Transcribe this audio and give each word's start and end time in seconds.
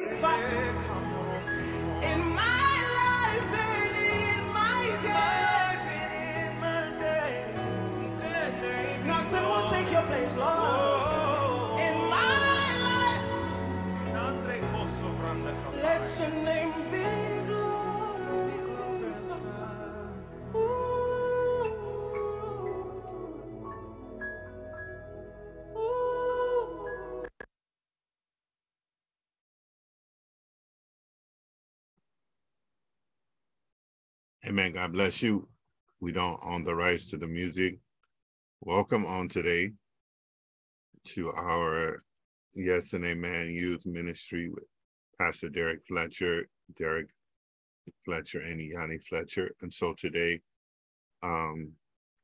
In 0.00 0.16
Amen. 34.50 34.72
God 34.72 34.94
bless 34.94 35.22
you. 35.22 35.46
We 36.00 36.10
don't 36.10 36.40
own 36.44 36.64
the 36.64 36.74
rights 36.74 37.08
to 37.10 37.16
the 37.16 37.28
music. 37.28 37.78
Welcome 38.62 39.06
on 39.06 39.28
today 39.28 39.70
to 41.04 41.30
our 41.30 42.02
Yes 42.52 42.92
and 42.92 43.04
Amen 43.04 43.50
Youth 43.50 43.86
Ministry 43.86 44.48
with 44.48 44.64
Pastor 45.20 45.50
Derrick 45.50 45.86
Fletcher, 45.86 46.48
Derrick 46.74 47.10
Fletcher, 48.04 48.40
and 48.40 48.60
E'Yani 48.60 49.00
Fletcher. 49.00 49.52
And 49.62 49.72
so 49.72 49.94
today, 49.94 50.40
um, 51.22 51.70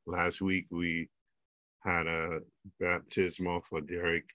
last 0.05 0.41
week 0.41 0.65
we 0.69 1.07
had 1.85 2.07
a 2.07 2.41
baptismal 2.77 3.61
for 3.61 3.79
Derrick 3.79 4.29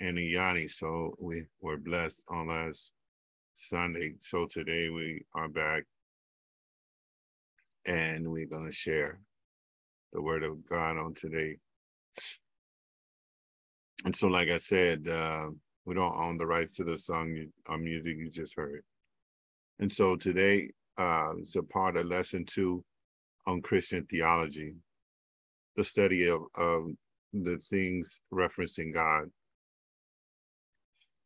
and 0.00 0.16
E'Yani. 0.16 0.70
So 0.70 1.14
we 1.20 1.44
were 1.60 1.76
blessed 1.76 2.24
on 2.28 2.48
last 2.48 2.94
Sunday. 3.54 4.14
So 4.20 4.46
today 4.46 4.88
we 4.88 5.26
are 5.34 5.50
back 5.50 5.84
and 7.86 8.26
we're 8.28 8.46
going 8.46 8.66
to 8.66 8.72
share 8.72 9.20
the 10.12 10.22
word 10.22 10.42
of 10.42 10.66
God 10.68 10.98
on 10.98 11.14
today. 11.14 11.56
And 14.04 14.14
so, 14.14 14.28
like 14.28 14.50
I 14.50 14.58
said, 14.58 15.08
uh, 15.08 15.46
we 15.84 15.94
don't 15.94 16.16
own 16.16 16.38
the 16.38 16.46
rights 16.46 16.76
to 16.76 16.84
the 16.84 16.96
song 16.96 17.46
or 17.68 17.78
music 17.78 18.16
you 18.18 18.30
just 18.30 18.56
heard. 18.56 18.82
And 19.78 19.90
so 19.90 20.16
today 20.16 20.70
uh, 20.98 21.32
is 21.40 21.56
a 21.56 21.62
part 21.62 21.96
of 21.96 22.06
lesson 22.06 22.44
two 22.44 22.84
on 23.46 23.62
Christian 23.62 24.04
theology, 24.06 24.74
the 25.76 25.84
study 25.84 26.28
of, 26.28 26.42
of 26.56 26.86
the 27.32 27.58
things 27.70 28.20
referencing 28.32 28.92
God. 28.92 29.24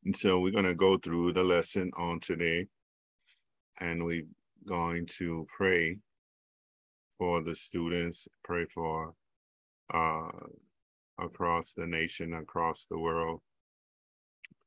And 0.04 0.14
so 0.14 0.40
we're 0.40 0.52
going 0.52 0.64
to 0.64 0.74
go 0.74 0.96
through 0.96 1.32
the 1.32 1.42
lesson 1.42 1.90
on 1.96 2.20
today, 2.20 2.66
and 3.80 4.04
we're 4.04 4.26
going 4.66 5.06
to 5.18 5.46
pray 5.54 5.96
for 7.18 7.42
the 7.42 7.54
students, 7.54 8.28
pray 8.44 8.66
for 8.66 9.14
uh, 9.92 10.28
across 11.18 11.72
the 11.72 11.86
nation, 11.86 12.34
across 12.34 12.86
the 12.86 12.98
world. 12.98 13.40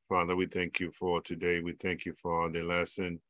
Father, 0.08 0.34
we 0.34 0.46
thank 0.46 0.80
you 0.80 0.90
for 0.92 1.20
today. 1.20 1.60
We 1.60 1.72
thank 1.72 2.04
you 2.04 2.14
for 2.14 2.50
the 2.50 2.62
lesson 2.62 3.20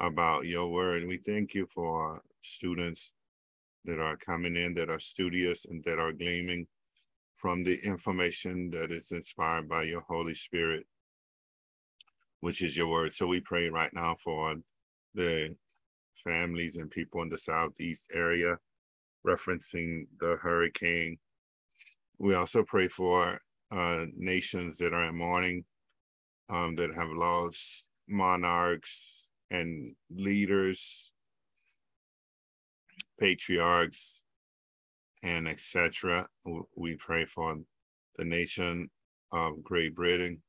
about 0.00 0.46
your 0.46 0.68
word. 0.70 1.06
We 1.06 1.18
thank 1.18 1.54
you 1.54 1.66
for 1.66 2.22
students 2.42 3.14
that 3.84 4.00
are 4.00 4.16
coming 4.16 4.56
in, 4.56 4.74
that 4.74 4.90
are 4.90 5.00
studious, 5.00 5.66
and 5.66 5.84
that 5.84 5.98
are 5.98 6.12
gleaming 6.12 6.66
from 7.34 7.62
the 7.62 7.78
information 7.84 8.70
that 8.70 8.90
is 8.90 9.12
inspired 9.12 9.68
by 9.68 9.82
your 9.84 10.00
Holy 10.00 10.34
Spirit, 10.34 10.86
which 12.40 12.62
is 12.62 12.76
your 12.76 12.88
word. 12.88 13.12
So 13.12 13.26
we 13.26 13.40
pray 13.40 13.68
right 13.68 13.92
now 13.92 14.16
for 14.22 14.56
the 15.14 15.54
families 16.28 16.76
and 16.76 16.90
people 16.90 17.22
in 17.22 17.28
the 17.28 17.38
southeast 17.38 18.10
area 18.12 18.58
referencing 19.26 20.06
the 20.20 20.36
hurricane. 20.36 21.18
We 22.18 22.34
also 22.34 22.62
pray 22.62 22.88
for 22.88 23.40
uh, 23.70 24.04
nations 24.16 24.76
that 24.78 24.92
are 24.92 25.08
in 25.08 25.16
mourning, 25.16 25.64
um, 26.50 26.76
that 26.76 26.94
have 26.94 27.08
lost 27.10 27.88
monarchs 28.08 29.30
and 29.50 29.94
leaders, 30.10 31.12
patriarchs, 33.20 34.24
and 35.22 35.48
etc. 35.48 36.26
We 36.76 36.96
pray 36.96 37.24
for 37.24 37.58
the 38.16 38.24
nation 38.24 38.90
of 39.32 39.62
Great 39.62 39.94
Britain 39.94 40.42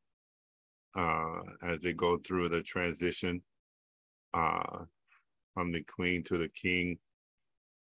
uh, 0.96 1.42
as 1.64 1.80
they 1.80 1.94
go 1.94 2.18
through 2.18 2.50
the 2.50 2.64
transition 2.64 3.42
uh, 4.34 4.86
from 5.54 5.72
the 5.72 5.84
queen 5.84 6.24
to 6.26 6.38
the 6.38 6.50
king. 6.50 6.98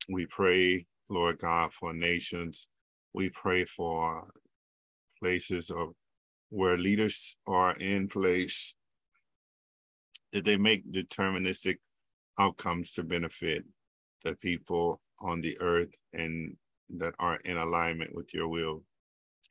We 0.09 0.25
pray, 0.25 0.85
Lord 1.09 1.39
God, 1.39 1.73
for 1.73 1.93
nations. 1.93 2.67
We 3.13 3.29
pray 3.29 3.65
for 3.65 4.27
places 5.21 5.69
of 5.69 5.93
where 6.49 6.77
leaders 6.77 7.35
are 7.47 7.73
in 7.73 8.07
place 8.07 8.75
that 10.33 10.45
they 10.45 10.57
make 10.57 10.91
deterministic 10.91 11.77
outcomes 12.39 12.91
to 12.93 13.03
benefit 13.03 13.63
the 14.23 14.35
people 14.35 15.01
on 15.19 15.41
the 15.41 15.57
earth 15.61 15.93
and 16.13 16.55
that 16.97 17.13
are 17.19 17.37
in 17.45 17.57
alignment 17.57 18.13
with 18.13 18.33
your 18.33 18.47
will. 18.47 18.83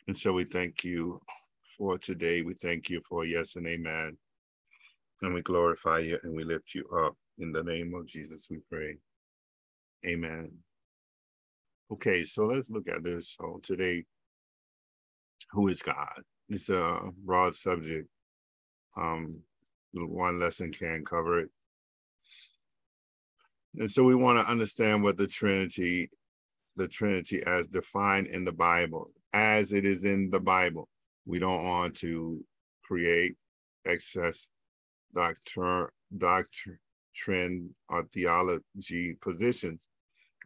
And 0.09 0.17
so 0.17 0.33
we 0.33 0.45
thank 0.45 0.85
you 0.85 1.21
for 1.79 1.99
today. 1.99 2.43
We 2.43 2.55
thank 2.55 2.91
you 2.91 3.01
for 3.09 3.25
yes 3.25 3.57
and 3.57 3.67
amen. 3.67 4.17
And 5.23 5.35
we 5.35 5.43
glorify 5.43 6.01
you 6.01 6.19
and 6.23 6.35
we 6.35 6.45
lift 6.45 6.75
you 6.75 6.85
up. 6.89 7.17
In 7.43 7.51
the 7.51 7.65
name 7.65 7.93
of 7.93 8.07
Jesus, 8.07 8.47
we 8.49 8.59
pray. 8.71 8.99
Amen. 10.07 10.49
Okay, 11.93 12.23
so 12.23 12.47
let's 12.47 12.71
look 12.71 12.89
at 12.89 13.03
this. 13.03 13.37
So 13.37 13.59
today, 13.65 14.05
who 15.51 15.67
is 15.67 15.83
God? 15.83 16.23
It's 16.49 16.71
a 16.71 17.01
broad 17.25 17.57
subject. 17.57 18.09
Um, 18.97 19.41
one 19.93 20.39
lesson 20.39 20.71
can 20.71 21.05
cover 21.05 21.41
it. 21.41 21.49
And 23.77 23.91
so 23.91 24.05
we 24.05 24.15
want 24.15 24.39
to 24.39 24.49
understand 24.49 25.03
what 25.03 25.17
the 25.17 25.27
Trinity, 25.27 26.11
the 26.77 26.87
Trinity 26.87 27.43
as 27.45 27.67
defined 27.67 28.29
in 28.29 28.45
the 28.45 28.53
Bible, 28.53 29.11
as 29.33 29.73
it 29.73 29.85
is 29.85 30.05
in 30.05 30.31
the 30.31 30.39
Bible. 30.41 30.89
We 31.27 31.41
don't 31.41 31.65
want 31.65 31.97
to 31.97 32.45
create 32.85 33.35
excess 33.85 34.47
doctrine, 35.13 35.89
doctrine, 36.17 36.79
trend 37.15 37.71
or 37.89 38.05
theology 38.13 39.17
positions. 39.21 39.89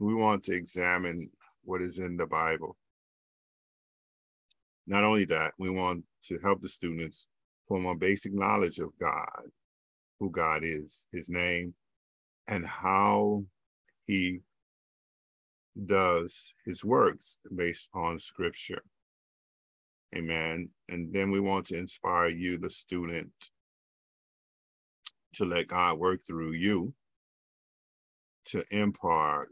We 0.01 0.15
want 0.15 0.45
to 0.45 0.53
examine 0.53 1.31
what 1.65 1.83
is 1.83 1.99
in 1.99 2.17
the 2.17 2.27
Bible. 2.27 2.77
Not 4.87 5.05
only 5.05 5.25
that, 5.27 5.53
we 5.59 5.71
want 5.71 6.05
to 6.25 6.39
help 6.39 6.63
the 6.63 6.69
students 6.69 7.29
form 7.67 7.87
a 7.87 7.95
basic 7.95 8.33
knowledge 8.33 8.79
of 8.79 8.91
God, 9.01 9.43
who 10.21 10.31
God 10.31 10.63
is, 10.63 11.07
his 11.13 11.29
name, 11.29 11.75
and 12.47 12.65
how 12.65 13.45
he 14.07 14.41
does 15.85 16.55
his 16.65 16.85
works 16.85 17.39
based 17.55 17.89
on 17.95 18.19
scripture. 18.19 18.83
Amen. 20.15 20.69
And 20.89 21.13
then 21.13 21.31
we 21.31 21.41
want 21.41 21.67
to 21.67 21.77
inspire 21.77 22.29
you, 22.29 22.57
the 22.59 22.71
student, 22.71 23.33
to 25.37 25.45
let 25.45 25.69
God 25.69 25.99
work 25.99 26.21
through 26.27 26.53
you 26.53 26.93
to 28.47 28.65
impart 28.71 29.49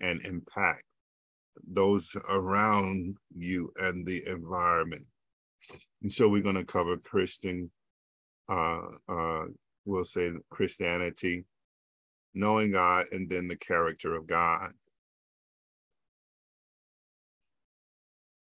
and 0.00 0.24
impact 0.24 0.84
those 1.66 2.16
around 2.28 3.16
you 3.36 3.72
and 3.76 4.06
the 4.06 4.22
environment. 4.26 5.06
And 6.02 6.10
so 6.10 6.28
we're 6.28 6.42
going 6.42 6.56
to 6.56 6.64
cover 6.64 6.96
Christian, 6.96 7.70
uh, 8.48 8.80
uh, 9.08 9.44
we'll 9.84 10.04
say 10.04 10.32
Christianity, 10.50 11.44
knowing 12.34 12.72
God, 12.72 13.06
and 13.12 13.28
then 13.28 13.48
the 13.48 13.56
character 13.56 14.16
of 14.16 14.26
God. 14.26 14.70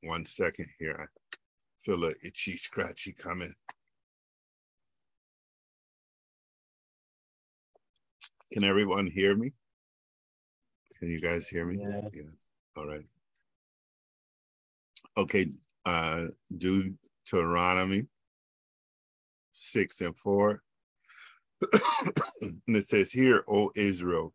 One 0.01 0.25
second 0.25 0.67
here. 0.79 0.95
I 0.97 1.05
feel 1.83 2.05
a 2.05 2.13
itchy, 2.23 2.55
scratchy 2.55 3.11
coming. 3.11 3.53
Can 8.51 8.63
everyone 8.63 9.07
hear 9.07 9.35
me? 9.35 9.53
Can 10.97 11.09
you 11.09 11.21
guys 11.21 11.47
hear 11.47 11.65
me? 11.65 11.77
Yeah. 11.79 12.01
Yes. 12.13 12.25
All 12.75 12.87
right. 12.87 13.05
Okay. 15.17 15.51
Uh, 15.85 16.27
Deuteronomy 16.57 18.07
six 19.51 20.01
and 20.01 20.15
four. 20.15 20.61
and 22.41 22.61
it 22.67 22.87
says 22.87 23.11
here, 23.11 23.43
O 23.47 23.71
Israel, 23.75 24.33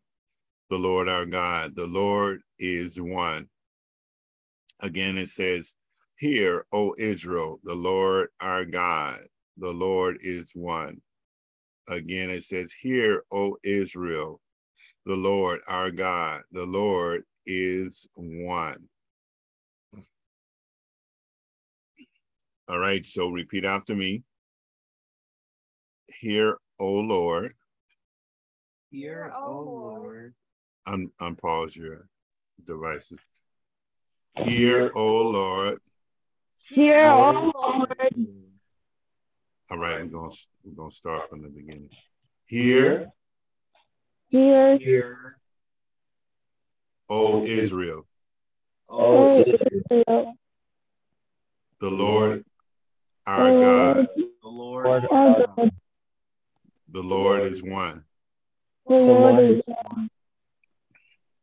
the 0.70 0.78
Lord 0.78 1.08
our 1.08 1.26
God, 1.26 1.74
the 1.74 1.86
Lord 1.86 2.42
is 2.58 3.00
one. 3.00 3.48
Again, 4.80 5.18
it 5.18 5.28
says, 5.28 5.76
Hear, 6.16 6.66
O 6.72 6.94
Israel, 6.98 7.60
the 7.64 7.74
Lord 7.74 8.28
our 8.40 8.64
God, 8.64 9.20
the 9.56 9.72
Lord 9.72 10.18
is 10.20 10.52
one. 10.54 11.00
Again 11.88 12.30
it 12.30 12.44
says, 12.44 12.72
Hear, 12.72 13.24
O 13.32 13.56
Israel, 13.62 14.40
the 15.06 15.14
Lord 15.14 15.60
our 15.66 15.90
God, 15.90 16.42
the 16.52 16.64
Lord 16.64 17.24
is 17.46 18.06
one. 18.14 18.88
All 22.68 22.78
right, 22.78 23.04
so 23.04 23.28
repeat 23.28 23.64
after 23.64 23.94
me. 23.94 24.22
Hear, 26.20 26.56
O 26.78 26.92
Lord. 26.94 27.54
Hear, 28.90 29.32
O 29.36 29.60
Lord. 29.60 30.34
Un- 30.86 31.10
unpause 31.20 31.76
your 31.76 32.08
devices. 32.66 33.20
Hear, 34.36 34.90
O 34.94 35.22
Lord. 35.22 35.80
Hear, 36.68 37.08
O 37.08 37.52
Lord. 37.54 38.43
All 39.74 39.80
right, 39.80 39.98
we're 39.98 40.06
gonna 40.06 40.32
we're 40.62 40.76
gonna 40.76 40.92
start 40.92 41.28
from 41.28 41.42
the 41.42 41.48
beginning. 41.48 41.90
Here, 42.46 43.08
here, 44.28 44.78
Hear, 44.78 45.36
O 47.08 47.42
Israel, 47.42 48.06
O 48.88 49.34
O 49.34 49.40
Israel. 49.40 50.36
the 51.80 51.90
Lord 51.90 52.44
our 53.26 53.50
God, 53.50 54.06
the 54.16 54.48
Lord 54.48 54.86
our 55.10 55.44
God, 55.56 55.72
the 56.92 57.02
Lord 57.02 57.42
is 57.42 57.60
one. 57.60 58.04
the 58.86 58.94
Lord 58.94 59.40
is 59.40 59.64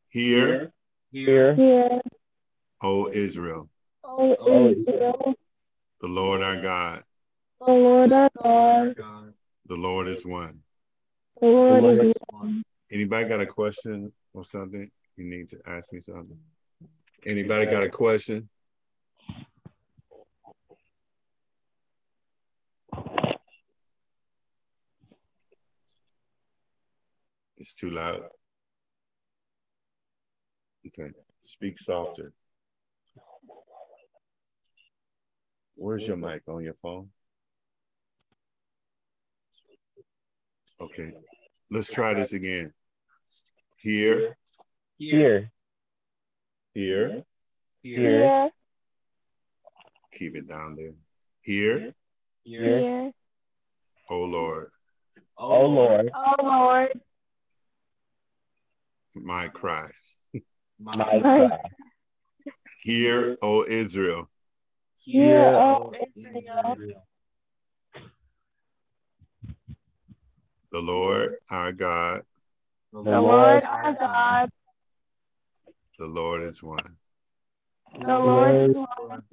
Hear, 0.08 0.72
Hear, 1.12 1.54
here. 1.56 2.02
O 2.82 3.10
Israel, 3.12 3.70
O 4.06 4.70
Israel, 4.70 5.36
the 6.00 6.08
Lord 6.08 6.42
our 6.42 6.56
God, 6.56 7.04
the 7.66 7.72
Lord 7.72 8.12
our 8.12 8.30
God, 8.44 8.96
God. 8.98 9.34
the 9.68 9.76
Lord 9.76 10.08
is 10.08 10.26
one. 10.26 10.60
the 11.40 11.48
Lord 11.48 12.00
is 12.00 12.16
one. 12.30 12.64
Anybody 12.92 13.30
got 13.30 13.40
a 13.40 13.46
question 13.46 14.12
or 14.34 14.44
something? 14.44 14.90
You 15.16 15.26
need 15.26 15.50
to 15.50 15.60
ask 15.68 15.94
me 15.94 16.02
something. 16.02 16.38
Anybody 17.26 17.68
got 17.68 17.84
a 17.84 17.90
question? 17.90 18.50
It's 27.58 27.76
too 27.76 27.92
loud. 27.92 28.24
Okay, 30.88 31.12
speak 31.42 31.78
softer. 31.78 32.34
Where's 35.76 36.08
your 36.08 36.18
mic 36.18 36.42
on 36.48 36.64
your 36.64 36.74
phone? 36.82 37.10
Okay, 40.82 41.12
let's 41.70 41.92
try 41.92 42.16
this 42.16 42.34
again. 42.34 42.74
Here, 43.78 44.36
Hear, 44.98 45.52
here. 46.74 46.74
here, 46.74 47.24
hear, 47.84 48.02
Here, 48.02 48.52
keep 50.12 50.36
it 50.36 50.48
down 50.50 50.76
there. 50.76 50.94
Here, 51.42 51.94
hear. 52.44 52.80
here. 52.80 53.12
oh 54.10 54.24
Lord, 54.24 54.72
Oh, 55.38 55.52
oh 55.52 55.68
Lord, 55.68 56.12
Oh 56.16 56.36
Lord, 56.42 57.00
my 59.16 59.50
cry. 59.50 59.92
my 60.80 60.96
my 60.96 61.60
Hear, 62.80 63.38
O 63.44 63.64
Israel, 63.68 64.32
Hear, 64.98 65.46
O 65.56 65.94
Israel. 66.16 67.06
The 70.72 70.80
Lord 70.80 71.36
our 71.50 71.72
God, 71.72 72.22
the 72.94 73.00
Lord 73.00 73.64
our 73.64 73.94
God, 73.94 74.50
the 76.00 76.06
Lord 76.06 76.44
is 76.44 76.64
one. 76.64 76.96
the 78.00 78.20
Lord 78.20 78.56
is 78.56 78.76
one. 78.76 79.24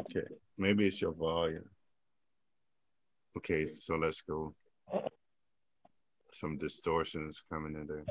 Okay, 0.00 0.26
maybe 0.58 0.86
it's 0.86 1.00
your 1.00 1.12
volume. 1.12 1.68
Okay, 3.36 3.68
so 3.68 3.96
let's 3.96 4.20
go. 4.20 4.54
Some 6.32 6.58
distortions 6.58 7.42
coming 7.50 7.74
in 7.74 7.86
there. 7.86 8.04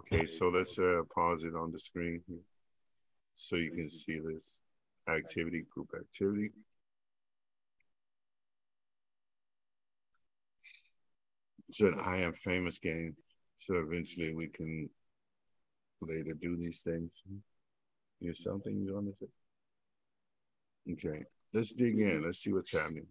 Okay, 0.00 0.26
so 0.26 0.48
let's 0.48 0.78
uh, 0.78 1.02
pause 1.12 1.44
it 1.44 1.54
on 1.54 1.72
the 1.72 1.78
screen 1.78 2.22
here 2.28 2.38
so 3.34 3.56
you 3.56 3.70
can 3.70 3.88
see 3.88 4.18
this 4.18 4.62
activity, 5.08 5.64
group 5.72 5.90
activity. 5.96 6.50
It's 11.68 11.80
an 11.80 11.94
I 12.02 12.18
am 12.18 12.32
famous 12.32 12.78
game, 12.78 13.14
so 13.56 13.74
eventually 13.74 14.34
we 14.34 14.48
can 14.48 14.88
later 16.00 16.34
do 16.40 16.56
these 16.56 16.80
things. 16.80 17.22
Have 18.24 18.36
something 18.36 18.82
you 18.82 18.94
want 18.94 19.06
to 19.06 19.16
say? 19.16 20.92
Okay, 20.92 21.24
let's 21.52 21.72
dig 21.72 21.98
in. 21.98 22.24
Let's 22.24 22.38
see 22.38 22.52
what's 22.52 22.72
happening. 22.72 23.06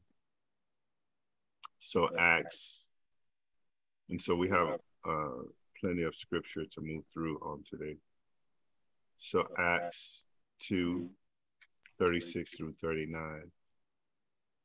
So 1.79 2.09
Acts, 2.17 2.89
and 4.09 4.21
so 4.21 4.35
we 4.35 4.49
have 4.49 4.79
uh, 5.07 5.43
plenty 5.79 6.03
of 6.03 6.15
scripture 6.15 6.65
to 6.65 6.81
move 6.81 7.03
through 7.13 7.37
on 7.37 7.63
today. 7.63 7.97
So 9.15 9.47
Acts 9.57 10.25
2, 10.59 11.09
36 11.99 12.57
through 12.57 12.73
39. 12.81 13.51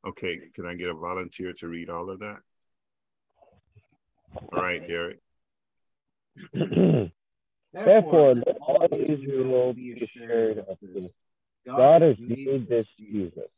Okay, 0.05 0.39
can 0.53 0.65
I 0.65 0.73
get 0.73 0.89
a 0.89 0.93
volunteer 0.93 1.53
to 1.53 1.67
read 1.67 1.89
all 1.89 2.09
of 2.09 2.19
that? 2.19 2.37
All 4.35 4.61
right, 4.61 4.87
Derrick. 4.87 5.19
Therefore, 7.73 8.35
let 8.35 8.57
all 8.61 8.87
Israel 8.91 9.73
be 9.73 9.93
assured 9.93 10.59
of 10.59 10.77
this. 10.81 11.11
God 11.65 12.01
has 12.01 12.19
made 12.19 12.67
this 12.67 12.87
Jesus, 12.97 13.49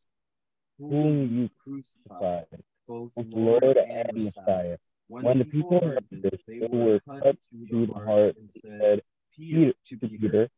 whom 0.77 1.35
you 1.35 1.49
crucified, 1.63 2.45
both 2.87 3.11
Lord 3.15 3.77
and 3.77 4.23
Messiah. 4.23 4.77
When 5.07 5.39
the 5.39 5.45
people 5.45 5.79
heard 5.81 6.05
this, 6.11 6.39
they 6.47 6.67
were 6.69 6.99
cut 6.99 7.37
to 7.51 7.85
the 7.85 7.93
heart 7.93 8.35
and 8.37 8.49
said 8.61 9.01
Peter, 9.35 9.73
to 9.87 9.97
Peter 9.97 10.49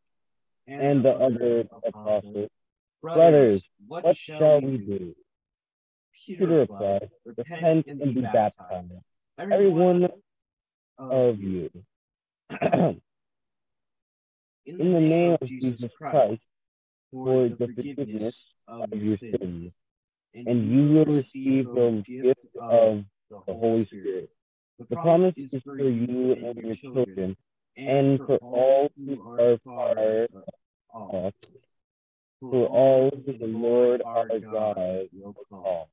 and 0.68 1.04
the 1.04 1.12
other 1.12 1.68
apostles, 1.84 2.50
Brothers, 3.02 3.64
what 3.88 4.16
shall 4.18 4.62
we 4.62 4.78
do? 4.78 5.16
Peter 6.26 6.48
replied, 6.48 7.10
Repent 7.26 7.88
and 7.88 8.14
be 8.16 8.22
baptized, 8.22 8.94
every 9.38 9.70
one 9.70 10.08
of 10.98 11.40
you, 11.40 11.70
in 12.62 13.02
the 14.66 15.00
name 15.00 15.38
of 15.40 15.48
Jesus 15.48 15.92
Christ, 15.98 16.40
for 17.12 17.50
the 17.50 17.56
forgiveness 17.56 18.48
of 18.68 18.90
your 18.94 19.18
sins, 19.18 19.74
and 20.34 20.72
you 20.72 20.94
will 20.94 21.06
receive 21.06 21.66
the 21.66 22.04
gift 22.06 22.40
of 22.60 23.04
the 23.30 23.54
Holy 23.54 23.86
Spirit. 23.86 24.30
The 24.80 24.96
promise 24.96 25.34
is 25.38 25.56
for 25.64 25.78
you 25.78 26.34
and 26.34 26.58
your 26.58 26.74
children, 26.76 27.36
and 27.76 28.18
for 28.20 28.38
all 28.38 28.90
who 28.98 29.38
are 29.40 29.58
far 29.64 30.28
off, 30.94 31.34
for 32.40 32.68
all 32.68 33.12
who 33.26 33.38
the 33.38 33.48
Lord 33.48 34.02
our 34.04 34.28
God 34.40 35.10
will 35.14 35.36
call. 35.50 35.90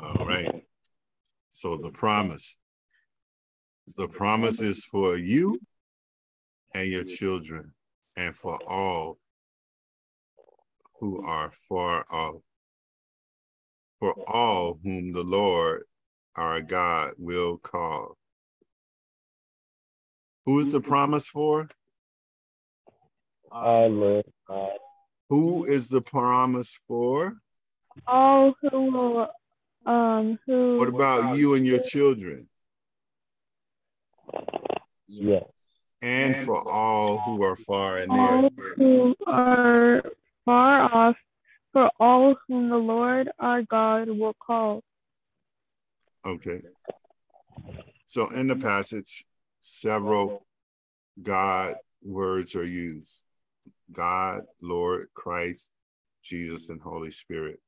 All 0.00 0.26
right. 0.26 0.62
So 1.50 1.76
the 1.76 1.90
promise. 1.90 2.56
The 3.96 4.06
promise 4.06 4.60
is 4.60 4.84
for 4.84 5.16
you 5.16 5.58
and 6.74 6.88
your 6.88 7.04
children 7.04 7.72
and 8.16 8.34
for 8.34 8.58
all 8.68 9.18
who 11.00 11.24
are 11.26 11.52
far 11.68 12.04
off. 12.10 12.42
For 13.98 14.14
all 14.28 14.78
whom 14.84 15.12
the 15.12 15.24
Lord 15.24 15.82
our 16.36 16.60
God 16.60 17.14
will 17.18 17.58
call. 17.58 18.16
Who 20.46 20.60
is 20.60 20.72
the 20.72 20.80
promise 20.80 21.26
for? 21.28 21.68
Our 23.50 23.88
Lord 23.88 24.26
God. 24.46 24.78
Who 25.30 25.64
is 25.64 25.88
the 25.88 26.00
promise 26.00 26.78
for? 26.86 27.34
All 28.06 28.54
who 28.62 28.92
will, 28.92 29.28
um, 29.88 30.38
who. 30.46 30.76
What 30.78 30.88
about 30.88 31.36
you 31.36 31.54
and 31.54 31.66
your 31.66 31.80
children? 31.80 32.48
Yes. 35.06 35.44
And 36.02 36.36
for 36.36 36.66
all 36.68 37.18
who 37.18 37.42
are 37.42 37.56
far 37.56 37.96
and 37.96 38.12
all 38.12 38.42
near. 38.42 38.74
who 38.76 39.16
are 39.26 40.02
far 40.44 40.82
off, 40.94 41.16
for 41.72 41.90
all 41.98 42.36
whom 42.46 42.68
the 42.68 42.76
Lord 42.76 43.30
our 43.38 43.62
God 43.62 44.08
will 44.08 44.34
call. 44.34 44.84
Okay. 46.24 46.60
So 48.04 48.30
in 48.30 48.46
the 48.46 48.56
passage, 48.56 49.24
several 49.60 50.46
God 51.20 51.74
words 52.02 52.54
are 52.54 52.64
used 52.64 53.24
God, 53.90 54.42
Lord, 54.60 55.08
Christ, 55.14 55.72
Jesus, 56.22 56.68
and 56.68 56.80
Holy 56.80 57.10
Spirit. 57.10 57.58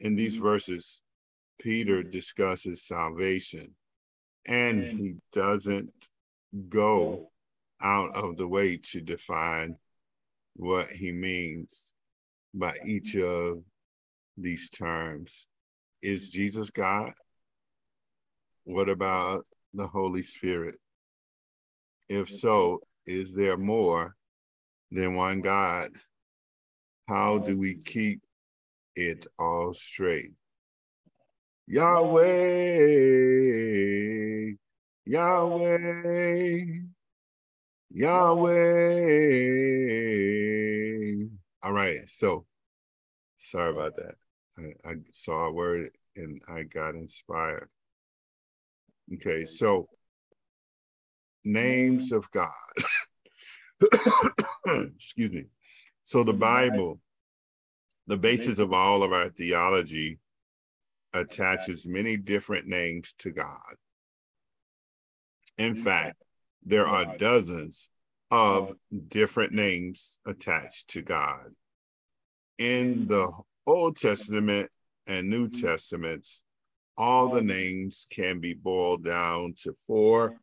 In 0.00 0.16
these 0.16 0.36
verses, 0.36 1.02
Peter 1.58 2.02
discusses 2.02 2.82
salvation 2.82 3.74
and 4.46 4.82
mm. 4.82 4.98
he 4.98 5.14
doesn't 5.32 6.08
go 6.68 7.30
out 7.80 8.14
of 8.14 8.36
the 8.36 8.46
way 8.46 8.76
to 8.76 9.00
define 9.00 9.76
what 10.56 10.86
he 10.88 11.12
means 11.12 11.92
by 12.52 12.74
each 12.86 13.14
mm. 13.14 13.24
of 13.24 13.64
these 14.36 14.70
terms. 14.70 15.46
Is 16.02 16.30
Jesus 16.30 16.70
God? 16.70 17.12
What 18.64 18.88
about 18.88 19.44
the 19.72 19.86
Holy 19.86 20.22
Spirit? 20.22 20.76
If 22.08 22.28
mm. 22.28 22.32
so, 22.32 22.80
is 23.06 23.34
there 23.34 23.56
more 23.56 24.14
than 24.90 25.14
one 25.14 25.40
God? 25.40 25.90
How 27.08 27.38
do 27.38 27.58
we 27.58 27.74
keep 27.74 28.20
it 28.96 29.26
all 29.38 29.74
straight? 29.74 30.32
Yahweh, 31.66 32.24
Yahweh, 35.06 36.64
Yahweh. 37.90 38.54
All 41.62 41.72
right, 41.72 42.06
so 42.06 42.44
sorry 43.38 43.72
about 43.72 43.96
that. 43.96 44.16
I, 44.58 44.74
I 44.90 44.94
saw 45.10 45.46
a 45.46 45.52
word 45.52 45.90
and 46.16 46.40
I 46.48 46.64
got 46.64 46.94
inspired. 46.94 47.70
Okay, 49.14 49.44
so 49.44 49.88
names 51.44 52.12
of 52.12 52.30
God. 52.30 52.50
Excuse 54.66 55.32
me. 55.32 55.44
So 56.02 56.24
the 56.24 56.32
Bible, 56.34 57.00
the 58.06 58.18
basis 58.18 58.58
of 58.58 58.72
all 58.72 59.02
of 59.02 59.12
our 59.12 59.30
theology, 59.30 60.18
attaches 61.14 61.86
many 61.86 62.16
different 62.16 62.66
names 62.66 63.14
to 63.18 63.30
God. 63.30 63.74
In 65.56 65.74
fact, 65.74 66.22
there 66.64 66.86
are 66.86 67.16
dozens 67.16 67.90
of 68.30 68.72
different 69.08 69.52
names 69.52 70.18
attached 70.26 70.88
to 70.90 71.02
God. 71.02 71.52
In 72.58 73.06
mm. 73.06 73.08
the 73.08 73.32
Old 73.66 73.96
Testament 73.96 74.70
and 75.06 75.30
New 75.30 75.48
mm. 75.48 75.60
Testaments, 75.60 76.42
all 76.96 77.28
the 77.28 77.42
names 77.42 78.06
can 78.10 78.40
be 78.40 78.54
boiled 78.54 79.04
down 79.04 79.54
to 79.58 79.74
four 79.86 80.36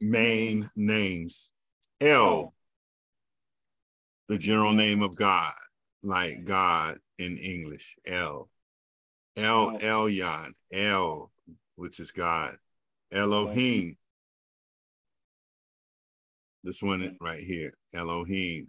main 0.00 0.64
mm. 0.64 0.70
names. 0.76 1.52
El, 2.00 2.54
the 4.28 4.38
general 4.38 4.72
name 4.72 5.02
of 5.02 5.16
God, 5.16 5.52
like 6.02 6.44
God 6.44 6.98
in 7.20 7.36
English, 7.36 7.96
El. 8.06 8.48
El 9.36 9.78
Elyon, 9.78 10.52
El, 10.72 11.30
which 11.76 12.00
is 12.00 12.10
God. 12.10 12.56
Elohim. 13.12 13.96
This 16.64 16.82
one 16.82 17.16
right 17.20 17.42
here, 17.42 17.72
Elohim. 17.94 18.68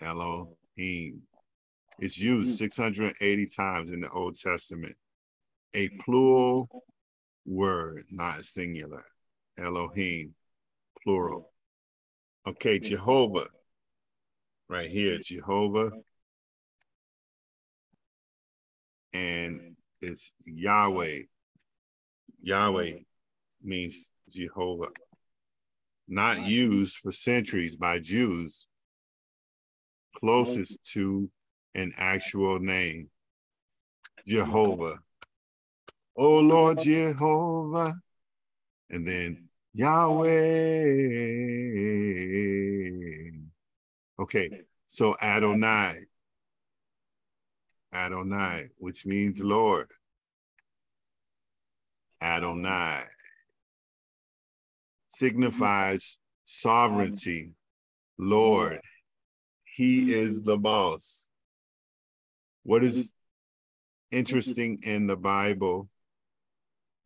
Elohim. 0.00 1.22
It's 1.98 2.18
used 2.18 2.54
mm. 2.54 2.58
680 2.58 3.46
times 3.46 3.90
in 3.90 4.00
the 4.00 4.10
Old 4.10 4.38
Testament. 4.38 4.96
A 5.74 5.88
mm. 5.88 5.98
plural 6.00 6.84
word, 7.46 8.04
not 8.10 8.44
singular. 8.44 9.04
Elohim, 9.58 10.34
plural. 11.02 11.52
Okay, 12.46 12.78
Jehovah. 12.78 13.46
Right 14.68 14.90
here, 14.90 15.18
Jehovah. 15.18 15.90
And 19.16 19.76
it's 20.02 20.30
Yahweh. 20.44 21.22
Yahweh 22.42 22.98
means 23.62 24.12
Jehovah. 24.28 24.90
Not 26.06 26.46
used 26.46 26.98
for 26.98 27.12
centuries 27.12 27.76
by 27.76 27.98
Jews, 27.98 28.66
closest 30.16 30.84
to 30.92 31.30
an 31.74 31.92
actual 31.96 32.58
name. 32.58 33.08
Jehovah. 34.28 34.98
Oh 36.14 36.40
Lord 36.40 36.80
Jehovah. 36.80 37.98
And 38.90 39.08
then 39.08 39.48
Yahweh. 39.72 40.26
Okay, 44.20 44.50
so 44.86 45.16
Adonai. 45.22 46.04
Adonai, 47.96 48.66
which 48.76 49.06
means 49.06 49.40
Lord. 49.40 49.88
Adonai 52.20 53.00
signifies 55.08 56.18
sovereignty. 56.44 57.52
Lord, 58.18 58.80
He 59.64 60.12
is 60.12 60.42
the 60.42 60.58
boss. 60.58 61.28
What 62.64 62.84
is 62.84 63.14
interesting 64.10 64.80
in 64.82 65.06
the 65.06 65.16
Bible 65.16 65.88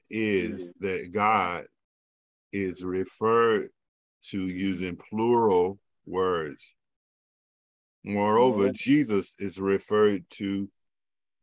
is 0.08 0.72
that 0.80 1.10
God 1.12 1.64
is 2.52 2.82
referred 2.82 3.68
to 4.22 4.40
using 4.40 4.96
plural 4.96 5.78
words. 6.04 6.74
Moreover, 8.04 8.70
Jesus 8.72 9.36
is 9.38 9.60
referred 9.60 10.24
to 10.30 10.68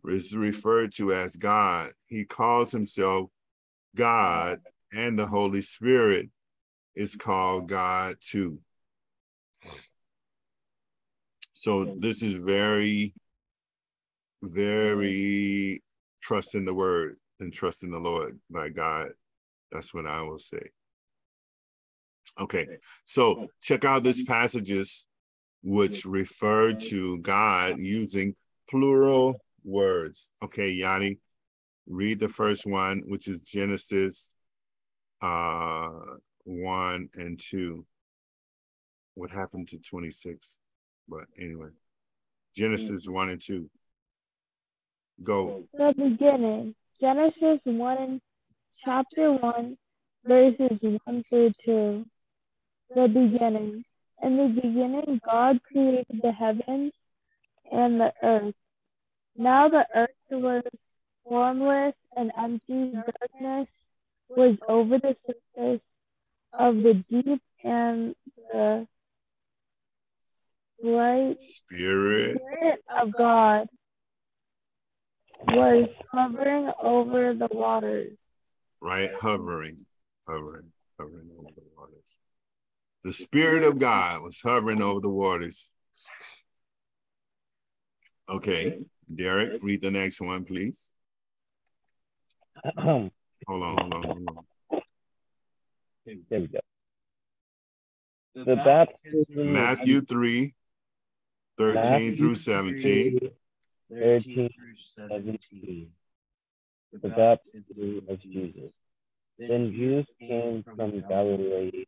is 0.10 0.36
referred 0.36 0.94
to 0.94 1.14
as 1.14 1.36
God. 1.36 1.90
He 2.08 2.26
calls 2.26 2.72
himself 2.72 3.30
God, 3.96 4.60
and 4.94 5.18
the 5.18 5.26
Holy 5.26 5.62
Spirit 5.62 6.30
is 6.96 7.16
called 7.16 7.68
God 7.68 8.16
too. 8.20 8.60
So 11.54 11.96
this 12.00 12.22
is 12.22 12.36
very, 12.36 13.14
very 14.44 15.82
trust 16.22 16.56
in 16.56 16.66
the 16.66 16.74
word 16.74 17.18
and 17.40 17.54
trust 17.54 17.84
in 17.84 17.92
the 17.92 18.00
Lord 18.00 18.40
by 18.50 18.70
God. 18.70 19.10
That's 19.72 19.94
what 19.94 20.06
I 20.06 20.22
will 20.22 20.40
say. 20.40 20.70
Okay, 22.40 22.68
so 23.06 23.48
check 23.62 23.84
out 23.84 24.04
these 24.04 24.24
passages 24.24 25.08
which 25.64 26.06
refer 26.06 26.74
to 26.74 27.18
God 27.20 27.80
using 27.80 28.36
plural 28.70 29.42
words. 29.68 30.32
Okay, 30.42 30.72
E'Yani, 30.80 31.20
read 31.88 32.20
the 32.20 32.30
first 32.30 32.66
one, 32.66 33.04
which 33.06 33.28
is 33.28 33.42
Genesis 33.42 34.34
uh, 35.22 35.90
1 36.46 37.10
and 37.16 37.40
2. 37.40 37.86
What 39.16 39.32
happened 39.32 39.68
to 39.70 39.78
26? 39.80 40.60
But 41.10 41.26
anyway, 41.38 41.70
Genesis 42.56 43.08
1 43.08 43.30
and 43.30 43.42
2. 43.42 43.70
Go. 45.24 45.68
The 45.74 45.94
beginning. 45.98 46.76
Genesis 47.00 47.60
1 47.64 47.98
and 47.98 48.22
chapter 48.84 49.34
1, 49.34 49.78
verses 50.26 50.80
1 50.82 51.24
through 51.30 51.52
2. 51.66 52.06
The 52.96 53.08
beginning. 53.08 53.84
In 54.24 54.38
the 54.38 54.48
beginning, 54.62 55.22
God 55.26 55.60
created 55.64 56.22
the 56.24 56.32
heavens 56.32 56.92
and 57.72 58.00
the 58.00 58.14
earth. 58.24 58.56
Now 59.38 59.70
the 59.70 59.86
earth 59.96 60.10
was 60.32 60.64
formless 61.24 61.96
and 62.16 62.32
empty. 62.38 62.92
Darkness 62.94 63.80
was 64.30 64.58
over 64.68 64.98
the 64.98 65.16
surface 65.16 65.82
of 66.54 66.78
the 66.82 66.96
deep, 66.96 67.42
and 67.64 68.16
the 68.52 68.88
bright 70.82 71.42
Spirit. 71.42 72.38
Spirit 72.38 72.84
of 72.90 73.14
God 73.16 73.68
was 75.48 75.92
hovering 76.12 76.72
over 76.82 77.34
the 77.34 77.48
waters. 77.52 78.18
right? 78.82 79.12
Hovering, 79.22 79.86
hovering, 80.28 80.72
hovering 81.00 81.30
over 81.38 81.50
the 81.56 81.64
waters. 81.78 82.16
The 83.04 83.14
Spirit 83.14 83.64
of 83.64 83.78
God 83.78 84.24
was 84.24 84.40
hovering 84.42 84.82
over 84.82 85.00
the 85.00 85.10
waters. 85.10 85.72
Okay, 88.30 88.80
Derrick, 89.14 89.54
read 89.64 89.82
the 89.82 89.92
next 89.92 90.20
one, 90.22 90.44
please. 90.44 90.90
Hold 93.48 93.64
on, 93.64 93.78
hold 93.78 93.94
on, 93.94 94.04
hold 94.04 94.46
on. 94.72 94.82
There 96.30 96.40
we 96.42 96.48
go. 96.48 96.60
The 98.34 98.56
baptism 98.56 99.54
Matthew 99.54 100.02
3, 100.02 100.54
13 101.58 102.18
through 102.18 102.36
17. 102.36 103.20
13 103.90 104.50
through 104.50 104.76
17. 104.76 105.88
The 106.92 107.10
baptism 107.10 108.02
of 108.10 108.20
Jesus. 108.20 108.74
Then 109.40 109.72
Jesus 109.72 110.06
came 110.20 110.64
from 110.64 111.00
Galilee 111.08 111.86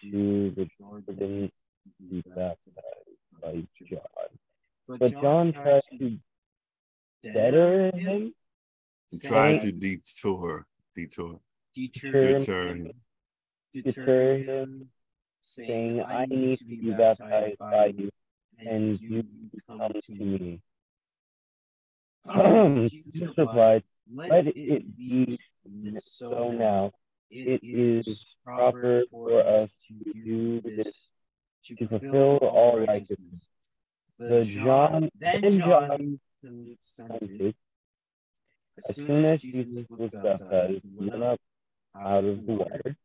to 0.00 0.52
the 0.56 0.68
Jordan 0.78 1.50
to 1.98 2.04
be 2.08 2.22
baptized 2.28 2.58
by 3.42 3.66
John. 3.88 4.00
But 4.98 5.12
John 5.12 5.52
tried 5.52 5.82
to 5.98 6.18
better 7.22 7.90
him, 7.94 8.34
He 9.10 9.18
tried 9.18 9.60
to 9.60 9.72
detour, 9.72 10.66
detour, 10.96 11.40
deter 11.74 12.40
deter 12.40 12.68
him. 12.74 12.92
deter 13.72 14.38
him, 14.38 14.88
saying, 15.42 16.02
I 16.02 16.26
need 16.26 16.58
to 16.58 16.64
be 16.64 16.90
baptized 16.90 17.58
by 17.58 17.86
you, 17.86 18.10
and 18.58 19.00
you 19.00 19.24
come 19.66 19.92
to 20.02 20.12
me. 20.12 20.60
Jesus 22.88 23.38
replied, 23.38 23.84
Let 24.12 24.46
it 24.48 24.96
be 24.96 25.38
so 26.00 26.50
now. 26.50 26.92
It 27.30 27.62
is 27.62 28.26
proper 28.44 29.04
for 29.10 29.40
us 29.46 29.70
to 29.86 30.12
do 30.12 30.60
this 30.62 31.08
to 31.66 31.86
fulfill 31.86 32.38
all 32.38 32.80
righteousness. 32.80 33.48
The 34.20 34.42
John, 34.44 35.08
then 35.18 35.58
John 35.58 36.20
consented. 36.44 37.54
As 38.76 38.94
soon 38.94 39.24
as 39.24 39.40
Jesus 39.40 39.86
was 39.88 40.10
baptized, 40.10 40.82
went 40.94 41.22
up 41.22 41.40
out 41.96 42.24
of 42.24 42.44
the 42.44 42.52
water. 42.52 42.96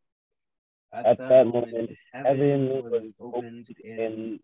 At 0.92 1.18
that 1.18 1.48
moment, 1.48 1.92
heaven 2.12 2.84
was 2.84 3.14
opened, 3.18 3.70
and 3.86 4.42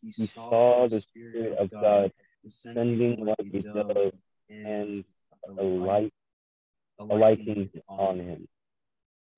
he 0.00 0.12
saw 0.12 0.86
the 0.86 1.00
Spirit 1.00 1.58
of 1.58 1.70
God 1.72 2.12
descending 2.44 3.26
like 3.26 3.40
a 3.40 3.60
dove 3.60 4.12
and 4.48 5.04
a 5.48 5.60
alight, 5.60 6.12
alighting 7.00 7.68
on 7.88 8.20
him. 8.20 8.48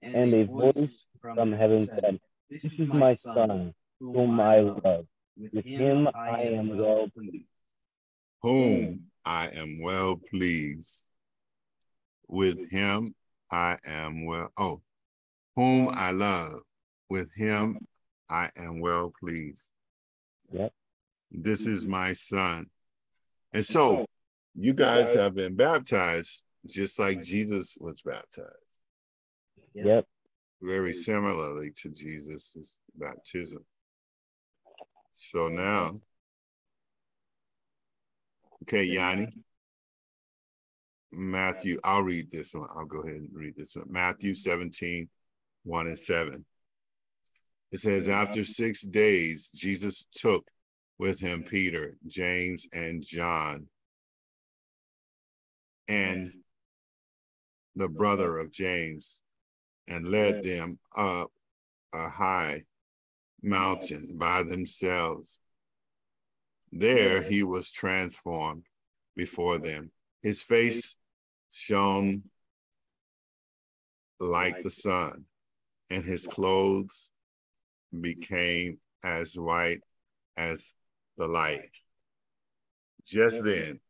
And 0.03 0.35
a 0.35 0.45
voice 0.45 1.07
from 1.23 1.53
heaven 1.53 1.87
said, 1.87 2.21
This 2.51 2.65
is 2.79 2.89
my 2.89 3.15
Son, 3.15 3.73
whom 4.01 4.39
I 4.39 4.61
love. 4.61 5.07
With 5.37 5.65
him 5.65 6.09
I 6.15 6.43
am 6.43 6.77
well 6.77 7.09
pleased. 7.09 7.47
whom 8.43 9.07
I 9.25 9.49
am 9.49 9.81
well 9.81 10.17
pleased. 10.17 11.09
With 12.29 12.71
him 12.71 13.15
I 13.51 13.79
am 13.87 14.27
well, 14.27 14.53
oh, 14.57 14.83
whom 15.57 15.89
I 15.93 16.11
love. 16.13 16.61
With 17.09 17.33
him 17.35 17.79
I 18.29 18.51
am 18.57 18.81
well 18.81 19.13
pleased. 19.19 19.71
Yep. 20.53 20.73
This 21.31 21.67
is 21.67 21.83
mm-hmm. 21.83 21.91
my 21.93 22.13
son. 22.13 22.67
And 23.53 23.65
so 23.65 24.07
you 24.55 24.73
guys 24.73 25.15
have 25.15 25.35
been 25.35 25.55
baptized 25.57 26.45
just 26.67 26.99
like 26.99 27.23
Jesus 27.23 27.77
was 27.81 28.03
baptized, 28.03 28.49
Yep. 29.75 30.07
very 30.63 30.93
similarly 30.93 31.73
to 31.79 31.91
Jesus' 31.91 32.79
baptism. 32.95 33.65
So 35.15 35.49
now, 35.49 35.95
okay, 38.63 38.89
E'Yani. 38.89 39.33
Matthew, 41.13 41.79
I'll 41.85 42.03
read 42.03 42.31
this 42.31 42.55
one. 42.55 42.69
I'll 42.75 42.87
go 42.87 43.03
ahead 43.03 43.17
and 43.17 43.29
read 43.33 43.55
this 43.57 43.77
one. 43.77 43.87
Matthew 43.89 44.35
17, 44.35 45.09
1 45.63 45.87
and 45.87 45.99
7. 45.99 46.45
It 47.71 47.79
says, 47.79 48.09
After 48.09 48.45
six 48.45 48.83
days, 48.83 49.51
Jesus 49.51 50.07
took 50.13 50.47
with 50.99 51.21
him 51.21 51.43
Peter, 51.43 51.95
James, 52.07 52.67
and 52.73 53.03
John, 53.03 53.67
and 55.89 56.33
the 57.77 57.89
brother 57.89 58.39
of 58.39 58.53
James, 58.53 59.21
and 59.89 60.09
led 60.09 60.43
them 60.43 60.79
up 60.97 61.31
a 61.93 62.09
high 62.09 62.63
mountain 63.45 64.17
by 64.19 64.43
themselves. 64.43 65.39
There 66.73 67.23
he 67.23 67.43
was 67.43 67.71
transformed 67.71 68.67
before 69.15 69.59
them. 69.59 69.93
His 70.23 70.43
face 70.43 70.97
shone 71.53 72.25
like 74.19 74.63
the 74.63 74.71
sun, 74.71 75.27
and 75.91 76.05
his 76.05 76.27
clothes 76.27 77.11
became 78.01 78.79
as 79.05 79.39
white 79.39 79.81
as 80.37 80.75
the 81.17 81.29
light. 81.29 81.71
Just 83.07 83.45
then, 83.45 83.81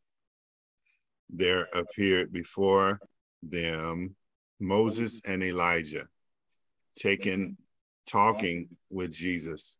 there 1.31 1.69
appeared 1.73 2.33
before 2.33 3.01
them 3.43 4.17
Moses 4.61 5.23
and 5.25 5.43
Elijah, 5.43 6.07
taken 6.97 7.57
talking 8.07 8.69
with 8.91 9.13
Jesus. 9.13 9.77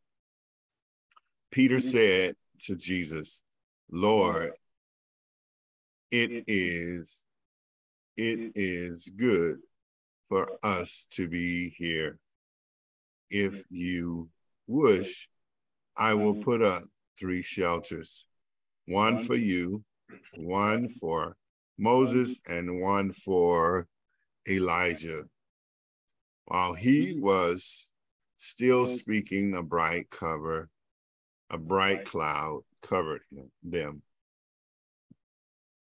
Peter 1.51 1.77
mm-hmm. 1.77 1.89
said 1.89 2.37
to 2.67 2.77
Jesus, 2.77 3.43
Lord, 3.91 4.53
it 6.11 6.45
is 6.47 7.27
it 8.17 8.53
is 8.55 9.11
good 9.17 9.59
for 10.29 10.49
us 10.63 11.07
to 11.11 11.29
be 11.29 11.75
here. 11.77 12.19
If 13.31 13.55
mm-hmm. 13.55 13.75
you 13.75 14.29
wish, 14.67 15.29
I 15.97 16.15
will 16.15 16.35
mm-hmm. 16.35 16.43
put 16.43 16.63
up 16.63 16.83
three 17.19 17.43
shelters 17.43 18.25
one 18.87 19.19
for 19.19 19.35
you, 19.35 19.83
one 20.37 20.89
for 20.89 21.37
Moses, 21.79 22.41
and 22.47 22.81
one 22.81 23.11
for 23.13 23.87
Elijah. 24.49 25.25
While 26.45 26.75
he 26.75 27.19
was 27.19 27.91
still 28.37 28.87
speaking, 28.87 29.55
a 29.55 29.63
bright 29.63 30.11
cover, 30.11 30.69
a 31.51 31.59
bright 31.59 32.05
cloud 32.05 32.63
covered 32.83 33.23
them. 33.63 34.03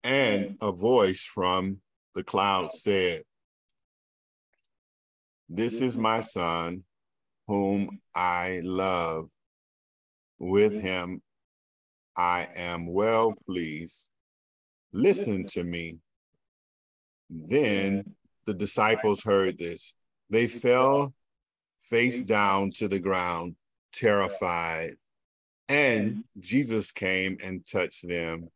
And 0.04 0.58
a 0.62 0.72
voice 0.72 1.24
from 1.24 1.82
the 2.16 2.24
cloud 2.24 2.72
said, 2.72 3.22
This 5.48 5.82
is 5.82 5.98
my 5.98 6.22
son, 6.22 6.84
whom 7.48 8.00
I 8.16 8.62
love. 8.64 9.30
With 10.40 10.74
him 10.82 11.22
I 12.16 12.48
am 12.56 12.88
well 12.88 13.34
pleased. 13.46 14.10
Listen 14.92 15.46
to 15.48 15.64
me. 15.64 16.00
Then 17.30 18.16
the 18.46 18.54
disciples 18.54 19.24
heard 19.24 19.58
this. 19.58 19.96
They 20.30 20.48
fell 20.48 21.14
face 21.82 22.22
down 22.22 22.72
to 22.72 22.88
the 22.88 23.00
ground, 23.00 23.56
terrified. 23.94 24.96
And 25.70 26.24
Jesus 26.40 26.92
came 26.92 27.38
and 27.44 27.66
touched 27.66 28.08
them. 28.08 28.50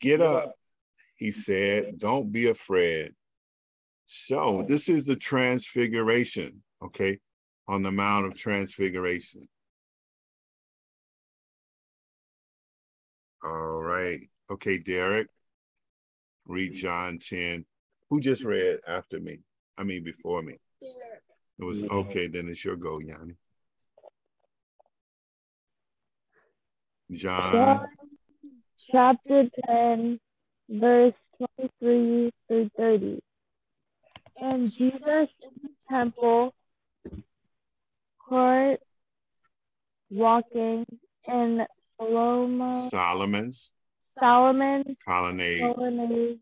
Get 0.00 0.20
up, 0.20 0.54
he 1.16 1.30
said, 1.30 1.98
don't 1.98 2.30
be 2.30 2.48
afraid. 2.48 3.12
So, 4.06 4.64
this 4.66 4.88
is 4.88 5.06
the 5.06 5.16
transfiguration, 5.16 6.62
okay, 6.82 7.18
on 7.66 7.82
the 7.82 7.90
Mount 7.90 8.26
of 8.26 8.36
Transfiguration. 8.36 9.46
All 13.44 13.82
right. 13.82 14.20
Okay, 14.50 14.78
Derrick, 14.78 15.28
read 16.46 16.72
John 16.72 17.18
10. 17.18 17.64
Who 18.08 18.20
just 18.20 18.44
read 18.44 18.78
after 18.88 19.20
me? 19.20 19.40
I 19.76 19.84
mean, 19.84 20.02
before 20.02 20.42
me. 20.42 20.58
It 21.58 21.64
was 21.64 21.84
okay, 21.84 22.28
then 22.28 22.48
it's 22.48 22.64
your 22.64 22.76
go, 22.76 23.00
E'Yani. 23.00 23.34
John, 27.10 27.52
John 27.52 27.86
chapter 28.90 29.48
10, 29.66 30.20
verse 30.68 31.16
23 31.58 32.30
through 32.46 32.70
30. 32.76 33.20
And 34.40 34.70
Jesus 34.70 35.36
in 35.42 35.50
the 35.62 35.70
temple 35.90 36.54
court 38.28 38.80
walking 40.10 40.86
in 41.26 41.66
Solomon, 41.98 42.74
Solomon's 42.74 43.72
Solomon's 44.02 44.98
colonnade. 45.04 45.60
colonnade. 45.60 46.38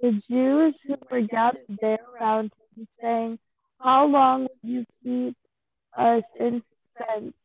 The 0.00 0.12
Jews 0.12 0.80
who 0.80 0.96
were 1.10 1.20
gathered 1.20 1.78
there 1.80 1.98
around 2.14 2.50
him, 2.76 2.88
saying, 3.00 3.38
How 3.84 4.06
long 4.06 4.44
will 4.44 4.70
you 4.70 4.86
keep 5.02 5.36
us 5.94 6.22
in 6.40 6.58
suspense? 6.58 7.36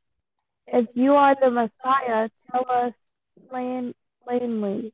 If 0.67 0.87
you 0.93 1.15
are 1.15 1.35
the 1.35 1.51
Messiah, 1.51 2.29
tell 2.49 2.65
us 2.69 2.93
plain, 3.49 3.93
plainly. 4.23 4.93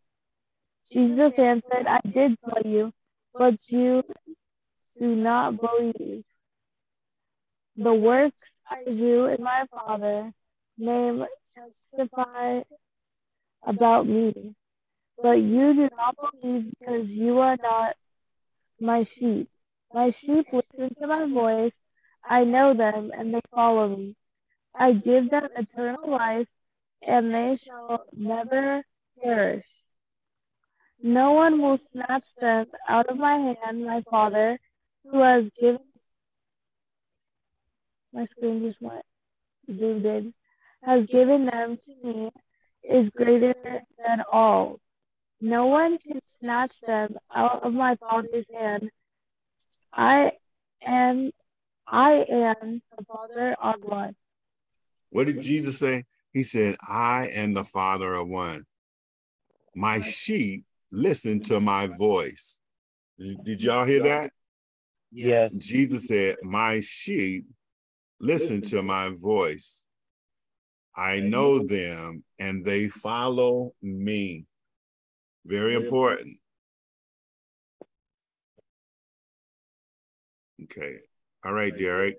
Jesus 0.91 1.33
answered, 1.37 1.85
I 1.87 1.99
did 2.01 2.39
tell 2.41 2.63
you, 2.65 2.91
but 3.31 3.59
you 3.69 4.01
do 4.99 5.15
not 5.15 5.61
believe. 5.61 6.23
The 7.77 7.93
works 7.93 8.55
I 8.67 8.91
do 8.91 9.27
in 9.27 9.43
my 9.43 9.65
Father 9.69 10.31
name 10.79 11.25
testify 11.55 12.61
about 13.61 14.07
me, 14.07 14.55
but 15.21 15.33
you 15.33 15.75
do 15.75 15.89
not 15.95 16.15
believe 16.41 16.71
because 16.71 17.11
you 17.11 17.37
are 17.37 17.57
not 17.61 17.95
my 18.79 19.03
sheep. 19.03 19.47
My 19.95 20.09
sheep 20.09 20.51
listen 20.51 20.93
to 20.95 21.07
my 21.07 21.25
voice. 21.25 21.71
I 22.21 22.43
know 22.43 22.73
them 22.73 23.11
and 23.17 23.33
they 23.33 23.39
follow 23.49 23.87
me. 23.95 24.17
I 24.77 24.91
give 24.91 25.29
them 25.29 25.47
eternal 25.55 26.09
life, 26.09 26.47
and 27.01 27.33
they 27.33 27.55
shall 27.55 28.03
never 28.11 28.83
perish. 29.23 29.63
No 31.01 31.31
one 31.31 31.61
will 31.61 31.77
snatch 31.77 32.25
them 32.35 32.65
out 32.89 33.07
of 33.07 33.15
my 33.15 33.37
hand, 33.37 33.85
my 33.85 34.01
Father, 34.01 34.59
who 35.05 35.21
has 35.21 35.49
given. 35.57 35.79
My 38.11 38.25
screen 38.25 38.63
just 38.63 38.81
went 38.81 39.05
zoomed 39.71 40.05
in. 40.05 40.33
Has 40.83 41.03
given 41.05 41.45
them 41.45 41.77
to 41.77 41.91
me 42.03 42.31
is 42.83 43.09
greater 43.11 43.55
than 43.63 44.23
all. 44.29 44.81
No 45.39 45.67
one 45.67 45.99
can 45.99 46.19
snatch 46.19 46.81
them 46.81 47.15
out 47.33 47.63
of 47.63 47.71
my 47.71 47.95
Father's 47.95 48.45
hand. 48.53 48.91
I 49.95 50.31
am, 50.85 51.31
I 51.87 52.25
am 52.29 52.81
the 52.97 53.05
Father 53.05 53.55
of 53.61 53.75
one. 53.81 54.15
What 55.09 55.27
did 55.27 55.41
Jesus 55.41 55.79
say? 55.79 56.03
He 56.33 56.43
said, 56.43 56.75
I 56.87 57.29
am 57.33 57.53
the 57.53 57.63
Father 57.63 58.13
of 58.13 58.27
one. 58.27 58.65
My 59.73 60.01
sheep 60.01 60.65
listen 60.91 61.41
to 61.43 61.59
my 61.59 61.87
voice. 61.87 62.59
Did 63.17 63.43
did 63.43 63.61
y'all 63.61 63.85
hear 63.85 64.03
that? 64.03 64.31
Yes. 65.11 65.53
Jesus 65.53 66.07
said, 66.07 66.35
My 66.43 66.81
sheep 66.81 67.45
listen 68.19 68.61
to 68.63 68.81
my 68.81 69.09
voice. 69.09 69.85
I 70.95 71.19
know 71.19 71.59
them 71.59 72.23
and 72.39 72.65
they 72.65 72.87
follow 72.89 73.73
me. 73.81 74.45
Very 75.45 75.75
important. 75.75 76.37
Okay. 80.63 80.97
All 81.43 81.53
right, 81.53 81.77
Derrick. 81.77 82.17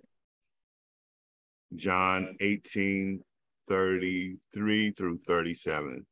John 1.74 2.36
18, 2.40 3.22
33 3.68 4.90
through 4.92 5.20
37. 5.26 6.06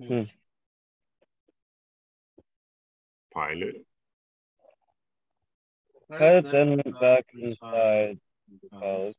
Hmm. 0.00 0.22
Pilot. 3.32 3.86
Pilate 6.10 6.44
then 6.44 6.68
went 6.70 7.00
back 7.00 7.26
inside 7.34 8.18
the 8.48 8.78
palace, 8.78 9.14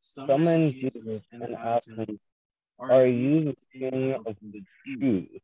summoned 0.00 0.72
Jesus, 0.72 1.22
and 1.32 1.54
asked 1.54 1.88
him, 1.88 2.18
Are 2.78 3.06
you 3.06 3.54
the 3.72 3.78
king 3.78 4.14
of 4.14 4.36
the 4.42 4.62
Jews? 4.86 5.40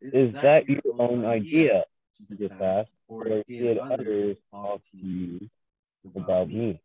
Is 0.00 0.32
that 0.34 0.68
your 0.68 0.80
own 0.98 1.24
idea? 1.24 1.84
Jesus 2.30 2.50
asked, 2.60 2.90
or 3.12 3.42
did 3.46 3.78
others 3.78 4.36
talk 4.50 4.80
to 4.90 4.96
you 4.96 5.50
about 6.16 6.48
me? 6.48 6.80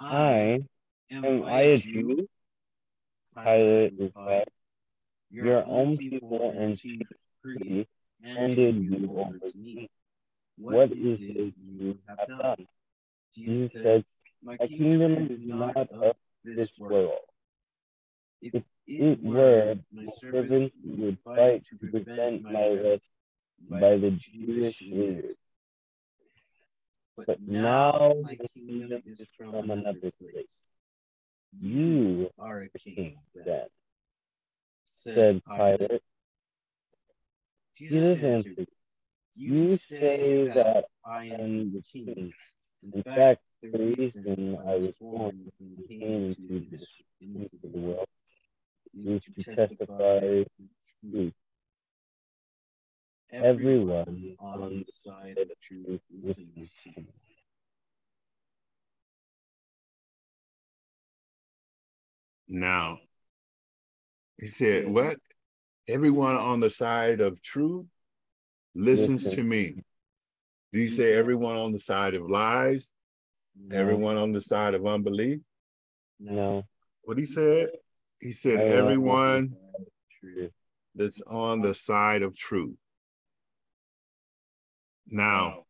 I, 0.00 0.64
am 1.10 1.44
I 1.44 1.60
a 1.60 1.78
Jew? 1.78 2.28
Pilate 3.36 3.92
replied, 3.98 4.48
Your 5.30 5.64
own 5.64 5.96
people 5.96 6.52
and 6.58 6.76
chief 6.76 7.02
priests 7.42 7.92
handed 8.24 8.76
you 8.76 9.14
over 9.16 9.38
to 9.38 9.56
me. 9.56 9.88
What 10.58 10.90
is 10.92 11.20
it 11.20 11.54
you 11.62 11.98
have 12.08 12.26
done? 12.26 12.66
Jesus 13.36 13.72
said, 13.72 14.04
My 14.42 14.56
kingdom 14.56 15.26
is 15.26 15.36
not 15.38 15.76
of 15.76 16.16
this 16.44 16.72
world. 16.78 17.20
If 18.42 18.62
it 18.88 19.22
were, 19.22 19.76
my 19.92 20.06
servants 20.06 20.74
would 20.84 21.18
fight 21.20 21.64
to 21.66 21.76
prevent 21.76 22.42
my 22.42 22.64
arrest 22.64 23.02
by 23.68 23.96
the 23.96 24.10
Jewish 24.10 24.80
leaders. 24.82 25.36
But 27.16 27.40
now 27.42 28.14
my 28.22 28.36
kingdom 28.54 29.02
is 29.06 29.22
from 29.36 29.70
another 29.70 30.10
place. 30.18 30.66
You 31.60 32.30
are 32.38 32.62
a 32.62 32.78
king 32.78 33.18
then, 33.34 33.66
said 34.86 35.42
Pilate. 35.44 36.02
Jesus 37.76 38.22
answered, 38.22 38.68
You 39.34 39.76
say 39.76 40.46
that 40.48 40.84
I 41.04 41.26
am 41.26 41.72
the 41.72 41.82
king. 41.82 42.32
In 42.82 43.02
fact, 43.02 43.42
the 43.62 43.70
reason 43.70 44.58
I 44.66 44.76
was 44.76 44.94
born 45.00 45.52
and 45.60 45.88
came 45.88 46.34
into, 46.38 46.70
this, 46.70 46.86
into 47.20 47.50
the 47.62 47.78
world 47.78 48.06
is 48.94 49.22
to 49.22 49.42
testify 49.42 50.20
the 50.20 50.46
truth. 51.00 51.32
Everyone 53.32 54.36
on 54.40 54.78
the 54.78 54.84
side 54.84 55.38
of 55.38 55.48
truth 55.60 56.00
listens 56.10 56.74
to 56.82 56.88
me. 56.96 57.06
Now, 62.48 62.98
he 64.38 64.46
said, 64.46 64.88
What? 64.88 65.16
Everyone 65.86 66.36
on 66.36 66.60
the 66.60 66.70
side 66.70 67.20
of 67.20 67.40
truth 67.40 67.86
listens 68.74 69.24
Listen. 69.24 69.42
to 69.42 69.48
me. 69.48 69.84
Did 70.72 70.80
he 70.80 70.88
say 70.88 71.14
everyone 71.14 71.56
on 71.56 71.72
the 71.72 71.78
side 71.78 72.14
of 72.14 72.28
lies? 72.28 72.92
Everyone 73.72 74.16
on 74.16 74.32
the 74.32 74.40
side 74.40 74.74
of 74.74 74.86
unbelief? 74.86 75.40
No. 76.18 76.64
What 77.02 77.18
he 77.18 77.24
said? 77.24 77.70
He 78.20 78.32
said, 78.32 78.60
Everyone 78.60 79.54
that's 80.94 81.22
on 81.22 81.60
the 81.60 81.74
side 81.74 82.22
of 82.22 82.36
truth. 82.36 82.76
Now, 85.10 85.64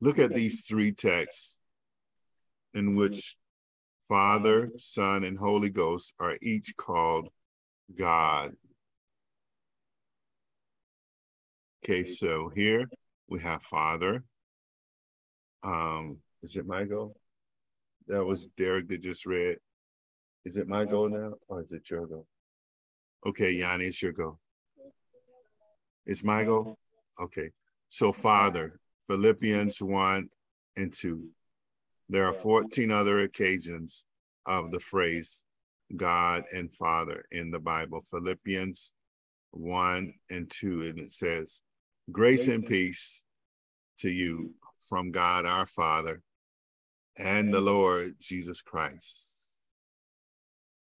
look 0.00 0.18
at 0.18 0.34
these 0.34 0.64
three 0.66 0.92
texts 0.92 1.58
in 2.74 2.96
which 2.96 3.36
Father, 4.08 4.70
Son, 4.76 5.24
and 5.24 5.38
Holy 5.38 5.68
Ghost 5.68 6.14
are 6.20 6.36
each 6.42 6.76
called 6.76 7.28
God. 7.96 8.52
Okay, 11.84 12.04
so 12.04 12.50
here 12.54 12.88
we 13.28 13.40
have 13.40 13.62
Father. 13.62 14.24
Um, 15.62 16.18
is 16.42 16.56
it 16.56 16.66
my 16.66 16.84
go? 16.84 17.14
That 18.08 18.24
was 18.24 18.46
Derrick 18.56 18.88
that 18.88 19.02
just 19.02 19.26
read. 19.26 19.56
Is 20.44 20.56
it 20.56 20.68
my 20.68 20.84
go 20.84 21.08
now, 21.08 21.34
or 21.48 21.62
is 21.62 21.72
it 21.72 21.90
your 21.90 22.06
go? 22.06 22.26
Okay, 23.26 23.56
E'Yani, 23.56 23.86
it's 23.86 24.02
your 24.02 24.12
go. 24.12 24.38
It's 26.06 26.22
my 26.22 26.44
go? 26.44 26.78
Okay. 27.20 27.50
So, 27.88 28.12
Father, 28.12 28.80
Philippians 29.08 29.80
1 29.80 30.28
and 30.76 30.92
2. 30.92 31.28
There 32.08 32.24
are 32.24 32.32
14 32.32 32.90
other 32.90 33.20
occasions 33.20 34.04
of 34.44 34.70
the 34.70 34.80
phrase 34.80 35.44
God 35.94 36.44
and 36.52 36.72
Father 36.72 37.24
in 37.30 37.50
the 37.50 37.58
Bible. 37.58 38.02
Philippians 38.02 38.94
1 39.52 40.14
and 40.30 40.50
2, 40.50 40.82
and 40.82 40.98
it 40.98 41.10
says, 41.10 41.62
Grace 42.10 42.48
and 42.48 42.66
peace 42.66 43.24
to 43.98 44.10
you 44.10 44.52
from 44.80 45.10
God 45.10 45.46
our 45.46 45.66
Father 45.66 46.22
and 47.18 47.52
the 47.52 47.60
Lord 47.60 48.14
Jesus 48.20 48.60
Christ. 48.62 49.60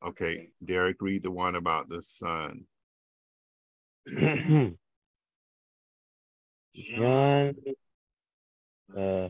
Okay, 0.04 0.50
Derrick, 0.64 1.00
read 1.00 1.22
the 1.22 1.30
one 1.30 1.56
about 1.56 1.88
the 1.88 2.02
Son. 2.02 2.64
John, 6.76 7.54
uh, 8.96 9.28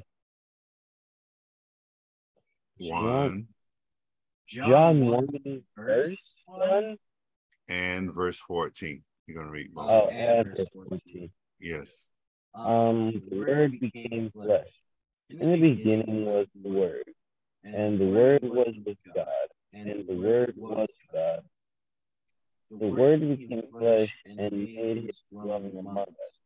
One 2.78 3.46
John 4.48 5.06
1, 5.06 5.62
verse 5.76 6.34
1. 6.46 6.96
and 7.68 8.12
verse 8.12 8.38
14. 8.40 9.02
You're 9.26 9.36
going 9.36 9.46
to 9.46 9.52
read 9.52 9.74
both. 9.74 9.90
Oh, 9.90 10.08
and 10.08 10.56
verse 10.56 10.66
14. 10.74 11.30
Yes. 11.60 12.08
Um, 12.54 13.12
the 13.30 13.36
Word 13.38 13.78
became 13.80 14.30
flesh. 14.30 14.68
In 15.30 15.52
the 15.52 15.60
beginning 15.60 16.26
was 16.26 16.46
the 16.60 16.68
Word, 16.68 17.04
and 17.64 18.00
the 18.00 18.06
Word 18.06 18.40
was 18.42 18.74
with 18.84 18.98
God, 19.14 19.26
and 19.72 20.06
the 20.06 20.14
Word 20.14 20.54
was 20.56 20.88
God. 21.12 21.40
The 22.70 22.86
Word 22.88 23.20
became 23.20 23.62
flesh 23.70 24.16
and 24.24 24.52
made 24.52 25.04
his 25.04 25.22
dwelling 25.32 25.76
among 25.78 25.98
us. 25.98 26.38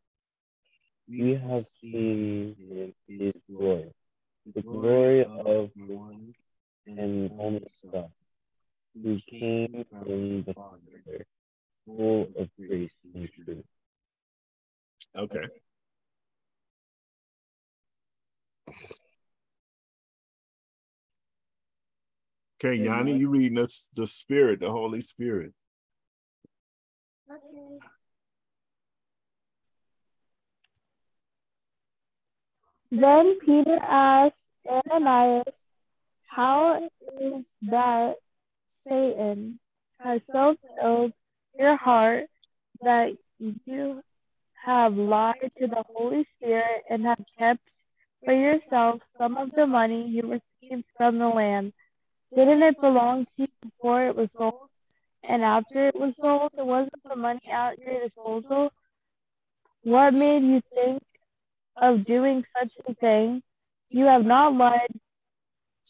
We 1.11 1.35
have 1.35 1.65
seen 1.65 2.55
his, 2.57 2.95
his 3.09 3.41
glory, 3.51 3.91
the 4.55 4.63
glory 4.63 5.25
of 5.25 5.71
the 5.75 5.95
one 5.95 6.33
and 6.87 7.33
only 7.37 7.67
Son, 7.67 8.07
who 8.95 9.19
came 9.29 9.85
from 9.91 10.45
the 10.45 10.55
Father, 10.55 11.27
full 11.85 12.29
of 12.39 12.49
grace 12.57 12.95
and 13.13 13.29
truth. 13.33 13.65
Okay. 15.17 15.49
Okay, 22.63 22.79
E'Yani, 22.79 23.19
you 23.19 23.31
reading 23.31 23.59
us 23.59 23.89
the 23.95 24.07
Spirit, 24.07 24.61
the 24.61 24.71
Holy 24.71 25.01
Spirit. 25.01 25.53
Okay. 27.29 27.79
Then 32.91 33.39
Peter 33.39 33.79
asked 33.81 34.49
Ananias, 34.69 35.69
How 36.27 36.89
is 37.21 37.53
that 37.63 38.17
Satan 38.67 39.61
has 40.01 40.27
so 40.27 40.57
filled 40.77 41.13
your 41.57 41.77
heart 41.77 42.27
that 42.83 43.13
you 43.39 44.03
have 44.65 44.97
lied 44.97 45.53
to 45.59 45.69
the 45.69 45.85
Holy 45.95 46.25
Spirit 46.25 46.83
and 46.89 47.05
have 47.05 47.23
kept 47.39 47.63
for 48.25 48.35
yourself 48.35 49.03
some 49.17 49.37
of 49.37 49.53
the 49.53 49.67
money 49.67 50.09
you 50.09 50.23
received 50.23 50.85
from 50.97 51.19
the 51.19 51.29
land? 51.29 51.73
Didn't 52.35 52.63
it 52.63 52.81
belong 52.81 53.25
to 53.25 53.33
you 53.37 53.49
before 53.63 54.07
it 54.07 54.17
was 54.17 54.33
sold? 54.33 54.69
And 55.23 55.45
after 55.45 55.87
it 55.87 55.95
was 55.95 56.17
sold, 56.17 56.53
it 56.59 56.67
wasn't 56.67 57.03
the 57.09 57.17
money 57.17 57.43
at 57.51 57.79
your 57.79 58.01
disposal? 58.01 58.73
What 59.83 60.13
made 60.13 60.43
you 60.43 60.61
think 60.75 61.03
of 61.81 62.05
doing 62.05 62.41
such 62.41 62.77
a 62.87 62.95
thing? 62.95 63.43
You 63.89 64.05
have 64.05 64.25
not 64.25 64.55
lied 64.55 65.01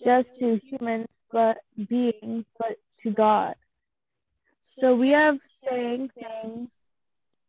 just 0.02 0.34
to 0.36 0.58
humans, 0.64 1.08
but 1.30 1.58
beings, 1.88 2.44
but 2.58 2.76
to 3.02 3.10
God. 3.10 3.54
So 4.62 4.94
we 4.94 5.10
have 5.10 5.38
saying 5.42 6.10
things, 6.14 6.84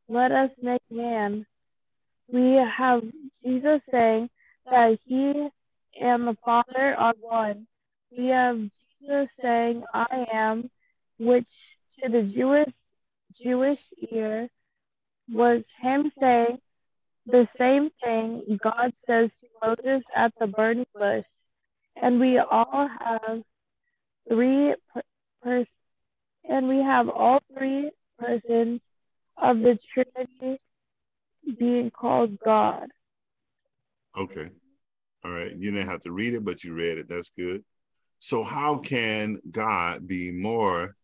let 0.09 0.31
us 0.31 0.51
make 0.61 0.81
man. 0.89 1.45
We 2.27 2.53
have 2.53 3.03
Jesus 3.43 3.85
saying 3.85 4.29
that 4.69 4.99
he 5.05 5.49
and 5.99 6.27
the 6.27 6.37
Father 6.43 6.95
are 6.97 7.13
one. 7.19 7.67
We 8.15 8.27
have 8.27 8.59
Jesus 8.99 9.35
saying, 9.35 9.83
I 9.93 10.25
am, 10.33 10.69
which 11.17 11.77
to 11.99 12.09
the 12.09 12.23
Jewish 12.23 12.73
Jewish 13.33 13.87
ear 14.11 14.49
was 15.29 15.65
him 15.81 16.09
saying 16.09 16.59
the 17.31 17.45
same 17.45 17.89
thing 18.03 18.59
God 18.61 18.93
says 18.93 19.33
to 19.35 19.47
Moses 19.63 20.03
at 20.15 20.33
the 20.39 20.47
burning 20.47 20.85
bush. 20.93 21.25
And 22.01 22.19
we 22.19 22.37
all 22.39 22.89
have 22.99 23.41
three 24.29 24.75
per- 24.93 25.03
and 26.47 26.67
we 26.67 26.77
have 26.77 27.09
all 27.09 27.41
three 27.57 27.91
persons 28.19 28.81
of 29.37 29.59
the 29.59 29.77
Trinity 29.93 30.61
being 31.57 31.91
called 31.91 32.37
God. 32.39 32.87
Okay. 34.15 34.49
All 35.23 35.31
right. 35.31 35.55
You 35.55 35.71
didn't 35.71 35.89
have 35.89 36.01
to 36.01 36.11
read 36.11 36.33
it, 36.33 36.43
but 36.43 36.63
you 36.63 36.73
read 36.73 36.97
it. 36.97 37.07
That's 37.09 37.31
good. 37.37 37.63
So, 38.19 38.43
how 38.43 38.77
can 38.77 39.39
God 39.49 40.07
be 40.07 40.31
more 40.31 40.95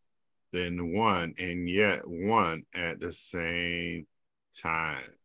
than 0.52 0.94
one 0.94 1.34
and 1.40 1.68
yet 1.70 2.08
one 2.08 2.64
at 2.74 3.00
the 3.00 3.14
same 3.14 4.06
time? 4.62 5.17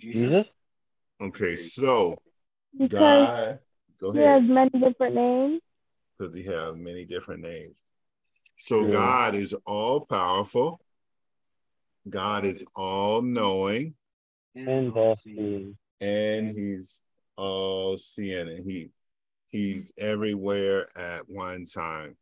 Jesus? 0.00 0.46
Okay. 1.20 1.56
So, 1.56 2.20
Because 2.78 2.90
God, 3.28 3.58
go 4.00 4.12
he 4.12 4.20
has 4.20 4.42
many 4.42 4.70
different 4.70 5.14
names. 5.14 5.60
because 6.18 6.34
he 6.34 6.42
has 6.44 6.74
many 6.76 7.04
different 7.04 7.42
names. 7.42 7.76
So, 8.58 8.84
Yeah. 8.84 8.90
God 8.92 9.34
is 9.34 9.54
all 9.66 10.00
powerful, 10.06 10.80
God 12.08 12.44
is 12.44 12.64
all 12.74 13.22
knowing, 13.22 13.94
And 14.54 14.92
all 14.92 15.16
seeing. 15.16 15.76
and 16.00 16.56
he's 16.56 17.00
all 17.36 17.96
seeing 17.96 18.48
and 18.48 18.70
he 18.70 18.90
he's 19.50 19.90
everywhere 19.96 20.86
at 20.96 21.26
one 21.28 21.64
time 21.64 22.14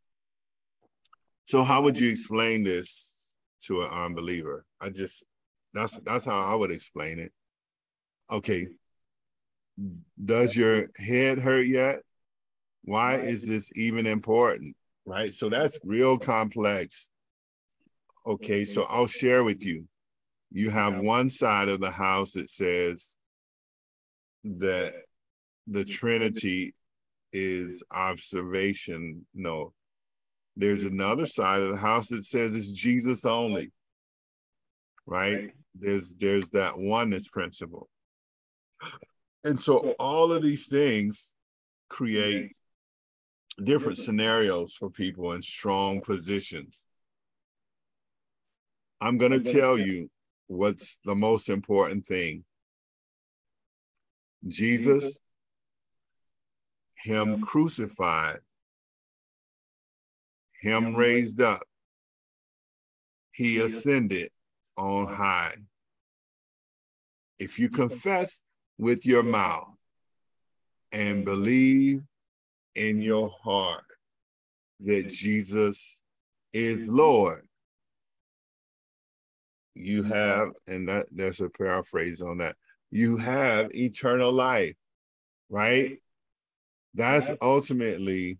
so 1.45 1.63
how 1.63 1.81
would 1.81 1.99
you 1.99 2.09
explain 2.09 2.63
this 2.63 3.35
to 3.59 3.81
an 3.83 3.89
unbeliever 3.89 4.65
i 4.79 4.89
just 4.89 5.25
that's 5.73 5.97
that's 5.99 6.25
how 6.25 6.39
i 6.39 6.55
would 6.55 6.71
explain 6.71 7.19
it. 7.19 7.31
Okay. 8.31 8.67
Mm-hmm. 9.79 10.25
Does 10.25 10.55
your 10.55 10.87
head 10.97 11.39
hurt 11.39 11.67
yet? 11.67 11.99
Why 12.83 13.15
is 13.15 13.47
this 13.47 13.71
even 13.75 14.07
important? 14.07 14.75
Right? 15.05 15.33
So 15.33 15.49
that's 15.49 15.79
real 15.83 16.17
complex. 16.17 17.09
Okay. 18.25 18.63
Mm-hmm. 18.63 18.73
So 18.73 18.83
i'll 18.83 19.07
share 19.07 19.43
with 19.43 19.65
you. 19.65 19.87
You 20.51 20.69
have 20.69 20.99
one 20.99 21.29
side 21.29 21.69
of 21.69 21.79
the 21.79 21.91
house 21.91 22.33
that 22.33 22.49
says 22.49 23.15
that 24.43 24.93
the 25.67 25.85
Trinity 25.85 26.75
is 27.31 27.83
observation. 27.91 29.25
No, 29.33 29.73
there's 30.57 30.83
mm-hmm. 30.83 30.99
another 30.99 31.25
side 31.25 31.61
of 31.61 31.71
the 31.71 31.79
house 31.79 32.09
that 32.09 32.23
says 32.23 32.55
it's 32.55 32.73
Jesus 32.73 33.25
only. 33.25 33.71
Right? 35.05 35.51
There's 35.75 36.13
there's 36.15 36.49
that 36.51 36.77
oneness 36.77 37.27
principle. 37.27 37.89
And 39.43 39.59
so 39.59 39.95
all 39.99 40.31
of 40.31 40.43
these 40.43 40.67
things 40.67 41.33
create 41.89 42.51
different 43.63 43.97
scenarios 43.97 44.73
for 44.73 44.89
people 44.89 45.33
in 45.33 45.41
strong 45.41 46.01
positions. 46.01 46.87
I'm 48.99 49.17
going 49.17 49.31
to 49.31 49.39
tell 49.39 49.79
you 49.79 50.09
what's 50.47 50.99
the 51.05 51.15
most 51.15 51.49
important 51.49 52.05
thing. 52.05 52.43
Jesus, 54.47 55.19
Him 56.97 57.41
crucified, 57.41 58.39
Him 60.61 60.95
raised. 60.95 61.41
up, 61.41 61.63
He 63.31 63.59
ascended 63.59 64.29
on 64.77 65.07
high. 65.07 65.55
If 67.39 67.59
you 67.59 67.69
confess 67.69 68.43
with 68.77 69.05
your 69.05 69.23
mouth 69.23 69.69
and 70.91 71.25
believe 71.25 72.01
in 72.75 73.01
your 73.01 73.29
heart 73.43 73.83
that 74.81 75.09
Jesus 75.09 76.01
is 76.53 76.89
Lord, 76.89 77.47
you 79.75 80.03
have, 80.03 80.49
and 80.67 80.87
that 80.89 81.07
there's 81.11 81.39
a 81.39 81.49
paraphrase 81.49 82.21
on 82.21 82.37
that, 82.39 82.55
you 82.91 83.17
have 83.17 83.73
eternal 83.73 84.31
life, 84.31 84.75
right? 85.49 85.97
That's 86.93 87.31
ultimately 87.41 88.37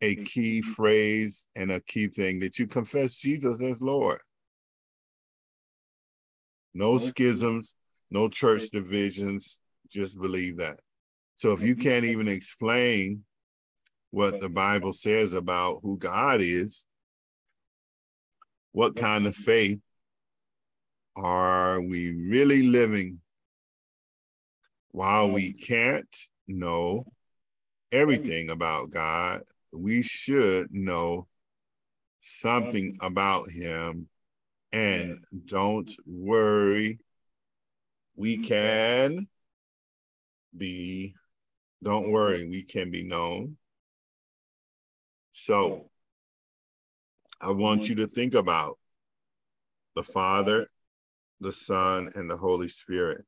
a 0.00 0.14
key 0.16 0.60
phrase 0.60 1.48
and 1.56 1.72
a 1.72 1.80
key 1.80 2.06
thing 2.06 2.40
that 2.40 2.58
you 2.58 2.66
confess 2.66 3.16
Jesus 3.16 3.62
as 3.62 3.80
Lord. 3.80 4.20
No 6.74 6.98
schisms, 6.98 7.74
no 8.10 8.28
church 8.28 8.70
divisions, 8.70 9.60
just 9.88 10.20
believe 10.20 10.56
that. 10.58 10.80
So 11.36 11.52
if 11.52 11.62
you 11.62 11.76
can't 11.76 12.04
even 12.04 12.28
explain 12.28 13.24
what 14.10 14.40
the 14.40 14.48
Bible 14.48 14.92
says 14.92 15.32
about 15.32 15.80
who 15.82 15.96
God 15.96 16.40
is, 16.40 16.86
what 18.72 18.96
kind 18.96 19.26
of 19.26 19.36
faith 19.36 19.80
are 21.16 21.80
we 21.80 22.12
really 22.12 22.62
living? 22.62 23.20
While 24.90 25.30
we 25.30 25.52
can't 25.52 26.16
know 26.48 27.06
everything 27.92 28.50
about 28.50 28.90
God? 28.90 29.42
We 29.72 30.02
should 30.02 30.72
know 30.72 31.26
something 32.20 32.96
about 33.00 33.50
Him 33.50 34.08
and 34.74 35.24
don't 35.46 35.90
worry. 36.04 36.98
We 38.16 38.36
mm-hmm. 38.36 38.44
can 38.44 39.28
be, 40.56 41.14
don't 41.82 42.10
worry, 42.10 42.46
we 42.48 42.64
can 42.64 42.90
be 42.90 43.04
known. 43.04 43.56
So 45.32 45.90
I 47.40 47.52
want 47.52 47.82
mm-hmm. 47.82 47.90
you 47.90 48.06
to 48.06 48.08
think 48.08 48.34
about 48.34 48.78
the 49.94 50.02
Father, 50.02 50.66
the 51.40 51.52
Son, 51.52 52.10
and 52.16 52.28
the 52.28 52.36
Holy 52.36 52.68
Spirit. 52.68 53.24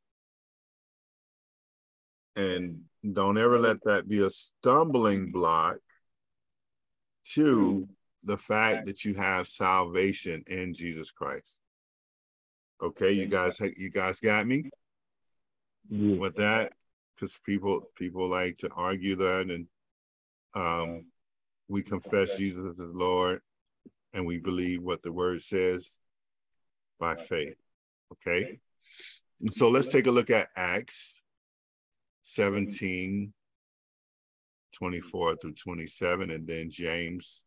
And 2.35 2.80
don't 3.12 3.38
ever 3.38 3.59
let 3.59 3.85
that 3.85 4.09
be 4.09 4.18
a 4.18 4.30
stumbling 4.30 5.30
block 5.30 5.76
to 7.35 7.44
mm-hmm. 7.44 7.92
The 8.26 8.36
fact 8.36 8.86
that 8.86 9.04
you 9.04 9.14
have 9.14 9.46
salvation 9.46 10.42
in 10.48 10.74
Jesus 10.74 11.12
Christ. 11.12 11.60
Okay, 12.82 13.12
you 13.12 13.26
guys, 13.26 13.60
you 13.76 13.88
guys 13.88 14.20
got 14.20 14.46
me 14.46 14.68
Yeah. 15.88 16.16
with 16.16 16.34
that? 16.34 16.72
Because 17.14 17.38
people 17.46 17.88
people 17.94 18.28
like 18.28 18.58
to 18.58 18.70
argue 18.72 19.14
that, 19.14 19.48
and 19.48 19.66
um, 20.54 21.06
we 21.68 21.82
confess 21.82 22.36
Jesus 22.36 22.78
as 22.78 22.88
Lord, 22.88 23.40
and 24.12 24.26
we 24.26 24.38
believe 24.38 24.82
what 24.82 25.02
the 25.02 25.12
Word 25.12 25.40
says 25.40 26.00
by 26.98 27.14
faith. 27.14 27.56
Okay, 28.12 28.58
and 29.40 29.54
so 29.54 29.70
let's 29.70 29.88
take 29.88 30.08
a 30.08 30.10
look 30.10 30.30
at 30.30 30.48
Acts 30.56 31.22
17, 32.24 33.32
24 34.72 35.36
through 35.36 35.54
27, 35.54 36.30
and 36.30 36.46
then 36.46 36.68
James 36.70 37.44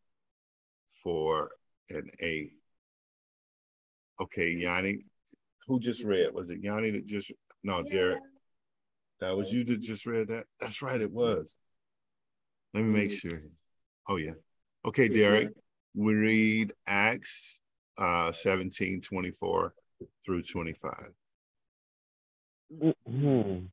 4 1.03 1.49
and 1.89 2.09
8. 2.19 2.51
Okay, 4.21 4.55
E'Yani, 4.55 4.99
who 5.67 5.79
just 5.79 6.03
read? 6.03 6.33
Was 6.33 6.49
it 6.49 6.61
E'Yani 6.61 6.91
that 6.93 7.05
just, 7.05 7.31
no, 7.63 7.83
Derrick? 7.83 8.19
That 9.19 9.35
was 9.35 9.51
you 9.51 9.63
that 9.65 9.81
just 9.81 10.05
read 10.05 10.27
that? 10.29 10.45
That's 10.59 10.81
right, 10.81 10.99
it 10.99 11.11
was. 11.11 11.57
Let 12.73 12.83
me 12.83 12.89
make 12.89 13.11
sure. 13.11 13.41
Oh, 14.07 14.17
yeah. 14.17 14.33
Okay, 14.85 15.09
Derrick, 15.09 15.49
we 15.93 16.13
read 16.13 16.73
Acts 16.87 17.61
uh, 17.97 18.31
17 18.31 19.01
24 19.01 19.73
through 20.25 20.41
25. 20.43 20.93
Mhm. 22.71 23.69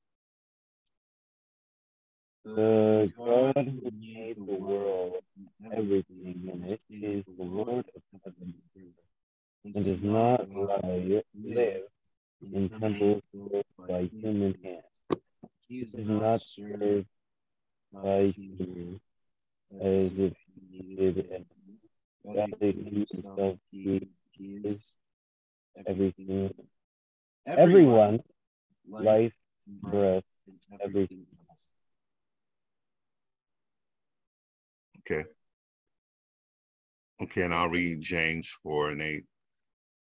The 2.46 3.12
God 3.18 3.56
who 3.56 3.90
made 3.90 4.36
the 4.36 4.54
world 4.54 5.14
and 5.36 5.72
everything 5.74 6.48
in 6.52 6.64
it 6.64 6.80
is 6.88 7.24
the 7.24 7.44
Lord 7.44 7.84
of 7.96 8.02
heaven 8.24 8.54
and 9.64 9.84
does 9.84 10.00
not 10.00 10.48
live 10.48 11.24
in 12.40 12.68
temples 12.68 13.22
built 13.32 13.66
by 13.76 14.02
human 14.04 14.54
hands. 14.62 14.84
He 15.66 15.80
is 15.80 15.94
not 15.96 16.40
served 16.40 17.06
by 17.92 18.32
humans 18.36 19.00
as 19.80 20.06
if 20.16 20.34
he 20.70 20.84
needed 20.96 21.18
anything, 21.30 21.78
but 22.24 22.48
he 22.60 23.06
himself 23.12 23.58
gives 23.72 24.94
everything, 25.84 26.54
everyone 27.44 28.20
life, 28.88 29.34
breath, 29.66 30.22
everything 30.80 31.26
else. 31.50 31.64
Okay. 35.08 35.24
Okay, 37.22 37.42
and 37.42 37.54
I'll 37.54 37.70
read 37.70 38.00
James 38.00 38.48
4 38.62 38.90
and 38.90 39.02
8. 39.02 39.24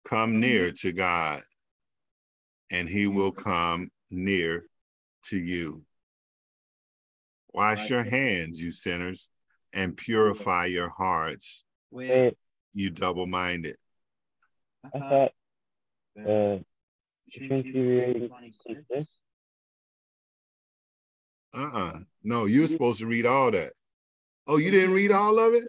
Come 0.04 0.40
near 0.40 0.72
to 0.72 0.92
God, 0.92 1.42
and 2.70 2.88
he 2.88 3.06
will 3.06 3.30
come 3.30 3.90
near 4.10 4.64
to 5.24 5.38
you. 5.38 5.84
Wash 7.52 7.90
your 7.90 8.02
hands, 8.02 8.60
you 8.62 8.70
sinners, 8.70 9.28
and 9.72 9.96
purify 9.96 10.64
your 10.66 10.88
hearts, 10.88 11.64
Wait, 11.90 12.36
you 12.72 12.90
double 12.90 13.26
minded. 13.26 13.76
I 14.84 14.98
thought, 14.98 15.32
uh, 16.18 16.58
shouldn't 17.28 17.66
you 17.66 17.72
be 17.72 17.80
reading 17.80 18.28
26? 18.28 19.08
Uh 21.54 21.58
uh 21.58 21.98
No, 22.22 22.46
you're 22.46 22.68
supposed 22.68 23.00
to 23.00 23.06
read 23.06 23.26
all 23.26 23.50
that. 23.50 23.72
Oh, 24.48 24.56
you 24.56 24.70
didn't 24.70 24.92
read 24.94 25.12
all 25.12 25.38
of 25.38 25.52
it? 25.52 25.64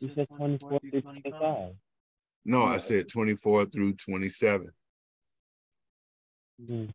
You 0.00 0.10
said 0.14 0.26
24 0.36 0.80
through 0.80 1.00
25. 1.00 1.74
No, 2.44 2.64
I 2.64 2.78
said 2.78 3.08
24 3.08 3.66
through 3.66 3.94
27. 3.94 4.68
Mhm. 6.60 6.90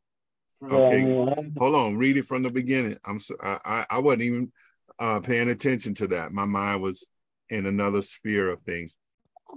Okay. 0.63 1.01
So, 1.01 1.31
I 1.31 1.41
mean, 1.41 1.53
Hold 1.57 1.75
on, 1.75 1.97
read 1.97 2.17
it 2.17 2.25
from 2.25 2.43
the 2.43 2.49
beginning. 2.49 2.97
I'm 3.05 3.19
so, 3.19 3.35
I, 3.41 3.85
I 3.89 3.99
wasn't 3.99 4.23
even 4.23 4.51
uh 4.99 5.19
paying 5.21 5.49
attention 5.49 5.93
to 5.95 6.07
that. 6.07 6.33
My 6.33 6.45
mind 6.45 6.81
was 6.81 7.09
in 7.49 7.65
another 7.65 8.01
sphere 8.01 8.49
of 8.49 8.61
things. 8.61 8.97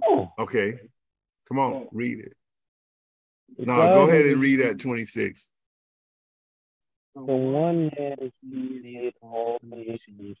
oh, 0.07 0.31
Okay. 0.39 0.79
Come 1.47 1.59
on, 1.59 1.87
read 1.91 2.19
it. 2.19 2.33
No, 3.57 3.93
go 3.93 4.07
ahead 4.07 4.25
and 4.25 4.41
read 4.41 4.61
that 4.61 4.79
26. 4.79 5.51
The 7.13 7.21
one 7.21 7.91
man 7.97 8.31
he 8.41 8.81
made 8.83 9.13
all 9.21 9.59
nations 9.61 10.37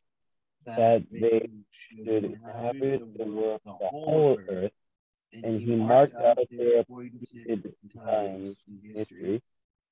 that 0.65 1.03
they 1.11 1.49
should 1.71 2.25
inhabit 2.25 3.17
the 3.17 3.25
world, 3.25 3.61
the 3.65 3.71
whole 3.71 4.39
earth, 4.49 4.71
and 5.33 5.61
he 5.61 5.75
marked 5.75 6.15
out 6.15 6.37
their 6.49 6.79
appointed 6.81 7.73
times 8.05 8.61
in 8.67 8.95
history 8.95 9.41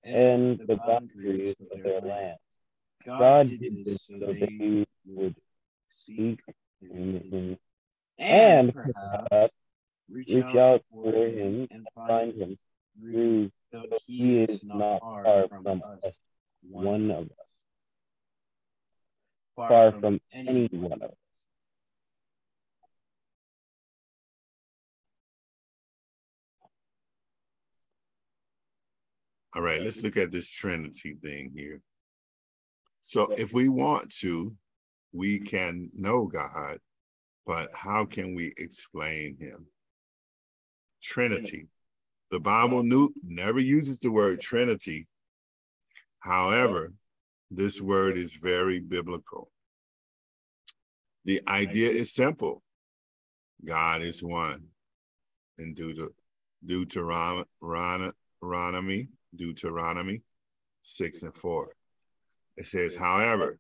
and 0.04 0.60
the 0.68 0.76
boundaries 0.76 1.56
of 1.72 1.84
their 1.84 2.02
land. 2.02 2.38
God 3.06 3.48
did 3.48 3.86
this 3.86 4.04
so 4.04 4.18
they 4.20 4.86
would 5.06 5.36
seek 5.90 6.42
him 6.82 7.58
and 8.18 8.74
perhaps 8.74 9.54
reach 10.10 10.34
out 10.56 10.82
for 10.92 11.12
him 11.12 11.68
and 11.72 11.88
find 11.96 12.34
him 12.36 12.58
through 13.00 13.52
though 13.72 13.86
he 14.06 14.40
is 14.44 14.64
not 14.64 15.00
far 15.00 15.48
from 15.48 15.68
us, 15.68 16.14
one 16.62 17.12
of 17.12 17.26
us, 17.42 17.62
far 19.56 19.92
from 20.00 20.20
any 20.34 20.68
one 20.72 21.02
of 21.02 21.12
us. 21.12 21.16
All 29.56 29.62
right, 29.62 29.82
let's 29.82 30.02
look 30.02 30.18
at 30.18 30.32
this 30.32 30.50
Trinity 30.50 31.16
thing 31.22 31.52
here. 31.56 31.82
So 33.04 33.32
if 33.38 33.54
we 33.54 33.70
want 33.70 34.10
to, 34.22 34.56
we 35.12 35.38
can 35.38 35.92
know 35.94 36.26
God, 36.26 36.80
but 37.46 37.70
how 37.74 38.06
can 38.06 38.34
we 38.34 38.52
explain 38.58 39.38
him? 39.38 39.68
Trinity. 41.04 41.68
The 42.32 42.39
Bible 42.39 42.82
new, 42.82 43.13
never 43.24 43.60
uses 43.60 44.00
the 44.00 44.12
word 44.12 44.42
Trinity. 44.42 45.08
However, 46.20 46.94
this 47.56 47.80
word 47.80 48.18
is 48.18 48.36
very 48.36 48.80
biblical. 48.80 49.52
The 51.26 51.42
idea 51.48 51.89
is 51.89 52.13
simple. 52.13 52.63
God 53.63 54.02
is 54.02 54.24
one. 54.24 54.63
In 55.58 55.76
Deuter- 55.76 56.13
Deuteronomy, 56.66 57.48
Deuteronomy 59.36 60.22
6 60.82 61.24
and 61.24 61.36
4. 61.36 61.70
It 62.58 62.66
says, 62.66 62.96
however, 62.96 63.60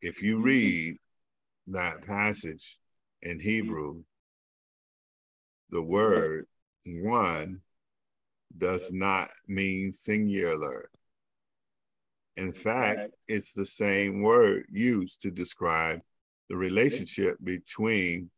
if 0.00 0.22
you 0.22 0.36
mm-hmm. 0.36 0.44
read 0.44 0.96
that 1.68 2.06
passage 2.06 2.78
in 3.22 3.38
mm-hmm. 3.38 3.48
Hebrew, 3.48 4.02
the 5.70 5.82
word 5.82 6.46
one 6.86 7.60
does 8.56 8.92
not 8.92 9.28
mean 9.48 9.92
singular. 9.92 10.90
In 12.36 12.52
fact, 12.52 13.12
it's 13.28 13.52
the 13.52 13.66
same 13.66 14.22
word 14.22 14.66
used 14.70 15.22
to 15.22 15.30
describe 15.30 16.00
the 16.48 16.56
relationship 16.56 17.36
between 17.42 18.30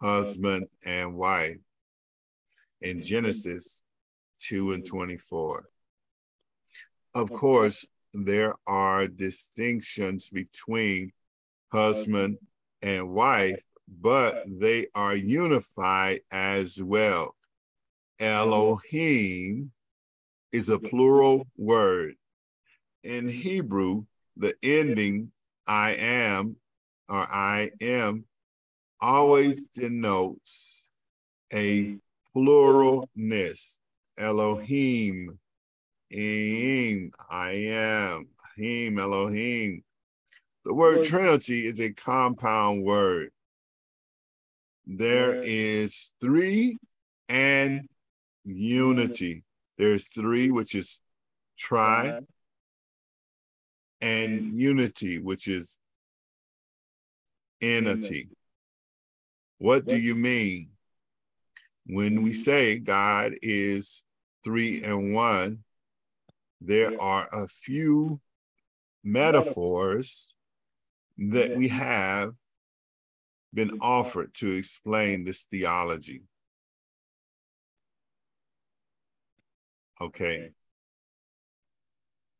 husband 0.00 0.66
and 0.84 1.14
wife 1.16 1.58
in 2.80 2.98
mm-hmm. 2.98 3.06
Genesis 3.06 3.82
2 4.40 4.72
and 4.72 4.86
24. 4.86 5.64
Of 7.14 7.32
course, 7.32 7.88
there 8.12 8.54
are 8.66 9.08
distinctions 9.08 10.30
between 10.30 11.12
husband 11.72 12.38
and 12.82 13.10
wife, 13.10 13.60
but 13.88 14.44
they 14.46 14.86
are 14.94 15.16
unified 15.16 16.20
as 16.30 16.82
well. 16.82 17.34
Mm-hmm. 18.20 18.26
Elohim 18.26 19.72
is 20.52 20.68
a 20.68 20.78
plural 20.78 21.48
word. 21.56 22.14
In 23.04 23.28
Hebrew, 23.28 24.06
the 24.36 24.54
ending 24.62 25.30
I 25.66 25.90
am 25.92 26.56
or 27.06 27.22
I 27.22 27.70
am 27.82 28.24
always 28.98 29.66
denotes 29.66 30.88
a 31.52 31.96
pluralness. 32.34 33.80
Elohim, 34.16 35.38
Eim, 36.10 37.10
I 37.28 37.50
am, 37.50 38.28
Him, 38.56 38.98
Elohim. 38.98 39.82
The 40.64 40.72
word 40.72 41.04
Trinity 41.04 41.66
is 41.66 41.80
a 41.80 41.92
compound 41.92 42.84
word. 42.84 43.30
There 44.86 45.34
is 45.42 46.14
three 46.20 46.78
and 47.28 47.86
unity. 48.44 49.42
There's 49.76 50.08
three, 50.08 50.50
which 50.50 50.74
is 50.74 51.00
tri, 51.58 52.08
uh-huh. 52.08 52.20
And 54.04 54.60
unity, 54.60 55.18
which 55.18 55.48
is 55.48 55.78
entity. 57.62 58.28
What 59.58 59.86
do 59.86 59.96
you 59.96 60.14
mean? 60.14 60.70
When 61.86 62.22
we 62.22 62.30
mm-hmm. 62.30 62.38
say 62.38 62.78
God 62.78 63.34
is 63.40 64.04
three 64.44 64.82
and 64.82 65.14
one, 65.14 65.64
there 66.60 67.00
are 67.00 67.28
a 67.32 67.46
few 67.46 68.20
metaphors 69.02 70.34
that 71.16 71.56
we 71.56 71.68
have 71.68 72.32
been 73.54 73.78
offered 73.80 74.34
to 74.34 74.50
explain 74.50 75.24
this 75.24 75.46
theology. 75.50 76.24
Okay. 80.00 80.50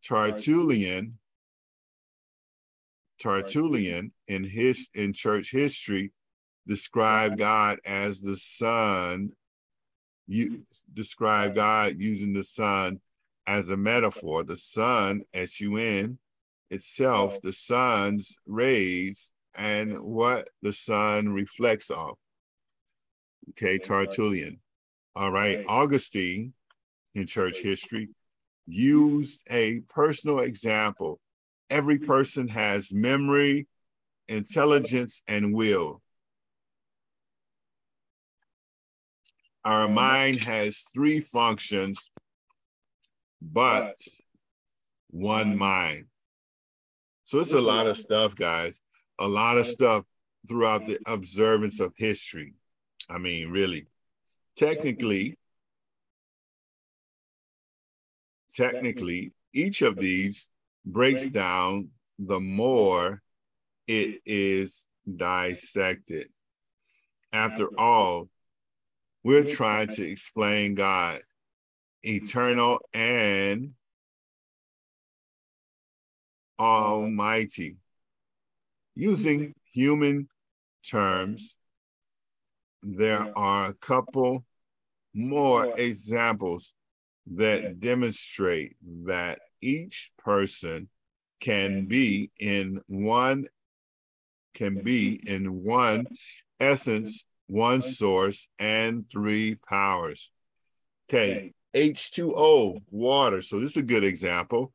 Tertullian, 0.03 1.19
Tertullian 3.19 4.13
in 4.29 4.45
his 4.45 4.89
in 4.95 5.13
church 5.13 5.51
history 5.51 6.13
described 6.67 7.39
God 7.39 7.79
as 7.85 8.21
the 8.21 8.37
sun. 8.37 9.33
You 10.27 10.63
describe 10.93 11.55
God 11.55 11.97
using 11.99 12.33
the 12.33 12.45
sun 12.45 13.01
as 13.47 13.71
a 13.71 13.77
metaphor. 13.77 14.43
The 14.43 14.57
sun, 14.57 15.23
S 15.35 15.61
U 15.61 15.77
N, 15.77 16.19
itself, 16.71 17.41
the 17.43 17.53
sun's 17.53 18.37
rays, 18.47 19.33
and 19.55 20.01
what 20.01 20.49
the 20.63 20.73
sun 20.73 21.29
reflects 21.29 21.91
off. 21.91 22.19
Okay, 23.51 23.79
Tertullian. 23.79 24.59
All 25.15 25.31
right, 25.31 25.63
Augustine 25.69 26.55
in 27.15 27.27
church 27.27 27.59
history 27.59 28.09
used 28.67 29.47
a 29.51 29.81
personal 29.91 30.41
example. 30.41 31.21
Every 31.75 31.99
person 31.99 32.47
has 32.47 32.95
memory, 32.95 33.67
intelligence, 34.29 35.25
and 35.27 35.53
will. 35.53 36.01
Our 39.65 39.89
mind 39.89 40.39
has 40.45 40.87
three 40.95 41.19
functions, 41.19 42.13
but 43.43 43.97
one 45.11 45.59
mind. 45.59 46.05
So 47.25 47.41
it's 47.41 47.55
a 47.55 47.61
lot 47.61 47.89
of 47.89 47.97
stuff, 47.97 48.37
guys. 48.37 48.81
A 49.19 49.27
lot 49.27 49.59
of 49.59 49.67
stuff 49.67 50.05
throughout 50.49 50.87
the 50.87 51.01
observance 51.07 51.81
of 51.81 51.93
history. 51.97 52.55
I 53.11 53.19
mean, 53.19 53.51
really. 53.51 53.89
Technically, 54.55 55.37
technically, 58.49 59.33
each 59.53 59.83
of 59.83 59.97
these 59.97 60.53
breaks 60.85 61.29
down 61.29 61.89
the 62.19 62.41
more 62.41 63.23
it 63.87 64.21
is 64.25 64.87
dissected. 65.17 66.29
After 67.33 67.69
all, 67.79 68.29
we're 69.23 69.45
trying 69.45 69.89
to 69.89 70.05
explain 70.05 70.75
God, 70.75 71.21
eternal 72.03 72.81
and 72.93 73.73
almighty, 76.59 77.77
using 78.95 79.55
human 79.73 80.29
terms. 80.89 81.57
There 82.83 83.27
are 83.37 83.69
a 83.69 83.75
couple 83.75 84.45
more 85.15 85.73
examples 85.79 86.75
that 87.35 87.81
demonstrate 87.81 88.77
that 89.07 89.39
each 89.65 90.13
person 90.19 90.89
can 91.41 91.87
be 91.87 92.31
in 92.39 92.81
one 92.87 93.47
can 94.55 94.85
be 94.85 95.21
in 95.27 95.65
one 95.65 96.07
essence, 96.61 97.25
one 97.49 97.83
source, 97.83 98.49
and 98.59 99.05
three 99.11 99.57
powers. 99.69 100.31
Okay, 101.09 101.53
H2O, 101.75 102.83
water. 102.91 103.43
So 103.43 103.59
this 103.59 103.73
is 103.73 103.79
a 103.79 103.83
good 103.83 104.05
example. 104.05 104.73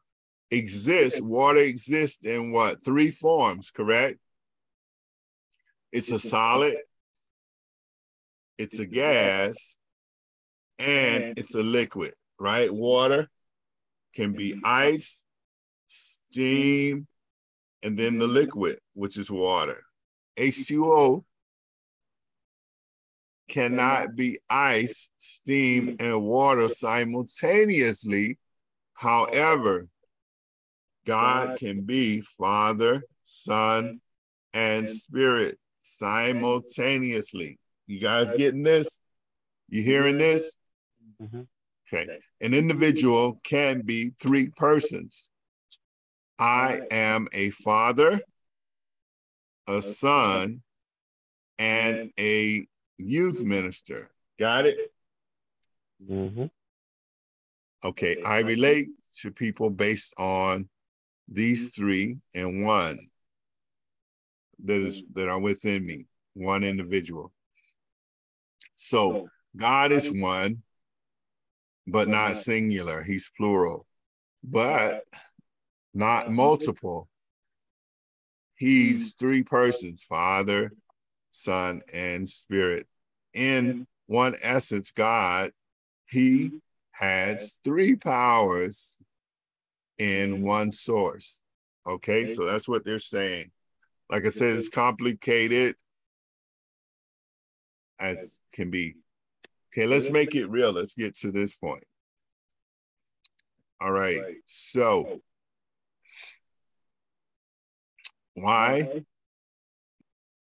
Exists, 0.52 1.22
water 1.22 1.60
exists 1.60 2.26
in 2.26 2.52
what? 2.52 2.84
Three 2.84 3.12
forms, 3.12 3.72
correct? 3.72 4.20
It's 5.94 6.12
a 6.12 6.20
solid, 6.20 6.76
it's 8.58 8.80
a 8.80 8.86
gas, 8.86 9.78
and 10.78 11.38
it's 11.38 11.56
a 11.56 11.64
liquid 11.64 12.14
right? 12.40 12.74
Water 12.74 13.30
can 14.16 14.34
be 14.34 14.52
mm-hmm. 14.52 14.62
ice, 14.64 15.24
steam, 15.88 17.08
and 17.84 17.96
then 17.98 18.18
the 18.18 18.26
mm-hmm. 18.26 18.34
liquid, 18.34 18.80
which 18.94 19.18
is 19.18 19.30
water. 19.30 19.84
Mm-hmm. 20.38 20.50
H2O 20.50 21.24
cannot 23.50 24.16
be 24.16 24.40
ice, 24.50 25.12
steam, 25.18 25.98
and 26.00 26.22
water 26.22 26.68
simultaneously. 26.68 28.38
However, 28.94 29.88
God 31.06 31.58
can 31.58 31.82
be 31.82 32.22
Father, 32.22 33.04
Son, 33.24 34.02
and 34.54 34.88
Spirit 34.88 35.58
simultaneously. 35.82 37.58
You 37.88 38.00
guys 38.00 38.32
getting 38.38 38.64
this? 38.64 39.00
You 39.68 39.82
hearing 39.82 40.18
this? 40.18 40.58
Mm-hmm. 41.22 41.42
Okay. 41.92 42.20
An 42.42 42.54
individual 42.54 43.40
can 43.44 43.82
be 43.82 44.12
three 44.20 44.50
persons. 44.50 45.30
I 46.38 46.82
am 46.92 47.28
a 47.34 47.50
father, 47.50 48.22
a 49.68 49.82
son, 49.82 50.62
and 51.58 52.12
a 52.20 52.66
youth 52.98 53.42
minister. 53.42 54.10
Got 54.38 54.68
it? 54.68 54.78
Mm-hmm. 56.10 56.46
Okay. 57.84 58.18
I 58.26 58.40
relate 58.40 58.90
to 59.22 59.32
people 59.32 59.70
based 59.70 60.14
on 60.18 60.70
these 61.28 61.76
three 61.76 62.18
and 62.34 62.64
one 62.64 63.00
that 64.64 64.78
is 64.78 65.04
that 65.14 65.30
are 65.30 65.40
within 65.40 65.86
me, 65.86 66.06
one 66.34 66.64
individual. 66.64 67.32
So 68.76 69.30
God 69.56 69.92
is 69.92 70.12
one, 70.12 70.64
but 71.92 72.08
not 72.08 72.38
singular. 72.38 73.04
He's 73.04 73.32
plural, 73.36 73.86
but 74.44 75.06
not 75.94 76.30
multiple. 76.30 77.08
He's 78.56 79.14
mm-hmm. 79.14 79.26
three 79.26 79.44
persons 79.44 80.04
Father, 80.04 80.72
Son, 81.32 81.82
and 81.94 82.28
Spirit. 82.28 82.88
In 83.34 83.88
one 84.08 84.36
essence, 84.42 84.92
God, 84.92 85.52
He 86.10 86.48
mm-hmm. 86.48 86.58
has 86.92 87.60
three 87.64 87.96
powers 87.96 88.98
in 89.98 90.36
mm-hmm. 90.36 90.44
one 90.44 90.72
source. 90.72 91.42
Okay, 91.88 92.28
so 92.28 92.46
that's 92.46 92.68
what 92.68 92.86
they're 92.86 93.00
saying. 93.00 93.52
Like 94.10 94.26
I 94.26 94.30
said, 94.30 94.58
it's 94.58 94.70
complicated 94.70 95.76
as 98.00 98.42
can 98.54 98.72
be 98.72 98.96
Okay, 99.72 99.86
let's 99.86 100.10
make 100.10 100.36
it 100.36 100.48
real. 100.48 100.72
Let's 100.72 100.96
get 100.96 101.16
to 101.18 101.32
this 101.32 101.54
point. 101.54 101.84
All 103.82 103.92
right. 103.92 104.20
So, 104.46 105.22
why 108.34 109.04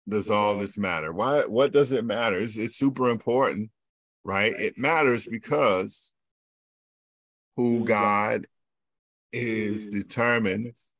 does 0.08 0.30
all 0.30 0.58
this 0.58 0.78
matter? 0.78 1.12
Why? 1.12 1.42
What 1.46 1.72
does 1.72 1.92
it 1.92 2.04
matter? 2.04 2.38
It's, 2.38 2.56
it's 2.56 2.76
super 2.76 3.10
important, 3.10 3.70
right? 4.24 4.54
It 4.58 4.78
matters 4.78 5.26
because 5.26 6.14
who 7.56 7.84
God 7.84 8.46
is 9.32 9.88
determines 9.88 10.94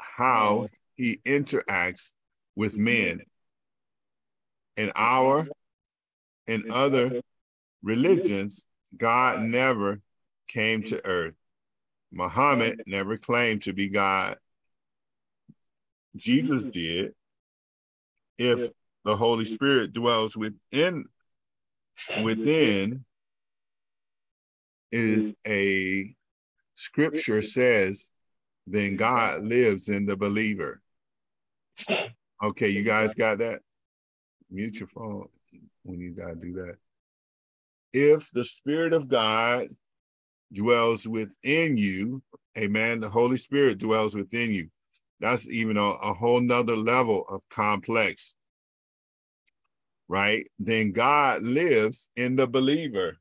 how 0.00 0.68
he 0.94 1.20
interacts 1.26 2.12
with 2.56 2.78
men. 2.78 3.20
In 4.76 4.92
our 4.94 5.46
in 6.48 6.72
other 6.72 7.20
religions, 7.82 8.66
God 8.96 9.40
never 9.40 10.00
came 10.48 10.82
to 10.84 10.96
mm-hmm. 10.96 11.10
earth. 11.10 11.34
Muhammad 12.10 12.82
never 12.86 13.18
claimed 13.18 13.62
to 13.62 13.72
be 13.74 13.88
God. 13.88 14.36
Jesus 16.16 16.62
mm-hmm. 16.62 16.70
did. 16.70 17.14
If 18.38 18.70
the 19.04 19.16
Holy 19.16 19.44
mm-hmm. 19.44 19.54
Spirit 19.54 19.92
dwells 19.92 20.36
within, 20.36 21.04
within. 22.22 23.04
is 24.90 25.34
a 25.46 26.14
scripture 26.76 27.42
says, 27.42 28.10
then 28.66 28.96
God 28.96 29.44
lives 29.44 29.88
in 29.88 30.06
the 30.06 30.16
believer. 30.16 30.80
Okay, 32.40 32.68
you 32.68 32.84
guys 32.84 33.16
got 33.16 33.38
that? 33.38 33.62
Mute 34.48 34.78
your 34.78 34.86
phone 34.86 35.26
when 35.88 36.00
you 36.00 36.10
got 36.10 36.28
to 36.28 36.34
do 36.34 36.52
that. 36.52 36.76
If 37.92 38.30
the 38.32 38.44
Spirit 38.44 38.92
of 38.92 39.08
God 39.08 39.68
dwells 40.52 41.08
within 41.08 41.76
you, 41.78 42.22
amen, 42.56 43.00
the 43.00 43.08
Holy 43.08 43.38
Spirit 43.38 43.78
dwells 43.78 44.14
within 44.14 44.52
you. 44.52 44.68
That's 45.20 45.48
even 45.48 45.76
a, 45.76 45.82
a 45.82 46.12
whole 46.12 46.40
nother 46.40 46.76
level 46.76 47.24
of 47.28 47.42
complex, 47.48 48.34
right? 50.08 50.46
Then 50.58 50.92
God 50.92 51.42
lives 51.42 52.10
in 52.16 52.36
the 52.36 52.46
believer. 52.46 53.16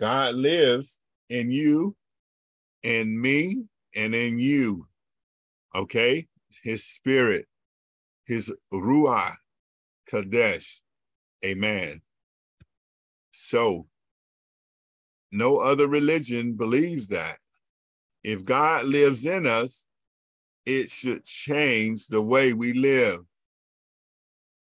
God 0.00 0.34
lives 0.34 0.98
in 1.28 1.50
you, 1.50 1.94
in 2.82 3.20
me, 3.20 3.64
and 3.94 4.14
in 4.14 4.38
you. 4.38 4.86
Okay? 5.74 6.26
His 6.62 6.84
spirit, 6.84 7.46
his 8.26 8.52
Ruach 8.72 9.34
Kadesh, 10.08 10.82
Amen. 11.44 12.00
So, 13.32 13.86
no 15.32 15.58
other 15.58 15.86
religion 15.88 16.54
believes 16.54 17.08
that. 17.08 17.38
If 18.22 18.44
God 18.44 18.84
lives 18.84 19.24
in 19.24 19.46
us, 19.46 19.86
it 20.64 20.90
should 20.90 21.24
change 21.24 22.06
the 22.06 22.22
way 22.22 22.52
we 22.52 22.72
live. 22.72 23.20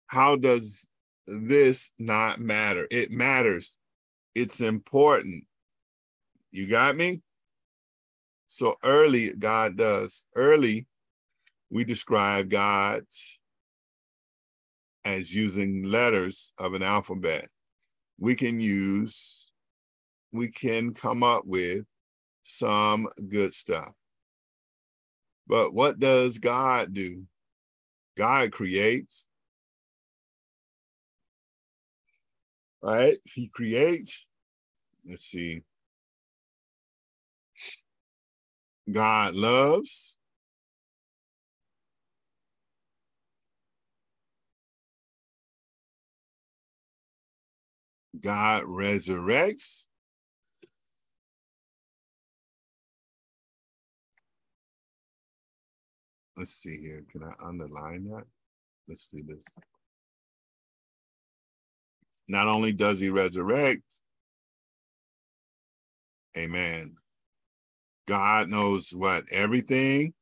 How 0.08 0.36
does 0.36 0.88
this 1.28 1.92
not 1.98 2.40
matter? 2.40 2.88
It 2.92 3.12
matters. 3.12 3.78
It's 4.36 4.62
important. 4.62 5.46
You 6.52 6.68
got 6.68 6.96
me? 6.96 7.22
So 8.48 8.76
early, 8.84 9.34
God 9.34 9.76
does. 9.76 10.26
Early, 10.36 10.86
we 11.72 11.84
describe 11.84 12.50
God 12.50 13.04
as 15.06 15.34
using 15.34 15.84
letters 15.84 16.54
of 16.58 16.74
an 16.74 16.84
alphabet. 16.84 17.50
We 18.20 18.36
can 18.36 18.60
use, 18.60 19.52
we 20.32 20.50
can 20.50 20.94
come 20.94 21.24
up 21.24 21.46
with 21.46 21.86
some 22.44 23.08
good 23.30 23.54
stuff. 23.54 23.92
But 25.48 25.74
what 25.74 26.00
does 26.00 26.38
God 26.38 26.94
do? 26.94 27.24
God 28.16 28.52
creates, 28.52 29.28
right? 32.82 33.18
He 33.26 33.48
creates. 33.48 34.26
Let's 35.06 35.26
see. 35.26 35.64
God 38.92 39.36
loves. 39.36 40.18
God 48.24 48.64
resurrects. 48.64 49.88
Let's 56.38 56.52
see 56.56 56.80
here. 56.82 57.04
Can 57.12 57.24
I 57.24 57.48
underline 57.48 58.06
that? 58.06 58.24
Let's 58.88 59.08
do 59.08 59.24
this. 59.28 59.46
Not 62.28 62.48
only 62.48 62.72
does 62.72 63.00
he 63.00 63.10
resurrect, 63.10 64.02
amen. 66.38 66.96
God 68.08 68.50
knows 68.50 68.92
what 68.92 69.26
everything. 69.32 70.14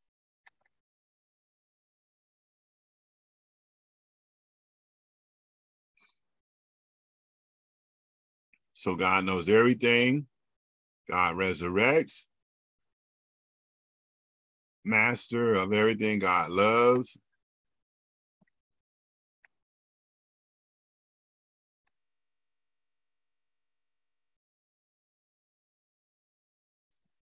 So 8.81 8.95
God 8.95 9.25
knows 9.25 9.47
everything. 9.47 10.25
God 11.07 11.35
resurrects. 11.35 12.25
Master 14.83 15.53
of 15.53 15.71
everything 15.71 16.17
God 16.17 16.49
loves. 16.49 17.19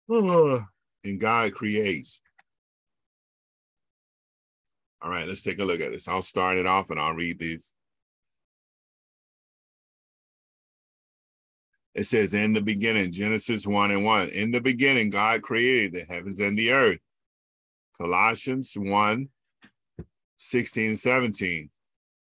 and 0.09 1.19
God 1.19 1.53
creates. 1.53 2.21
All 5.01 5.11
right, 5.11 5.27
let's 5.27 5.41
take 5.41 5.59
a 5.59 5.65
look 5.65 5.81
at 5.81 5.91
this. 5.91 6.07
I'll 6.07 6.21
start 6.21 6.55
it 6.55 6.65
off 6.65 6.89
and 6.89 6.97
I'll 6.97 7.15
read 7.15 7.37
these. 7.37 7.73
It 11.99 12.05
says, 12.05 12.33
In 12.33 12.53
the 12.53 12.61
beginning, 12.61 13.11
Genesis 13.11 13.67
1 13.67 13.91
and 13.91 14.05
1. 14.05 14.29
In 14.29 14.51
the 14.51 14.61
beginning, 14.61 15.09
God 15.09 15.41
created 15.41 15.91
the 15.91 16.05
heavens 16.05 16.39
and 16.39 16.57
the 16.57 16.71
earth. 16.71 16.99
Colossians 17.99 18.73
1 18.77 19.27
16 20.37 20.95
17. 20.95 21.69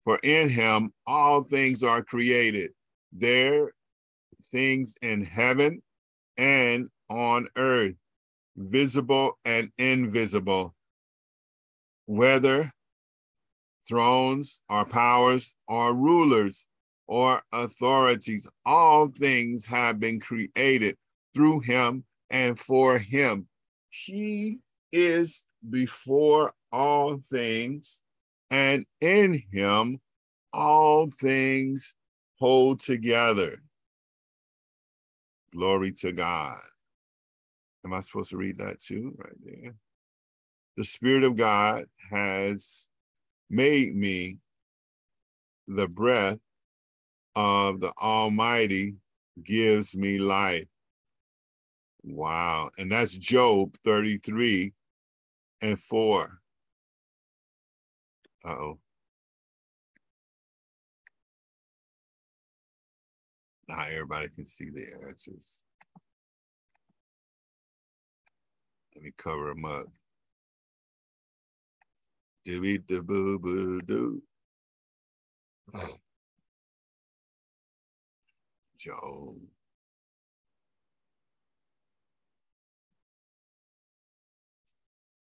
For 0.06 0.20
in 0.24 0.50
him 0.50 0.92
all 1.06 1.44
things 1.44 1.84
are 1.84 2.02
created, 2.02 2.72
there 3.14 3.72
things 4.52 4.96
in 5.04 5.24
heaven 5.24 5.84
and 6.36 6.90
on 7.08 7.48
earth, 7.56 7.94
visible 8.58 9.38
and 9.46 9.72
invisible, 9.78 10.74
whether 12.08 12.72
thrones 13.88 14.62
or 14.68 14.84
powers 14.84 15.56
or 15.68 15.94
rulers 15.94 16.68
or 17.10 17.42
authorities, 17.52 18.48
all 18.68 19.12
things 19.20 19.66
have 19.66 20.00
been 20.00 20.20
created 20.20 20.96
through 21.34 21.60
him 21.62 22.04
and 22.30 22.58
for 22.58 23.00
him. 23.00 23.48
He 23.90 24.60
is 24.92 25.48
before 25.72 26.54
all 26.72 27.18
things, 27.18 28.04
and 28.52 28.86
in 29.02 29.42
him 29.52 30.00
all 30.54 31.10
things 31.20 31.96
hold 32.38 32.80
together. 32.80 33.60
Glory 35.52 35.92
to 35.94 36.12
God. 36.12 36.60
Am 37.84 37.92
I 37.92 38.02
supposed 38.02 38.30
to 38.30 38.38
read 38.38 38.60
that 38.60 38.80
too? 38.80 39.16
Right 39.18 39.34
there. 39.44 39.74
The 40.78 40.84
Spirit 40.84 41.24
of 41.24 41.36
God 41.36 41.86
has 42.12 42.88
made 43.50 43.96
me 43.96 44.38
the 45.68 45.88
breath 45.88 46.38
of 47.36 47.80
the 47.80 47.92
Almighty 48.02 48.96
gives 49.44 49.96
me 49.96 50.18
life. 50.18 50.68
Wow. 52.04 52.70
And 52.78 52.92
that's 52.92 53.14
Job 53.14 53.76
33 53.84 54.74
and 55.62 55.80
4. 55.80 56.40
Uh 58.46 58.50
oh. 58.50 58.80
Now 63.68 63.84
everybody 63.84 64.30
can 64.30 64.46
see 64.46 64.70
the 64.70 64.88
answers. 65.08 65.62
Let 68.96 69.04
me 69.04 69.12
cover 69.18 69.54
them 69.54 69.66
up. 69.66 69.86
Dooby 72.48 72.86
doo 72.88 73.04
boo 73.04 73.38
boo 73.38 73.82
doo. 73.82 74.24
Joe. 78.80 79.36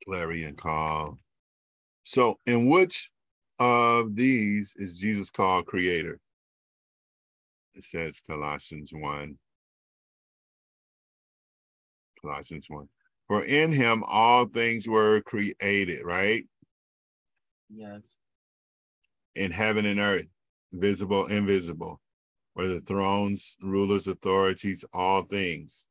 Clarion 0.05 0.57
call. 0.57 1.19
So, 2.05 2.39
in 2.47 2.69
which 2.69 3.11
of 3.59 4.15
these 4.15 4.77
is 4.79 4.99
Jesus 4.99 5.31
called 5.31 5.67
creator? 5.67 6.19
It 7.75 7.85
says 7.85 8.21
Colossians 8.21 8.93
1. 8.95 9.37
Colossians 12.23 12.67
1. 12.69 12.89
For 13.29 13.45
in 13.45 13.73
him 13.73 14.05
all 14.07 14.47
things 14.47 14.89
were 14.89 15.21
created, 15.23 16.05
right? 16.05 16.45
Yes. 17.69 18.17
In 19.35 19.51
heaven 19.51 19.85
and 19.85 20.01
earth, 20.01 20.27
visible, 20.73 21.27
invisible, 21.27 22.01
whether 22.57 22.81
thrones, 22.81 23.59
rulers, 23.63 24.09
authorities, 24.09 24.83
all 24.95 25.23
things. 25.25 25.89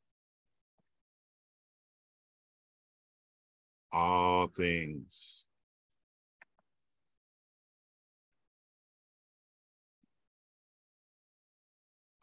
All 3.92 4.48
things. 4.48 5.46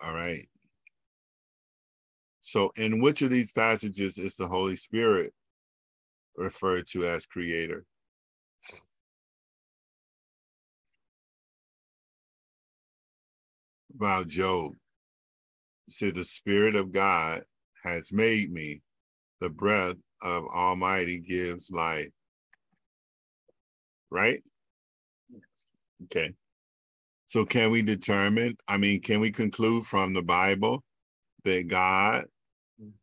All 0.04 0.14
right. 0.14 0.50
So, 2.41 2.74
in 2.76 3.00
which 3.00 3.22
of 3.22 3.30
these 3.30 3.54
passages 3.54 4.18
is 4.18 4.36
the 4.36 4.50
Holy 4.50 4.76
Spirit 4.76 5.34
referred 6.36 6.86
to 6.88 7.08
as 7.08 7.26
creator? 7.26 7.86
About 13.96 14.28
Job, 14.28 14.74
said, 15.89 16.16
The 16.16 16.24
Spirit 16.24 16.76
of 16.76 16.91
God 16.91 17.44
has 17.84 18.12
made 18.12 18.52
me, 18.52 18.82
the 19.39 19.50
breath 19.50 19.98
of 20.22 20.46
Almighty 20.46 21.20
gives 21.20 21.72
life. 21.72 22.10
Right? 24.10 24.41
Okay. 26.06 26.34
So, 27.28 27.46
can 27.46 27.72
we 27.72 27.82
determine? 27.82 28.58
I 28.68 28.78
mean, 28.78 29.02
can 29.02 29.20
we 29.20 29.32
conclude 29.32 29.84
from 29.86 30.14
the 30.14 30.22
Bible 30.22 30.84
that 31.44 31.68
God 31.68 32.26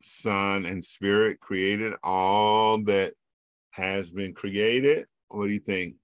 Son, 0.01 0.67
and 0.67 0.85
Spirit 0.85 1.41
created 1.41 1.95
all 2.03 2.83
that 2.85 3.15
has 3.71 4.11
been 4.11 4.35
created? 4.35 5.07
What 5.29 5.47
do 5.47 5.53
you 5.53 5.61
think? 5.61 5.97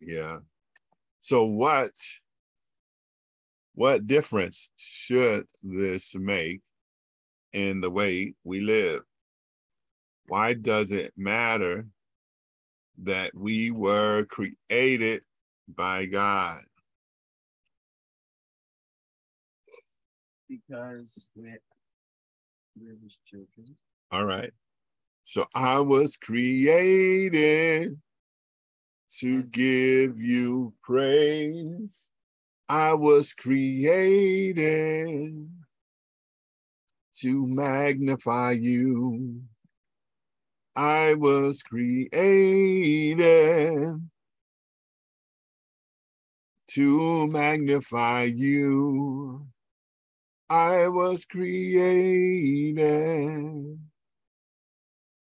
Yeah. 0.00 0.38
So 1.24 1.46
what 1.46 1.92
what 3.74 4.06
difference 4.06 4.68
should 4.76 5.46
this 5.62 6.14
make 6.14 6.60
in 7.54 7.80
the 7.80 7.88
way 7.88 8.34
we 8.44 8.60
live? 8.60 9.00
Why 10.26 10.52
does 10.52 10.92
it 10.92 11.14
matter 11.16 11.86
that 12.98 13.34
we 13.34 13.70
were 13.70 14.26
created 14.26 15.22
by 15.66 16.04
God? 16.04 16.60
because 20.46 21.30
we're, 21.34 21.58
we're 22.78 22.98
his 23.02 23.18
children. 23.26 23.74
All 24.12 24.26
right. 24.26 24.52
So 25.24 25.46
I 25.54 25.80
was 25.80 26.18
created 26.18 27.96
to 29.20 29.42
give 29.44 30.20
you 30.20 30.74
praise. 30.82 32.10
I 32.68 32.94
was 32.94 33.32
created 33.32 34.58
to 37.20 37.46
magnify 37.46 38.52
you. 38.52 39.42
I 40.74 41.14
was 41.14 41.62
created 41.62 43.20
to 46.68 47.26
magnify 47.28 48.24
you. 48.24 49.46
I 50.50 50.88
was 50.88 51.24
created 51.24 52.78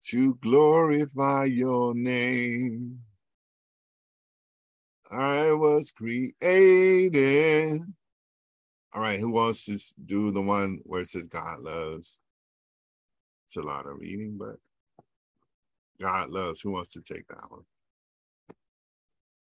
to 0.03 0.35
glorify 0.35 1.45
your 1.45 1.95
name. 1.95 2.99
I 5.11 5.53
was 5.53 5.91
created. 5.91 7.81
All 8.93 9.01
right, 9.01 9.19
who 9.19 9.31
wants 9.31 9.65
to 9.65 9.77
do 10.05 10.31
the 10.31 10.41
one 10.41 10.79
where 10.83 11.01
it 11.01 11.07
says 11.07 11.27
God 11.27 11.61
loves? 11.61 12.19
It's 13.45 13.55
a 13.55 13.61
lot 13.61 13.87
of 13.87 13.99
reading, 13.99 14.37
but 14.37 14.57
God 16.01 16.29
loves. 16.29 16.61
Who 16.61 16.71
wants 16.71 16.93
to 16.93 17.01
take 17.01 17.27
that 17.27 17.49
one? 17.49 17.61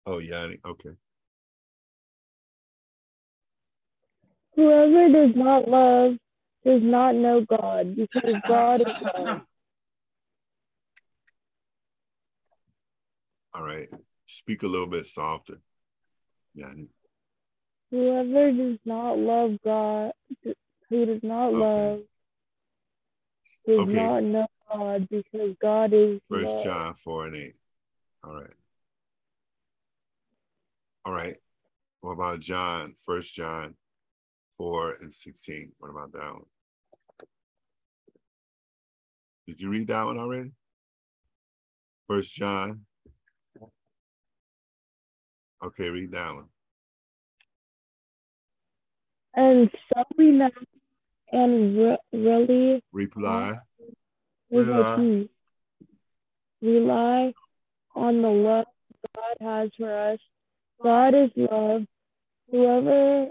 Oh, 0.06 0.18
yeah. 0.18 0.48
Okay. 0.64 0.90
Whoever 4.56 5.08
does 5.08 5.36
not 5.36 5.68
love 5.68 6.14
does 6.64 6.82
not 6.82 7.14
know 7.14 7.44
God, 7.48 7.96
because 7.96 8.34
God 8.48 8.80
is 8.80 8.86
love. 9.02 9.42
All 13.54 13.62
right. 13.62 13.88
Speak 14.32 14.62
a 14.62 14.66
little 14.68 14.86
bit 14.86 15.06
softer. 15.06 15.60
Yeah. 16.54 16.72
Whoever 17.90 18.52
does 18.52 18.78
not 18.84 19.18
love 19.18 19.58
God, 19.64 20.12
who 20.88 21.06
does 21.06 21.22
not 21.24 21.52
Okay. 21.52 21.58
love, 21.58 22.00
does 23.66 23.78
Okay. 23.80 24.06
not 24.06 24.22
know 24.22 24.46
God, 24.72 25.08
because 25.08 25.56
God 25.60 25.92
is 25.92 26.20
First 26.28 26.54
love. 26.54 26.62
John 26.62 26.94
4 26.94 27.26
and 27.26 27.36
8. 27.36 27.56
All 28.22 28.34
right. 28.34 28.54
All 31.04 31.12
right. 31.12 31.36
What 32.00 32.12
about 32.12 32.38
John? 32.38 32.94
First 33.04 33.34
John 33.34 33.76
4 34.58 34.92
and 35.00 35.12
16. 35.12 35.72
What 35.78 35.90
about 35.90 36.12
that 36.12 36.32
one? 36.32 36.46
Did 39.48 39.60
you 39.60 39.70
read 39.70 39.88
that 39.88 40.04
one 40.06 40.18
already? 40.18 40.52
First 42.06 42.32
John. 42.32 42.86
Okay, 45.62 45.90
read 45.90 46.12
that 46.12 46.34
one. 46.34 46.48
And 49.34 49.70
so 49.70 50.04
we 50.16 50.30
know 50.30 50.50
and 51.32 51.76
re- 51.76 51.98
really 52.12 52.82
Reply. 52.92 53.58
Rely. 54.50 55.28
Rely 56.60 57.32
on 57.94 58.22
the 58.22 58.28
love 58.28 58.66
God 59.16 59.36
has 59.40 59.70
for 59.76 60.12
us. 60.12 60.18
God 60.82 61.14
is 61.14 61.30
love. 61.36 61.84
Whoever 62.50 63.28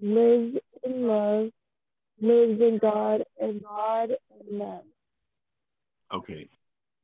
lives 0.00 0.58
in 0.82 1.06
love 1.06 1.50
lives 2.20 2.60
in 2.60 2.78
God 2.78 3.24
and 3.40 3.62
God 3.62 4.10
in 4.50 4.58
them. 4.58 4.82
Okay. 6.12 6.48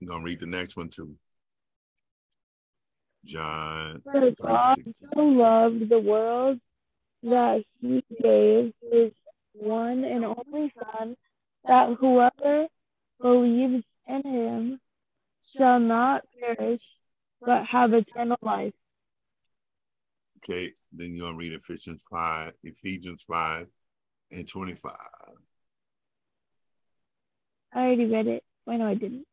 I'm 0.01 0.07
gonna 0.09 0.25
read 0.25 0.41
the 0.41 0.47
next 0.47 0.77
one 0.77 0.89
too. 0.89 1.17
John 3.27 4.03
For 4.05 4.31
God 4.41 4.77
16. 4.77 5.11
so 5.15 5.21
loved 5.21 5.89
the 5.89 5.99
world 5.99 6.61
that 7.23 7.65
he 7.81 8.05
gave 8.23 8.73
his 8.91 9.13
one 9.53 10.05
and 10.05 10.25
only 10.25 10.73
Son, 10.79 11.17
that 11.67 11.97
whoever 11.99 12.69
believes 13.21 13.93
in 14.07 14.23
him 14.23 14.81
shall 15.45 15.81
not 15.81 16.25
perish, 16.39 16.83
but 17.41 17.65
have 17.67 17.93
eternal 17.95 18.39
life. 18.43 18.75
Okay, 20.39 20.73
then 20.93 21.15
you're 21.15 21.27
gonna 21.27 21.37
read 21.37 21.53
Ephesians 21.53 22.05
5, 22.11 22.53
Ephesians 22.63 23.23
5 23.23 23.67
and 24.31 24.47
25. 24.47 24.93
I 27.73 27.79
already 27.79 28.07
read 28.07 28.27
it. 28.29 28.45
Why 28.65 28.77
no, 28.77 28.87
I 28.87 28.95
didn't. 28.95 29.27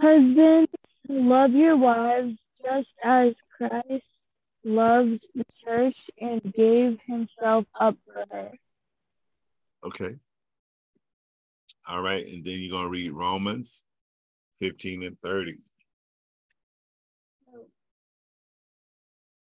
Husbands, 0.00 0.70
love 1.08 1.52
your 1.52 1.76
wives 1.76 2.36
just 2.62 2.92
as 3.02 3.34
Christ 3.56 4.04
loved 4.64 5.24
the 5.34 5.44
church 5.64 6.10
and 6.20 6.42
gave 6.52 6.98
himself 7.06 7.64
up 7.78 7.96
for 8.04 8.24
her. 8.30 8.50
Okay. 9.84 10.16
All 11.88 12.02
right, 12.02 12.26
and 12.26 12.44
then 12.44 12.60
you're 12.60 12.72
gonna 12.72 12.88
read 12.88 13.12
Romans 13.12 13.82
15 14.60 15.04
and 15.04 15.18
30. 15.22 15.56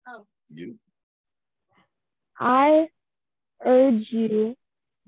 Oh. 0.09 0.27
You 0.49 0.79
I 2.39 2.89
urge 3.65 4.13
you, 4.13 4.55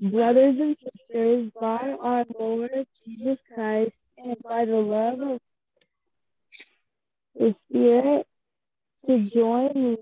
brothers 0.00 0.56
and 0.56 0.76
sisters, 0.76 1.50
by 1.60 1.94
our 2.00 2.24
Lord 2.38 2.86
Jesus 3.04 3.38
Christ 3.54 3.98
and 4.16 4.36
by 4.42 4.64
the 4.64 4.76
love 4.76 5.20
of 5.20 5.40
the 7.34 7.52
Spirit, 7.52 8.26
to 9.06 9.20
join 9.20 9.72
me 9.74 9.96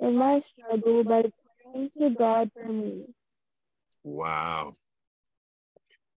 in 0.00 0.16
my 0.16 0.38
struggle 0.38 1.04
by 1.04 1.22
praying 1.62 1.90
to 1.98 2.10
God 2.10 2.50
for 2.54 2.66
me. 2.72 3.04
wow. 4.02 4.72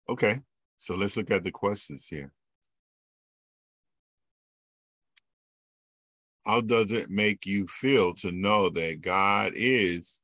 Okay, 0.08 0.40
so 0.76 0.96
let's 0.96 1.16
look 1.16 1.30
at 1.30 1.44
the 1.44 1.52
questions 1.52 2.06
here. 2.08 2.32
How 6.44 6.60
does 6.60 6.90
it 6.90 7.10
make 7.10 7.46
you 7.46 7.66
feel 7.68 8.12
to 8.14 8.32
know 8.32 8.70
that 8.70 9.00
God 9.02 9.52
is, 9.54 10.22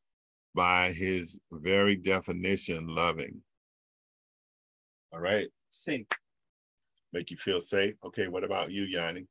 by 0.54 0.90
his 0.92 1.38
very 1.52 1.94
definition, 1.94 2.88
loving? 2.88 3.42
All 5.12 5.20
right, 5.20 5.48
Safe. 5.70 6.06
make 7.12 7.30
you 7.30 7.36
feel 7.36 7.60
safe. 7.60 7.94
Okay, 8.04 8.26
what 8.28 8.42
about 8.44 8.72
you, 8.72 8.84
Yanni? 8.84 9.28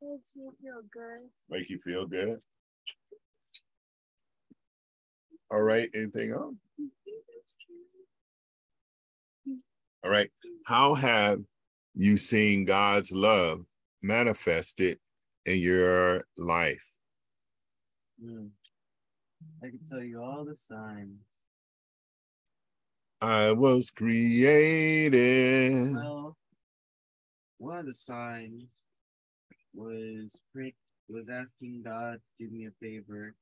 Makes 0.00 0.36
me 0.36 0.44
feel 0.62 0.82
good. 0.92 1.28
Make 1.50 1.68
you 1.68 1.78
feel 1.80 2.06
good? 2.06 2.40
All 5.50 5.62
right, 5.62 5.90
anything 5.94 6.30
else? 6.30 6.54
All 10.04 10.10
right, 10.10 10.30
how 10.66 10.94
have 10.94 11.40
you 11.94 12.16
seen 12.16 12.64
God's 12.64 13.10
love 13.10 13.64
manifested 14.02 14.98
in 15.46 15.58
your 15.58 16.24
life? 16.36 16.92
Mm. 18.24 18.50
I 19.62 19.66
can 19.66 19.80
tell 19.88 20.02
you 20.02 20.22
all 20.22 20.44
the 20.44 20.54
signs. 20.54 21.18
I 23.20 23.50
was 23.52 23.90
created. 23.90 25.12
Well, 25.92 26.36
one 27.58 27.78
of 27.78 27.86
the 27.86 27.94
signs 27.94 28.84
was 29.78 30.40
pray, 30.52 30.74
was 31.08 31.28
asking 31.28 31.82
God 31.84 32.20
to 32.38 32.44
do 32.46 32.50
me 32.50 32.66
a 32.66 32.70
favor 32.82 33.34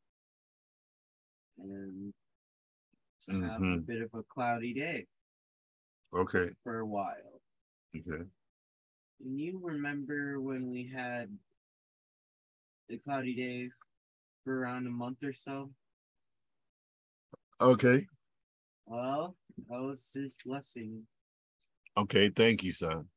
and 1.59 2.13
to 3.23 3.33
have 3.43 3.61
a 3.63 3.65
Mhm. 3.65 3.87
bit 3.87 4.03
of 4.03 4.11
a 4.15 4.23
cloudy 4.23 4.75
day 4.75 5.07
Okay, 6.13 6.51
for 6.63 6.81
a 6.81 6.87
while. 6.87 7.41
okay. 7.97 8.29
And 9.21 9.41
you 9.41 9.59
remember 9.63 10.41
when 10.41 10.71
we 10.71 10.87
had 10.87 11.37
the 12.89 12.99
cloudy 12.99 13.35
day 13.35 13.71
for 14.45 14.61
around 14.61 14.87
a 14.87 14.91
month 14.91 15.25
or 15.25 15.33
so? 15.33 15.73
Okay, 17.61 18.07
Well, 18.85 19.37
that 19.69 19.81
was 19.81 20.13
his 20.13 20.37
blessing. 20.45 21.07
okay, 21.97 22.29
thank 22.29 22.63
you, 22.63 22.73
son. 22.73 23.09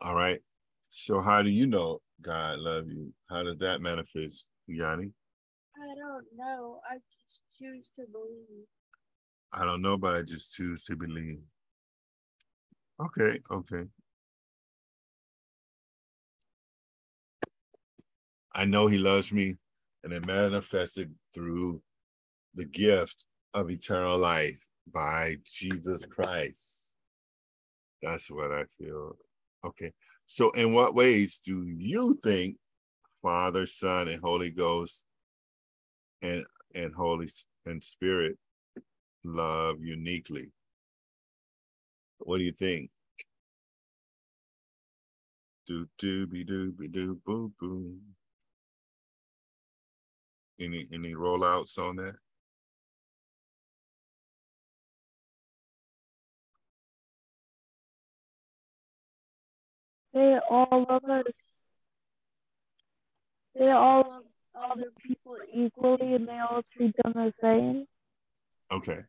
All 0.00 0.14
right. 0.14 0.40
So 0.88 1.20
how 1.20 1.42
do 1.42 1.50
you 1.50 1.66
know 1.66 2.00
God 2.22 2.58
love 2.58 2.88
you? 2.88 3.12
How 3.28 3.42
does 3.42 3.58
that 3.58 3.80
manifest, 3.80 4.48
Yanni? 4.66 5.10
I 5.76 5.94
don't 5.94 6.26
know. 6.36 6.80
I 6.88 6.96
just 7.12 7.42
choose 7.58 7.90
to 7.96 8.06
believe. 8.12 8.66
I 9.52 9.64
don't 9.64 9.82
know, 9.82 9.96
but 9.96 10.16
I 10.16 10.22
just 10.22 10.54
choose 10.54 10.84
to 10.84 10.96
believe. 10.96 11.40
Okay, 13.00 13.40
okay. 13.50 13.84
I 18.54 18.64
know 18.64 18.86
he 18.86 18.98
loves 18.98 19.32
me, 19.32 19.56
and 20.04 20.12
it 20.12 20.26
manifested 20.26 21.12
through 21.34 21.82
the 22.54 22.64
gift 22.64 23.16
of 23.52 23.70
eternal 23.70 24.16
life 24.16 24.64
by 24.92 25.36
Jesus 25.44 26.04
Christ. 26.06 26.92
That's 28.02 28.30
what 28.30 28.52
I 28.52 28.64
feel. 28.78 29.16
Okay. 29.64 29.92
So, 30.26 30.50
in 30.50 30.72
what 30.74 30.94
ways 30.94 31.38
do 31.38 31.66
you 31.66 32.18
think 32.22 32.56
Father, 33.22 33.66
Son, 33.66 34.08
and 34.08 34.20
Holy 34.20 34.50
Ghost 34.50 35.04
and 36.22 36.44
and 36.74 36.94
Holy 36.94 37.28
and 37.66 37.82
Spirit 37.82 38.36
love 39.24 39.80
uniquely? 39.80 40.50
What 42.18 42.38
do 42.38 42.44
you 42.44 42.52
think? 42.52 42.90
Do 45.66 45.88
do 45.98 46.26
be 46.26 46.44
do 46.44 46.72
be 46.72 46.88
do 46.88 47.20
boo 47.24 47.52
boo. 47.58 47.96
Any 50.60 50.86
any 50.92 51.14
rollouts 51.14 51.78
on 51.78 51.96
that? 51.96 52.16
They 60.14 60.38
all 60.48 60.86
love 60.88 61.04
us. 61.04 61.58
They 63.58 63.70
all 63.70 64.08
love 64.08 64.70
other 64.70 64.92
people 65.04 65.36
equally 65.52 66.14
and 66.14 66.28
they 66.28 66.38
all 66.38 66.62
treat 66.76 66.94
them 67.02 67.12
the 67.14 67.32
same. 67.40 67.86
Okay. 68.70 69.00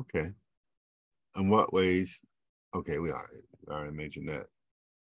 Okay. 0.00 0.30
In 1.36 1.48
what 1.48 1.72
ways? 1.72 2.22
Okay, 2.74 2.98
we 2.98 3.10
already, 3.10 3.42
we 3.66 3.74
already 3.74 3.96
mentioned 3.96 4.28
that. 4.28 4.46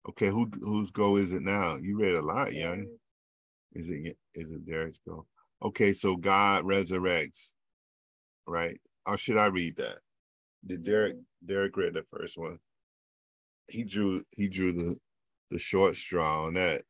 Okay, 0.08 0.28
who 0.28 0.50
whose 0.60 0.90
go 0.90 1.16
is 1.16 1.32
it 1.32 1.42
now? 1.42 1.76
You 1.76 1.98
read 1.98 2.14
a 2.14 2.22
lot, 2.22 2.54
young. 2.54 2.86
Is 3.74 3.90
it 3.90 4.16
is 4.34 4.52
it 4.52 4.64
Derrick's 4.66 5.00
go? 5.06 5.26
Okay, 5.62 5.92
so 5.92 6.16
God 6.16 6.64
resurrects, 6.64 7.52
right? 8.46 8.80
Or 9.04 9.18
should 9.18 9.36
I 9.36 9.46
read 9.46 9.76
that? 9.76 9.98
Did 10.66 10.84
Derrick 10.84 11.16
Derrick 11.44 11.76
read 11.76 11.94
the 11.94 12.04
first 12.12 12.38
one? 12.38 12.58
He 13.68 13.84
drew 13.84 14.24
he 14.30 14.48
drew 14.48 14.72
the 14.72 14.96
the 15.50 15.58
short 15.58 15.96
straw 15.96 16.44
on 16.46 16.54
that. 16.54 16.82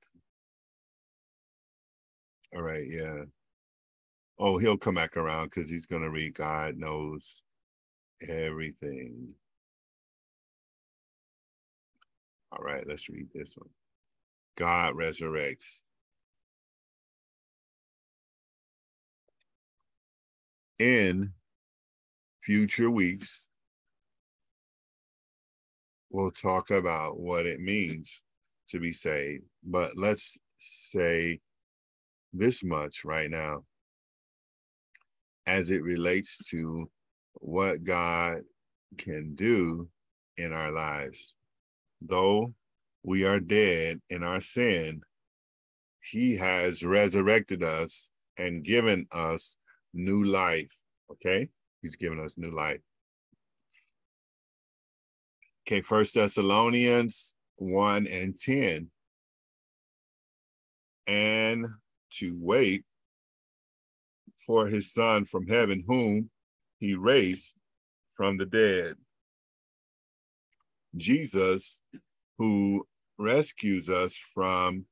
All 2.55 2.63
right, 2.63 2.85
yeah. 2.89 3.25
Oh, 4.39 4.59
he'll 4.59 4.79
come 4.79 4.97
back 4.97 5.17
around 5.17 5.47
because 5.47 5.71
he's 5.71 5.87
gonna 5.87 6.11
read 6.11 6.35
God 6.35 6.77
knows 6.77 7.43
everything. 8.29 9.35
All 12.53 12.65
right, 12.65 12.87
let's 12.87 13.09
read 13.09 13.29
this 13.35 13.57
one. 13.57 13.71
God 14.57 14.95
resurrects. 14.95 15.81
In 20.79 21.33
future 22.43 22.91
weeks, 22.91 23.48
we'll 26.11 26.31
talk 26.31 26.71
about 26.71 27.19
what 27.19 27.47
it 27.47 27.61
means 27.61 28.23
to 28.69 28.81
be 28.81 28.93
saved. 28.93 29.45
But 29.65 29.93
let's 29.97 30.39
say 30.59 31.41
this 32.33 32.63
much 32.65 33.05
right 33.05 33.31
now 33.31 33.65
as 35.47 35.71
it 35.71 35.83
relates 35.83 36.39
to 36.51 36.91
what 37.35 37.85
God 37.85 38.43
can 38.99 39.35
do 39.35 39.89
in 40.37 40.53
our 40.53 40.71
lives. 40.71 41.35
Though 42.01 42.55
we 43.03 43.25
are 43.25 43.41
dead 43.41 44.01
in 44.11 44.23
our 44.23 44.41
sin, 44.41 45.01
He 46.03 46.37
has 46.37 46.83
resurrected 46.83 47.63
us 47.63 48.11
and 48.39 48.65
given 48.65 49.07
us 49.13 49.57
new 49.95 50.25
life. 50.25 50.73
Okay? 51.11 51.49
He's 51.83 51.97
given 51.97 52.21
us 52.21 52.39
new 52.39 52.51
life. 52.51 52.81
Okay, 55.69 55.83
First 55.83 56.15
Thessalonians 56.15 57.37
1 57.57 58.07
and 58.07 58.35
10. 58.35 58.89
And 61.07 61.67
to 62.13 62.39
wait 62.41 62.85
for 64.47 64.67
his 64.67 64.95
son 64.95 65.27
from 65.27 65.47
heaven, 65.47 65.85
whom 65.87 66.31
he 66.79 66.95
raised 66.95 67.55
from 68.15 68.39
the 68.39 68.47
dead. 68.47 68.95
Jesus, 70.97 71.83
who 72.39 72.89
rescues 73.19 73.91
us 73.91 74.17
from 74.17 74.87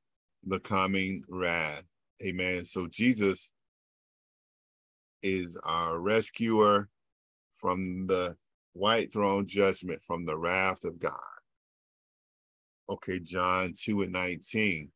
the 0.45 0.59
coming 0.59 1.23
wrath. 1.27 1.81
Amen. 2.23 2.63
So 2.63 2.85
Jesus 2.85 3.51
is 5.23 5.59
our 5.63 5.97
rescuer 5.97 6.87
from 7.55 8.05
the 8.05 8.37
white 8.77 9.11
throne 9.11 9.47
judgment, 9.47 10.01
from 10.03 10.25
the 10.25 10.37
wrath 10.37 10.83
of 10.83 10.99
God. 10.99 11.13
Okay, 12.89 13.19
John 13.19 13.73
2 13.77 14.03
and 14.03 14.11
19. 14.11 14.89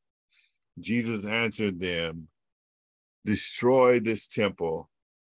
Jesus 0.80 1.26
answered 1.26 1.80
them, 1.80 2.28
Destroy 3.26 4.00
this 4.00 4.28
temple, 4.28 4.90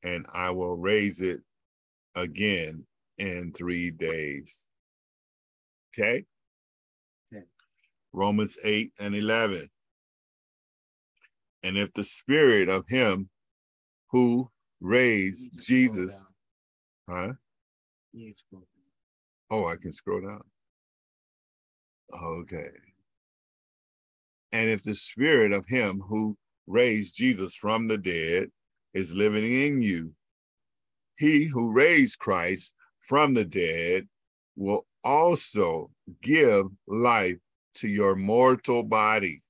and 0.03 0.27
I 0.33 0.51
will 0.51 0.77
raise 0.77 1.21
it 1.21 1.41
again 2.15 2.85
in 3.19 3.53
three 3.53 3.91
days. 3.91 4.69
Okay? 5.93 6.25
Okay. 7.35 7.45
Romans 8.13 8.57
8 8.65 8.93
and 9.01 9.15
11. 9.15 9.69
And 11.65 11.79
if 11.79 11.93
the 11.95 12.05
spirit 12.05 12.69
of 12.69 12.85
him 12.89 13.31
who 14.11 14.51
raised 14.81 15.53
You 15.53 15.57
can 15.57 15.61
scroll 15.61 15.79
Jesus, 15.79 16.33
huh? 17.09 17.33
Down. 18.15 18.63
Oh, 19.51 19.67
I 19.67 19.77
can 19.77 19.93
scroll 19.93 20.21
down. 20.21 20.43
Okay. 22.23 22.71
And 24.53 24.69
if 24.69 24.83
the 24.83 24.95
spirit 24.95 25.53
of 25.53 25.65
him 25.67 26.01
who 26.07 26.37
raised 26.67 27.17
Jesus 27.17 27.57
from 27.57 27.89
the 27.89 27.97
dead 27.97 28.49
is 28.93 29.15
living 29.15 29.45
in 29.45 29.83
you, 29.83 30.13
he 31.17 31.47
who 31.47 31.73
raised 31.73 32.19
Christ 32.19 32.75
from 33.01 33.33
the 33.33 33.45
dead 33.45 34.09
will 34.57 34.87
also 35.05 35.91
give 36.23 36.67
life 36.87 37.39
to 37.77 37.89
your 37.89 38.15
mortal 38.15 38.83
body 38.83 39.41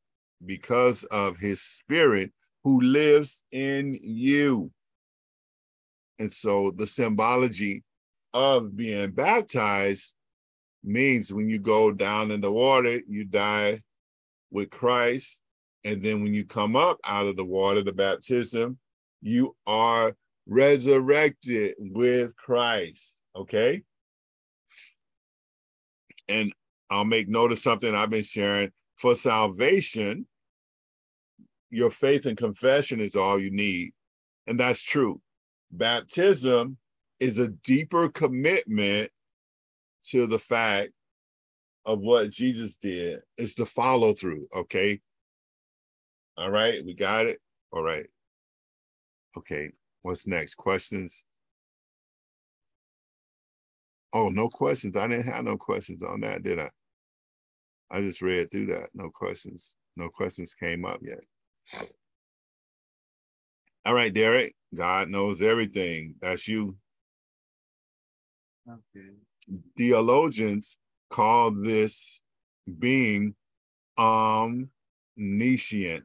because 0.46 1.04
of 1.04 1.36
his 1.36 1.60
spirit 1.60 2.30
who 2.62 2.80
lives 2.80 3.42
in 3.50 3.98
you. 4.02 4.70
And 6.18 6.30
so 6.30 6.72
the 6.76 6.86
symbology 6.86 7.82
of 8.34 8.76
being 8.76 9.10
baptized 9.10 10.14
means 10.84 11.32
when 11.32 11.48
you 11.48 11.58
go 11.58 11.92
down 11.92 12.30
in 12.30 12.40
the 12.40 12.52
water, 12.52 13.00
you 13.08 13.24
die 13.24 13.82
with 14.50 14.70
Christ. 14.70 15.42
And 15.84 16.02
then 16.02 16.22
when 16.22 16.34
you 16.34 16.44
come 16.44 16.76
up 16.76 16.98
out 17.04 17.26
of 17.26 17.36
the 17.36 17.44
water, 17.44 17.82
the 17.82 17.92
baptism, 17.92 18.78
you 19.20 19.56
are 19.66 20.14
resurrected 20.46 21.74
with 21.78 22.36
Christ. 22.36 23.20
Okay. 23.34 23.82
And 26.28 26.52
I'll 26.90 27.04
make 27.04 27.28
note 27.28 27.52
of 27.52 27.58
something 27.58 27.94
I've 27.94 28.10
been 28.10 28.22
sharing. 28.22 28.70
For 28.96 29.14
salvation, 29.14 30.26
your 31.70 31.90
faith 31.90 32.26
and 32.26 32.36
confession 32.36 33.00
is 33.00 33.16
all 33.16 33.38
you 33.38 33.50
need. 33.50 33.92
And 34.46 34.60
that's 34.60 34.82
true. 34.82 35.20
Baptism 35.72 36.76
is 37.22 37.38
a 37.38 37.48
deeper 37.48 38.08
commitment 38.08 39.08
to 40.06 40.26
the 40.26 40.40
fact 40.40 40.90
of 41.86 42.00
what 42.00 42.30
Jesus 42.30 42.78
did. 42.78 43.20
It's 43.38 43.54
the 43.54 43.64
follow 43.64 44.12
through. 44.12 44.48
Okay. 44.52 45.00
All 46.36 46.50
right. 46.50 46.84
We 46.84 46.94
got 46.94 47.26
it. 47.26 47.38
All 47.70 47.84
right. 47.84 48.06
Okay. 49.38 49.70
What's 50.02 50.26
next? 50.26 50.56
Questions? 50.56 51.24
Oh, 54.12 54.28
no 54.28 54.48
questions. 54.48 54.96
I 54.96 55.06
didn't 55.06 55.26
have 55.26 55.44
no 55.44 55.56
questions 55.56 56.02
on 56.02 56.22
that, 56.22 56.42
did 56.42 56.58
I? 56.58 56.70
I 57.92 58.00
just 58.00 58.20
read 58.20 58.50
through 58.50 58.66
that. 58.66 58.88
No 58.94 59.10
questions. 59.10 59.76
No 59.96 60.08
questions 60.08 60.54
came 60.54 60.84
up 60.84 60.98
yet. 61.02 61.24
All 63.84 63.94
right, 63.94 64.12
Derrick. 64.12 64.56
God 64.74 65.08
knows 65.08 65.40
everything. 65.40 66.16
That's 66.20 66.48
you. 66.48 66.76
Okay. 68.68 69.08
Theologians 69.76 70.78
call 71.10 71.50
this 71.50 72.22
being 72.78 73.34
omniscient 73.98 76.04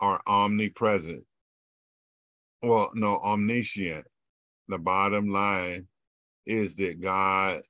or 0.00 0.20
omnipresent. 0.26 1.24
Well, 2.60 2.90
no, 2.94 3.18
omniscient. 3.18 4.06
The 4.68 4.78
bottom 4.78 5.28
line 5.28 5.86
is 6.46 6.76
that 6.76 7.00
God 7.00 7.62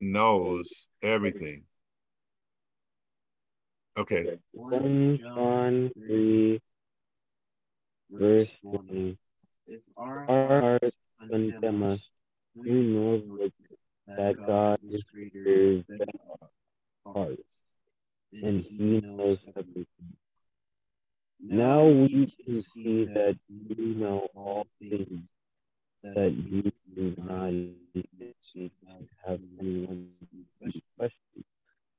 knows 0.00 0.88
everything. 1.02 1.64
Okay. 3.98 4.38
1 4.52 5.18
John 5.22 5.90
3, 5.94 6.60
verse 8.10 8.52
20. 8.62 9.16
If 9.66 9.80
our 9.96 10.28
Our 10.28 10.36
hearts 10.50 10.60
hearts 10.60 10.96
condemn 11.18 11.52
condemn 11.52 11.82
us, 11.84 12.00
us, 12.58 12.64
we 12.64 12.70
we 12.70 12.82
know 12.82 13.16
know 13.18 13.38
that 14.06 14.16
that 14.16 14.46
God 14.46 14.78
is 14.90 15.02
greater 15.12 15.44
is 15.46 15.84
than 15.88 15.98
than 15.98 16.08
our 16.30 17.12
hearts, 17.12 17.62
and 18.32 18.44
and 18.44 18.64
He 18.64 18.76
He 18.76 19.00
knows 19.00 19.16
knows 19.16 19.38
everything. 19.56 19.86
everything. 19.90 20.16
Now 21.40 21.86
we 21.86 22.26
can 22.44 22.62
see 22.62 23.04
that 23.06 23.36
you 23.48 23.94
know 23.94 24.28
all 24.34 24.66
things, 24.78 25.28
that 26.02 26.32
you 26.32 26.72
do 26.94 27.14
not 27.18 27.52
need 27.52 28.34
to 28.52 28.70
have 29.26 29.40
anyone 29.60 30.08
question. 30.96 31.44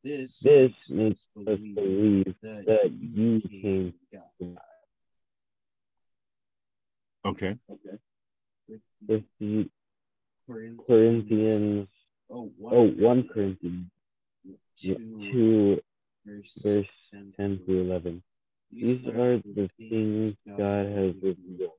This, 0.03 0.39
This 0.39 0.89
makes 0.89 0.91
makes 0.91 1.25
us 1.35 1.47
us 1.47 1.59
believe 1.59 1.75
believe 1.75 2.35
that, 2.41 2.65
that 2.65 2.91
you 2.91 3.41
you 3.41 3.41
came 3.41 3.61
came 3.61 3.93
from 4.11 4.19
from 4.37 4.53
God. 4.55 4.63
Okay. 7.25 7.57
If 9.07 9.23
the 9.39 9.69
Corinthians, 10.47 10.81
Corinthians, 10.87 11.87
oh, 12.29 12.51
one, 12.57 12.73
oh, 12.73 12.85
1 13.05 13.29
Corinthians 13.33 13.87
two, 14.77 14.95
2, 15.31 15.81
verse, 16.25 16.61
verse 16.63 16.87
10, 17.11 17.33
10 17.35 17.59
through 17.65 17.81
11. 17.81 18.23
These 18.71 19.07
are 19.07 19.37
the 19.37 19.69
things 19.77 20.35
God 20.47 20.85
has 20.87 21.15
revealed 21.21 21.71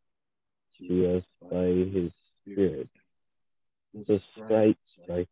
to 0.79 1.11
us 1.11 1.27
by 1.51 1.64
His 1.64 2.14
Spirit. 2.43 2.89
The 3.95 4.19
Sprite, 4.19 4.77
right? 5.09 5.29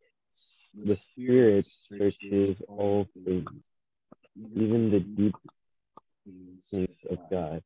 The 0.73 0.95
Spirit 0.95 1.65
searches 1.65 2.55
all 2.67 3.07
things, 3.25 3.49
even 4.55 4.91
the 4.91 4.99
deep 4.99 5.35
things 6.69 6.95
of 7.09 7.19
God. 7.29 7.63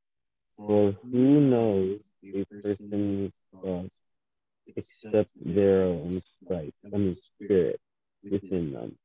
For 0.57 0.91
who 0.91 1.41
knows 1.41 2.03
a 2.24 2.45
person's 2.45 3.38
thoughts 3.51 3.99
except 4.68 5.32
their 5.36 5.84
own 5.84 6.20
sprite, 6.20 6.74
I 6.86 6.97
mean 6.97 7.14
spirit, 7.14 7.80
within 8.24 8.74
them? 8.74 8.97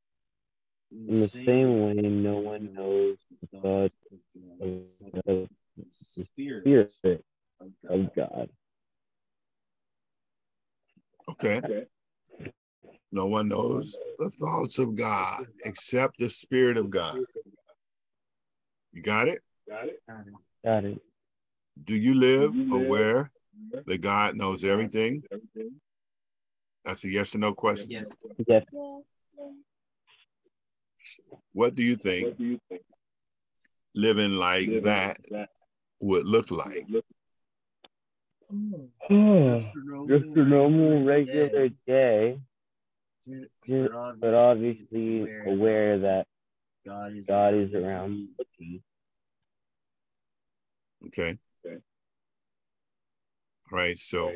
In 0.91 1.19
the 1.19 1.27
same 1.27 1.83
way, 1.83 1.93
no 1.93 2.39
one 2.39 2.73
knows 2.73 3.17
the 3.51 3.59
thoughts 3.59 3.95
of 4.11 4.19
the 5.25 5.49
Spirit 5.91 6.91
of 7.89 8.15
God. 8.15 8.49
Okay. 11.29 11.61
No 13.11 13.25
one 13.25 13.49
knows 13.49 13.97
the 14.17 14.29
thoughts 14.39 14.79
of 14.79 14.95
God 14.95 15.45
except 15.65 16.19
the 16.19 16.29
Spirit 16.29 16.77
of 16.77 16.89
God. 16.89 17.17
You 18.93 19.01
got 19.01 19.27
it? 19.27 19.41
got 19.67 19.87
it? 19.87 20.01
Got 20.63 20.85
it. 20.85 21.01
Do 21.83 21.95
you 21.95 22.13
live 22.13 22.55
aware 22.71 23.31
that 23.85 24.01
God 24.01 24.35
knows 24.35 24.63
everything? 24.63 25.23
That's 26.85 27.03
a 27.03 27.09
yes 27.09 27.35
or 27.35 27.39
no 27.39 27.53
question. 27.53 27.91
Yes. 27.91 28.09
Yes. 28.47 28.63
What 31.53 31.75
do 31.75 31.83
you 31.83 31.95
think 31.95 32.37
living 33.95 34.33
like 34.33 34.83
that 34.83 35.17
would 35.99 36.25
look 36.27 36.51
like? 36.51 36.85
Hmm. 38.49 39.59
Just 40.07 40.25
a 40.25 40.45
normal, 40.45 41.03
regular 41.03 41.69
day, 41.85 42.39
but 43.27 44.33
obviously 44.33 45.27
aware 45.45 45.99
that 45.99 46.27
God 46.85 47.17
is, 47.17 47.25
God 47.25 47.53
is 47.55 47.73
around 47.73 48.29
looking. 48.39 48.81
Okay. 51.07 51.37
All 53.71 53.77
right. 53.77 53.97
So 53.97 54.33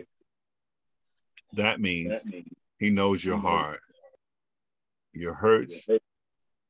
that 1.53 1.79
means 1.79 2.25
he 2.79 2.89
knows 2.89 3.23
your 3.23 3.37
heart, 3.37 3.79
your 5.13 5.33
hurts, 5.33 5.89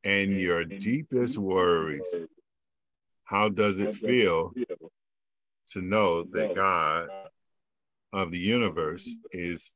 and 0.03 0.39
your 0.39 0.63
deepest 0.65 1.37
worries. 1.37 2.23
How 3.23 3.49
does 3.49 3.79
it 3.79 3.93
feel 3.95 4.53
to 5.69 5.81
know 5.81 6.23
that 6.23 6.55
God 6.55 7.07
of 8.13 8.31
the 8.31 8.39
universe 8.39 9.19
is 9.31 9.73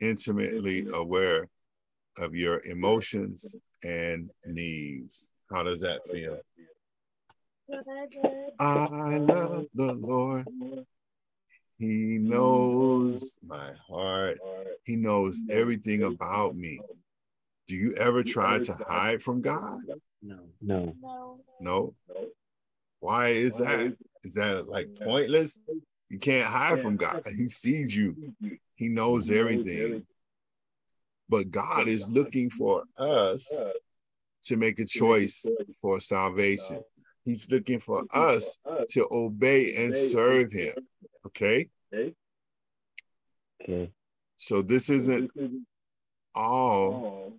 intimately 0.00 0.86
aware 0.92 1.48
of 2.18 2.34
your 2.34 2.62
emotions 2.64 3.56
and 3.84 4.30
needs? 4.46 5.30
How 5.50 5.62
does 5.62 5.80
that 5.82 6.00
feel? 6.10 6.38
I 8.58 9.18
love 9.18 9.66
the 9.74 9.92
Lord. 9.92 10.46
He 11.78 12.18
knows 12.18 13.38
my 13.46 13.72
heart. 13.88 14.38
He 14.84 14.96
knows 14.96 15.44
everything 15.50 16.04
about 16.04 16.56
me. 16.56 16.80
Do 17.68 17.74
you 17.74 17.94
ever 17.96 18.22
try 18.22 18.58
to 18.60 18.72
hide 18.72 19.22
from 19.22 19.42
God? 19.42 19.80
No. 20.22 20.38
No. 20.62 20.94
No. 21.60 21.94
Why 23.00 23.28
is 23.28 23.58
that? 23.58 23.96
Is 24.24 24.34
that 24.34 24.68
like 24.68 24.88
pointless? 25.00 25.58
You 26.08 26.18
can't 26.18 26.48
hide 26.48 26.80
from 26.80 26.96
God. 26.96 27.22
He 27.36 27.48
sees 27.48 27.94
you. 27.94 28.32
He 28.76 28.88
knows 28.88 29.30
everything. 29.30 30.06
But 31.28 31.50
God 31.50 31.88
is 31.88 32.08
looking 32.08 32.48
for 32.50 32.84
us 32.96 33.52
to 34.44 34.56
make 34.56 34.78
a 34.78 34.84
choice 34.84 35.44
for 35.82 36.00
salvation. 36.00 36.82
He's 37.24 37.50
looking 37.50 37.80
for 37.80 38.04
us 38.12 38.58
to 38.90 39.08
obey 39.10 39.74
and 39.84 39.94
serve 39.94 40.52
him. 40.52 40.72
Okay? 41.26 41.68
Okay. 43.62 43.90
So 44.36 44.62
this 44.62 44.90
isn't 44.90 45.30
all 46.34 47.32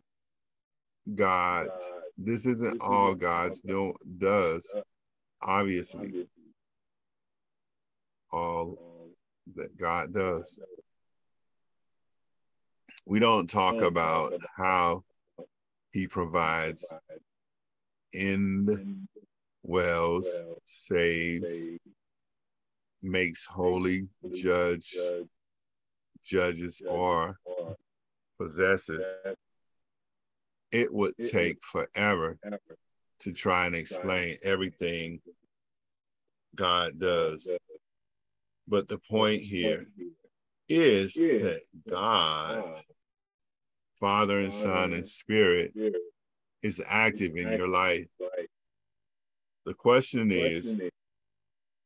God's. 1.14 1.94
This 2.18 2.46
isn't 2.46 2.82
all 2.82 3.14
God's 3.16 3.62
do, 3.62 3.94
does. 4.18 4.76
Obviously, 5.42 6.28
all 8.32 8.78
that 9.56 9.78
God 9.78 10.14
does. 10.14 10.60
We 13.06 13.20
don't 13.20 13.50
talk 13.50 13.82
about 13.82 14.34
how 14.56 15.04
he 15.92 16.08
provides 16.08 17.00
in 18.12 19.08
wells, 19.64 20.44
saves, 20.66 21.72
makes 23.08 23.46
holy, 23.46 24.08
judge, 24.34 24.96
judges, 26.24 26.82
or 26.88 27.38
possesses. 28.38 29.06
It 30.72 30.94
would 30.94 31.14
take 31.18 31.64
forever 31.64 32.38
to 33.20 33.34
try 33.34 33.66
and 33.66 33.76
explain 33.76 34.38
everything 34.44 35.22
God 36.56 37.00
does. 37.00 37.58
But 38.68 38.88
the 38.88 39.00
point 39.00 39.42
here 39.42 39.88
is 40.68 41.14
that 41.14 41.62
God, 41.90 42.84
Father 44.00 44.40
and 44.40 44.54
Son 44.54 44.94
and 44.94 45.08
Spirit, 45.08 45.74
is 46.62 46.84
active 46.86 47.38
in 47.38 47.54
your 47.54 47.70
life. 47.70 48.08
The 49.66 49.74
question 49.74 50.32
is, 50.32 50.78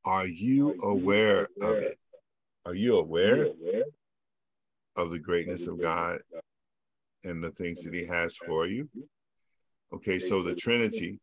are 0.06 0.28
you 0.28 0.78
aware 0.82 1.48
of 1.62 1.78
it? 1.78 1.98
Are 2.66 2.76
you 2.76 2.98
aware 2.98 3.50
of 4.96 5.12
the 5.12 5.20
greatness 5.20 5.68
of 5.68 5.82
God 5.82 6.20
and 7.24 7.44
the 7.44 7.52
things 7.52 7.84
that 7.84 7.94
He 7.94 8.06
has 8.08 8.36
for 8.36 8.68
you? 8.68 8.90
Okay, 9.94 10.20
so 10.20 10.42
the 10.42 10.56
Trinity, 10.56 11.20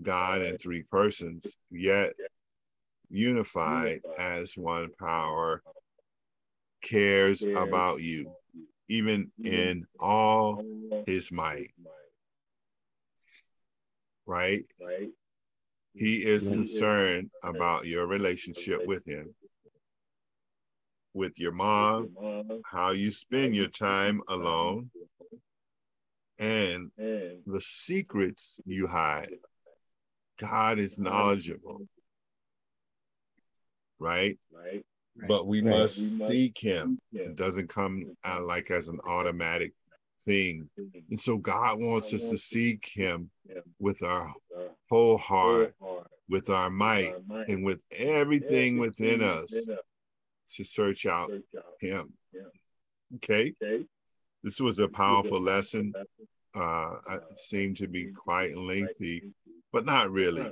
God 0.00 0.42
in 0.42 0.56
three 0.58 0.82
persons, 0.82 1.56
yet 1.70 2.12
unified 3.10 4.00
as 4.18 4.56
one 4.56 4.90
power, 4.98 5.62
cares 6.82 7.44
about 7.56 8.00
you, 8.00 8.30
even 8.88 9.30
in 9.42 9.84
all 9.98 10.62
His 11.06 11.32
might. 11.32 11.72
Right? 14.26 14.64
He 15.98 16.24
is 16.24 16.48
concerned 16.48 17.30
about 17.42 17.86
your 17.86 18.06
relationship 18.06 18.86
with 18.86 19.04
him, 19.06 19.34
with 21.12 21.38
your 21.38 21.52
mom, 21.52 22.10
how 22.64 22.92
you 22.92 23.10
spend 23.10 23.56
your 23.56 23.68
time 23.68 24.22
alone, 24.28 24.90
and 26.38 26.90
the 26.98 27.60
secrets 27.60 28.60
you 28.64 28.86
hide. 28.86 29.30
God 30.38 30.78
is 30.78 30.98
knowledgeable, 31.00 31.88
right? 33.98 34.38
But 35.26 35.48
we 35.48 35.60
must 35.60 35.96
seek 36.28 36.58
him. 36.58 37.00
It 37.12 37.34
doesn't 37.34 37.68
come 37.68 38.04
out 38.24 38.42
like 38.42 38.70
as 38.70 38.86
an 38.86 39.00
automatic 39.04 39.72
thing. 40.24 40.68
Mm-hmm. 40.78 40.98
And 41.10 41.18
so 41.18 41.38
God 41.38 41.80
wants 41.80 42.14
us 42.14 42.30
to 42.30 42.38
seek 42.38 42.88
him. 42.94 43.30
with 43.78 44.02
our 44.02 44.32
whole 44.88 45.18
heart, 45.18 45.74
with 46.28 46.50
our 46.50 46.70
might, 46.70 47.14
and 47.48 47.64
with 47.64 47.80
everything 47.96 48.78
within 48.78 49.22
us 49.22 49.70
to 50.50 50.64
search 50.64 51.06
out 51.06 51.30
Him. 51.80 52.12
Okay? 53.16 53.54
This 54.42 54.60
was 54.60 54.78
a 54.78 54.88
powerful 54.88 55.40
lesson. 55.40 55.92
Uh, 56.54 56.94
it 57.10 57.38
seemed 57.38 57.76
to 57.78 57.86
be 57.88 58.06
quite 58.12 58.56
lengthy, 58.56 59.22
but 59.72 59.84
not 59.86 60.10
really. 60.10 60.50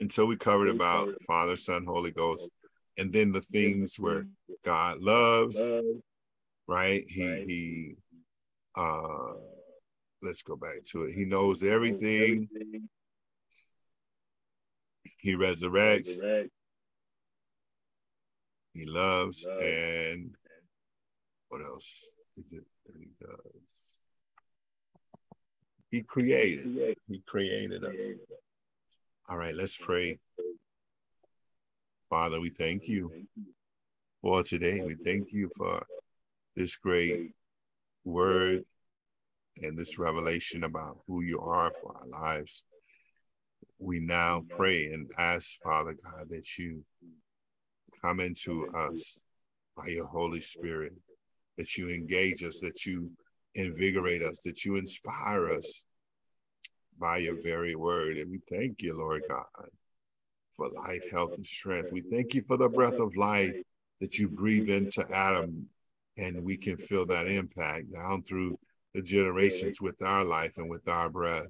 And 0.00 0.12
so 0.12 0.26
we 0.26 0.36
covered 0.36 0.68
about 0.68 1.14
Father, 1.26 1.56
Son, 1.56 1.84
Holy 1.86 2.10
Ghost, 2.10 2.50
and 2.98 3.12
then 3.12 3.32
the 3.32 3.40
things 3.40 3.98
where 3.98 4.26
God 4.64 4.98
loves, 4.98 5.58
right? 6.66 7.04
He 7.08 7.22
he 7.46 7.96
uh 8.74 9.34
let's 10.22 10.42
go 10.42 10.56
back 10.56 10.84
to 10.92 11.04
it. 11.04 11.14
He 11.14 11.24
knows 11.24 11.62
everything. 11.62 12.48
He 15.18 15.34
resurrects. 15.34 16.48
He 18.72 18.84
loves 18.84 19.48
and 19.60 20.34
what 21.48 21.62
else 21.62 22.10
is 22.36 22.52
it 22.52 22.64
that 22.86 22.96
he 22.98 23.08
does? 23.20 23.98
He 25.90 26.02
created. 26.02 26.96
He 27.08 27.22
created 27.26 27.84
us. 27.84 27.94
All 29.28 29.38
right, 29.38 29.54
let's 29.54 29.76
pray. 29.76 30.18
Father, 32.10 32.40
we 32.40 32.50
thank 32.50 32.86
you 32.86 33.10
for 34.20 34.42
today. 34.42 34.82
We 34.84 34.94
thank 34.94 35.32
you 35.32 35.50
for 35.56 35.84
this 36.54 36.76
great 36.76 37.32
word 38.04 38.64
and 39.62 39.76
this 39.76 39.98
revelation 39.98 40.64
about 40.64 40.98
who 41.06 41.22
you 41.22 41.40
are 41.40 41.72
for 41.80 41.96
our 41.96 42.08
lives. 42.08 42.62
We 43.78 44.00
now 44.00 44.44
pray 44.48 44.86
and 44.86 45.10
ask, 45.18 45.58
Father 45.62 45.94
God, 46.02 46.28
that 46.30 46.58
you 46.58 46.84
come 48.02 48.20
into 48.20 48.68
us 48.68 49.24
by 49.76 49.86
your 49.88 50.06
Holy 50.06 50.40
Spirit, 50.40 50.92
that 51.58 51.76
you 51.76 51.88
engage 51.88 52.42
us, 52.42 52.60
that 52.60 52.86
you 52.86 53.10
invigorate 53.54 54.22
us, 54.22 54.40
that 54.40 54.64
you 54.64 54.76
inspire 54.76 55.50
us 55.50 55.84
by 56.98 57.18
your 57.18 57.40
very 57.42 57.74
word. 57.74 58.16
And 58.16 58.30
we 58.30 58.40
thank 58.50 58.82
you, 58.82 58.96
Lord 58.96 59.22
God, 59.28 59.44
for 60.56 60.68
life, 60.70 61.10
health, 61.10 61.34
and 61.34 61.46
strength. 61.46 61.92
We 61.92 62.02
thank 62.02 62.34
you 62.34 62.42
for 62.46 62.56
the 62.56 62.68
breath 62.68 62.98
of 62.98 63.16
life 63.16 63.54
that 64.00 64.18
you 64.18 64.28
breathe 64.28 64.68
into 64.68 65.04
Adam, 65.10 65.68
and 66.18 66.42
we 66.42 66.56
can 66.56 66.76
feel 66.76 67.06
that 67.06 67.28
impact 67.28 67.92
down 67.92 68.22
through 68.22 68.58
the 68.96 69.02
generations 69.02 69.78
with 69.78 70.02
our 70.02 70.24
life 70.24 70.56
and 70.56 70.70
with 70.70 70.88
our 70.88 71.10
breath. 71.10 71.48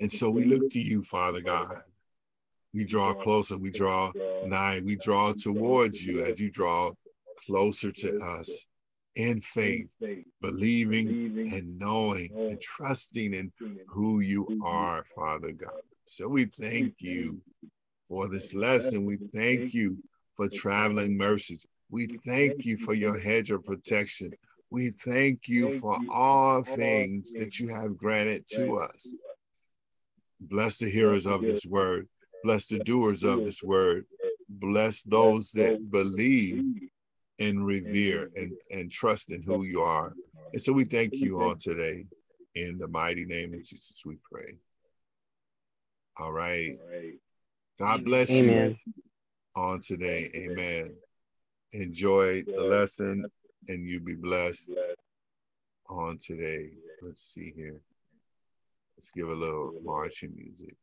And 0.00 0.10
so 0.10 0.28
we 0.28 0.44
look 0.44 0.68
to 0.70 0.80
you, 0.80 1.04
Father 1.04 1.40
God. 1.40 1.76
We 2.74 2.84
draw 2.84 3.14
closer, 3.14 3.56
we 3.56 3.70
draw 3.70 4.10
nigh, 4.44 4.80
we 4.84 4.96
draw 4.96 5.32
towards 5.32 6.04
you 6.04 6.24
as 6.24 6.40
you 6.40 6.50
draw 6.50 6.90
closer 7.46 7.92
to 7.92 8.18
us 8.18 8.66
in 9.14 9.40
faith, 9.40 9.86
believing 10.40 11.48
and 11.52 11.78
knowing 11.78 12.30
and 12.34 12.60
trusting 12.60 13.32
in 13.32 13.52
who 13.86 14.18
you 14.18 14.60
are, 14.64 15.04
Father 15.14 15.52
God. 15.52 15.82
So 16.04 16.26
we 16.26 16.46
thank 16.46 16.94
you 16.98 17.40
for 18.08 18.28
this 18.28 18.54
lesson. 18.54 19.04
We 19.04 19.18
thank 19.32 19.72
you 19.72 19.98
for 20.36 20.48
traveling 20.48 21.16
mercies. 21.16 21.64
We 21.90 22.08
thank 22.26 22.64
you 22.64 22.76
for 22.76 22.94
your 22.94 23.20
hedge 23.20 23.52
of 23.52 23.62
protection. 23.64 24.32
We 24.70 24.90
thank 24.90 25.48
you 25.48 25.72
for 25.80 25.98
all 26.08 26.62
things 26.62 27.32
that 27.34 27.58
you 27.58 27.68
have 27.68 27.96
granted 27.96 28.44
to 28.50 28.78
us. 28.78 29.14
Bless 30.40 30.78
the 30.78 30.88
hearers 30.88 31.26
of 31.26 31.42
this 31.42 31.66
word. 31.66 32.08
Bless 32.44 32.66
the 32.66 32.78
doers 32.78 33.24
of 33.24 33.44
this 33.44 33.62
word. 33.62 34.06
Bless 34.48 35.02
those 35.02 35.50
that 35.52 35.90
believe 35.90 36.64
and 37.38 37.64
revere 37.64 38.30
and, 38.36 38.52
and 38.70 38.90
trust 38.90 39.32
in 39.32 39.42
who 39.42 39.64
you 39.64 39.82
are. 39.82 40.14
And 40.52 40.62
so 40.62 40.72
we 40.72 40.84
thank 40.84 41.14
you 41.14 41.40
all 41.40 41.56
today. 41.56 42.06
In 42.54 42.78
the 42.78 42.88
mighty 42.88 43.24
name 43.24 43.54
of 43.54 43.62
Jesus, 43.62 44.02
we 44.04 44.16
pray. 44.30 44.56
All 46.18 46.32
right. 46.32 46.76
God 47.78 48.04
bless 48.04 48.30
Amen. 48.30 48.76
you 49.56 49.62
on 49.62 49.80
today. 49.80 50.30
Amen. 50.34 50.94
Enjoy 51.72 52.42
the 52.42 52.60
lesson 52.60 53.24
and 53.68 53.88
you 53.88 54.00
be 54.00 54.14
blessed 54.14 54.70
on 55.88 56.18
today. 56.18 56.70
Let's 57.02 57.22
see 57.22 57.52
here. 57.54 57.80
Let's 58.96 59.10
give 59.10 59.28
a 59.28 59.34
little 59.34 59.74
marching 59.84 60.34
music. 60.36 60.76